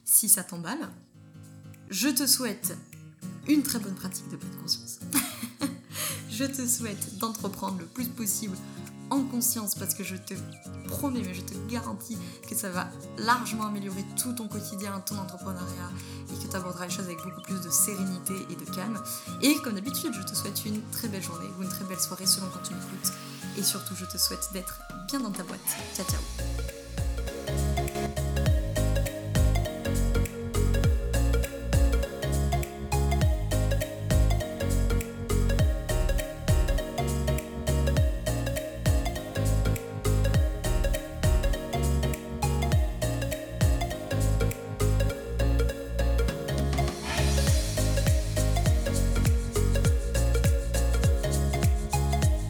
si 0.03 0.27
ça 0.27 0.43
t'emballe. 0.43 0.89
Je 1.91 2.07
te 2.07 2.25
souhaite 2.25 2.77
une 3.49 3.63
très 3.63 3.77
bonne 3.77 3.95
pratique 3.95 4.29
de 4.29 4.37
pleine 4.37 4.55
conscience. 4.61 4.99
je 6.31 6.45
te 6.45 6.65
souhaite 6.65 7.17
d'entreprendre 7.17 7.79
le 7.79 7.85
plus 7.85 8.05
possible 8.05 8.55
en 9.09 9.21
conscience 9.23 9.75
parce 9.75 9.93
que 9.93 10.05
je 10.05 10.15
te 10.15 10.33
promets, 10.87 11.21
mais 11.21 11.33
je 11.33 11.41
te 11.41 11.53
garantis 11.69 12.17
que 12.49 12.55
ça 12.55 12.69
va 12.69 12.87
largement 13.17 13.65
améliorer 13.65 14.05
tout 14.17 14.31
ton 14.31 14.47
quotidien, 14.47 15.01
ton 15.05 15.17
entrepreneuriat 15.17 15.91
et 16.31 16.41
que 16.41 16.49
tu 16.49 16.55
aborderas 16.55 16.85
les 16.85 16.93
choses 16.93 17.05
avec 17.05 17.21
beaucoup 17.25 17.41
plus 17.41 17.59
de 17.59 17.69
sérénité 17.69 18.35
et 18.49 18.55
de 18.55 18.73
calme. 18.73 18.97
Et 19.41 19.55
comme 19.55 19.73
d'habitude, 19.73 20.13
je 20.13 20.21
te 20.21 20.33
souhaite 20.33 20.63
une 20.65 20.81
très 20.91 21.09
belle 21.09 21.21
journée 21.21 21.49
ou 21.59 21.63
une 21.63 21.69
très 21.69 21.83
belle 21.83 21.99
soirée 21.99 22.25
selon 22.25 22.47
quand 22.53 22.63
tu 22.63 22.73
m'écoutes. 22.73 23.11
Et 23.57 23.63
surtout, 23.63 23.95
je 23.97 24.05
te 24.05 24.17
souhaite 24.17 24.47
d'être 24.53 24.79
bien 25.09 25.19
dans 25.19 25.31
ta 25.31 25.43
boîte. 25.43 25.59
Ciao 25.93 26.05
ciao 26.05 26.80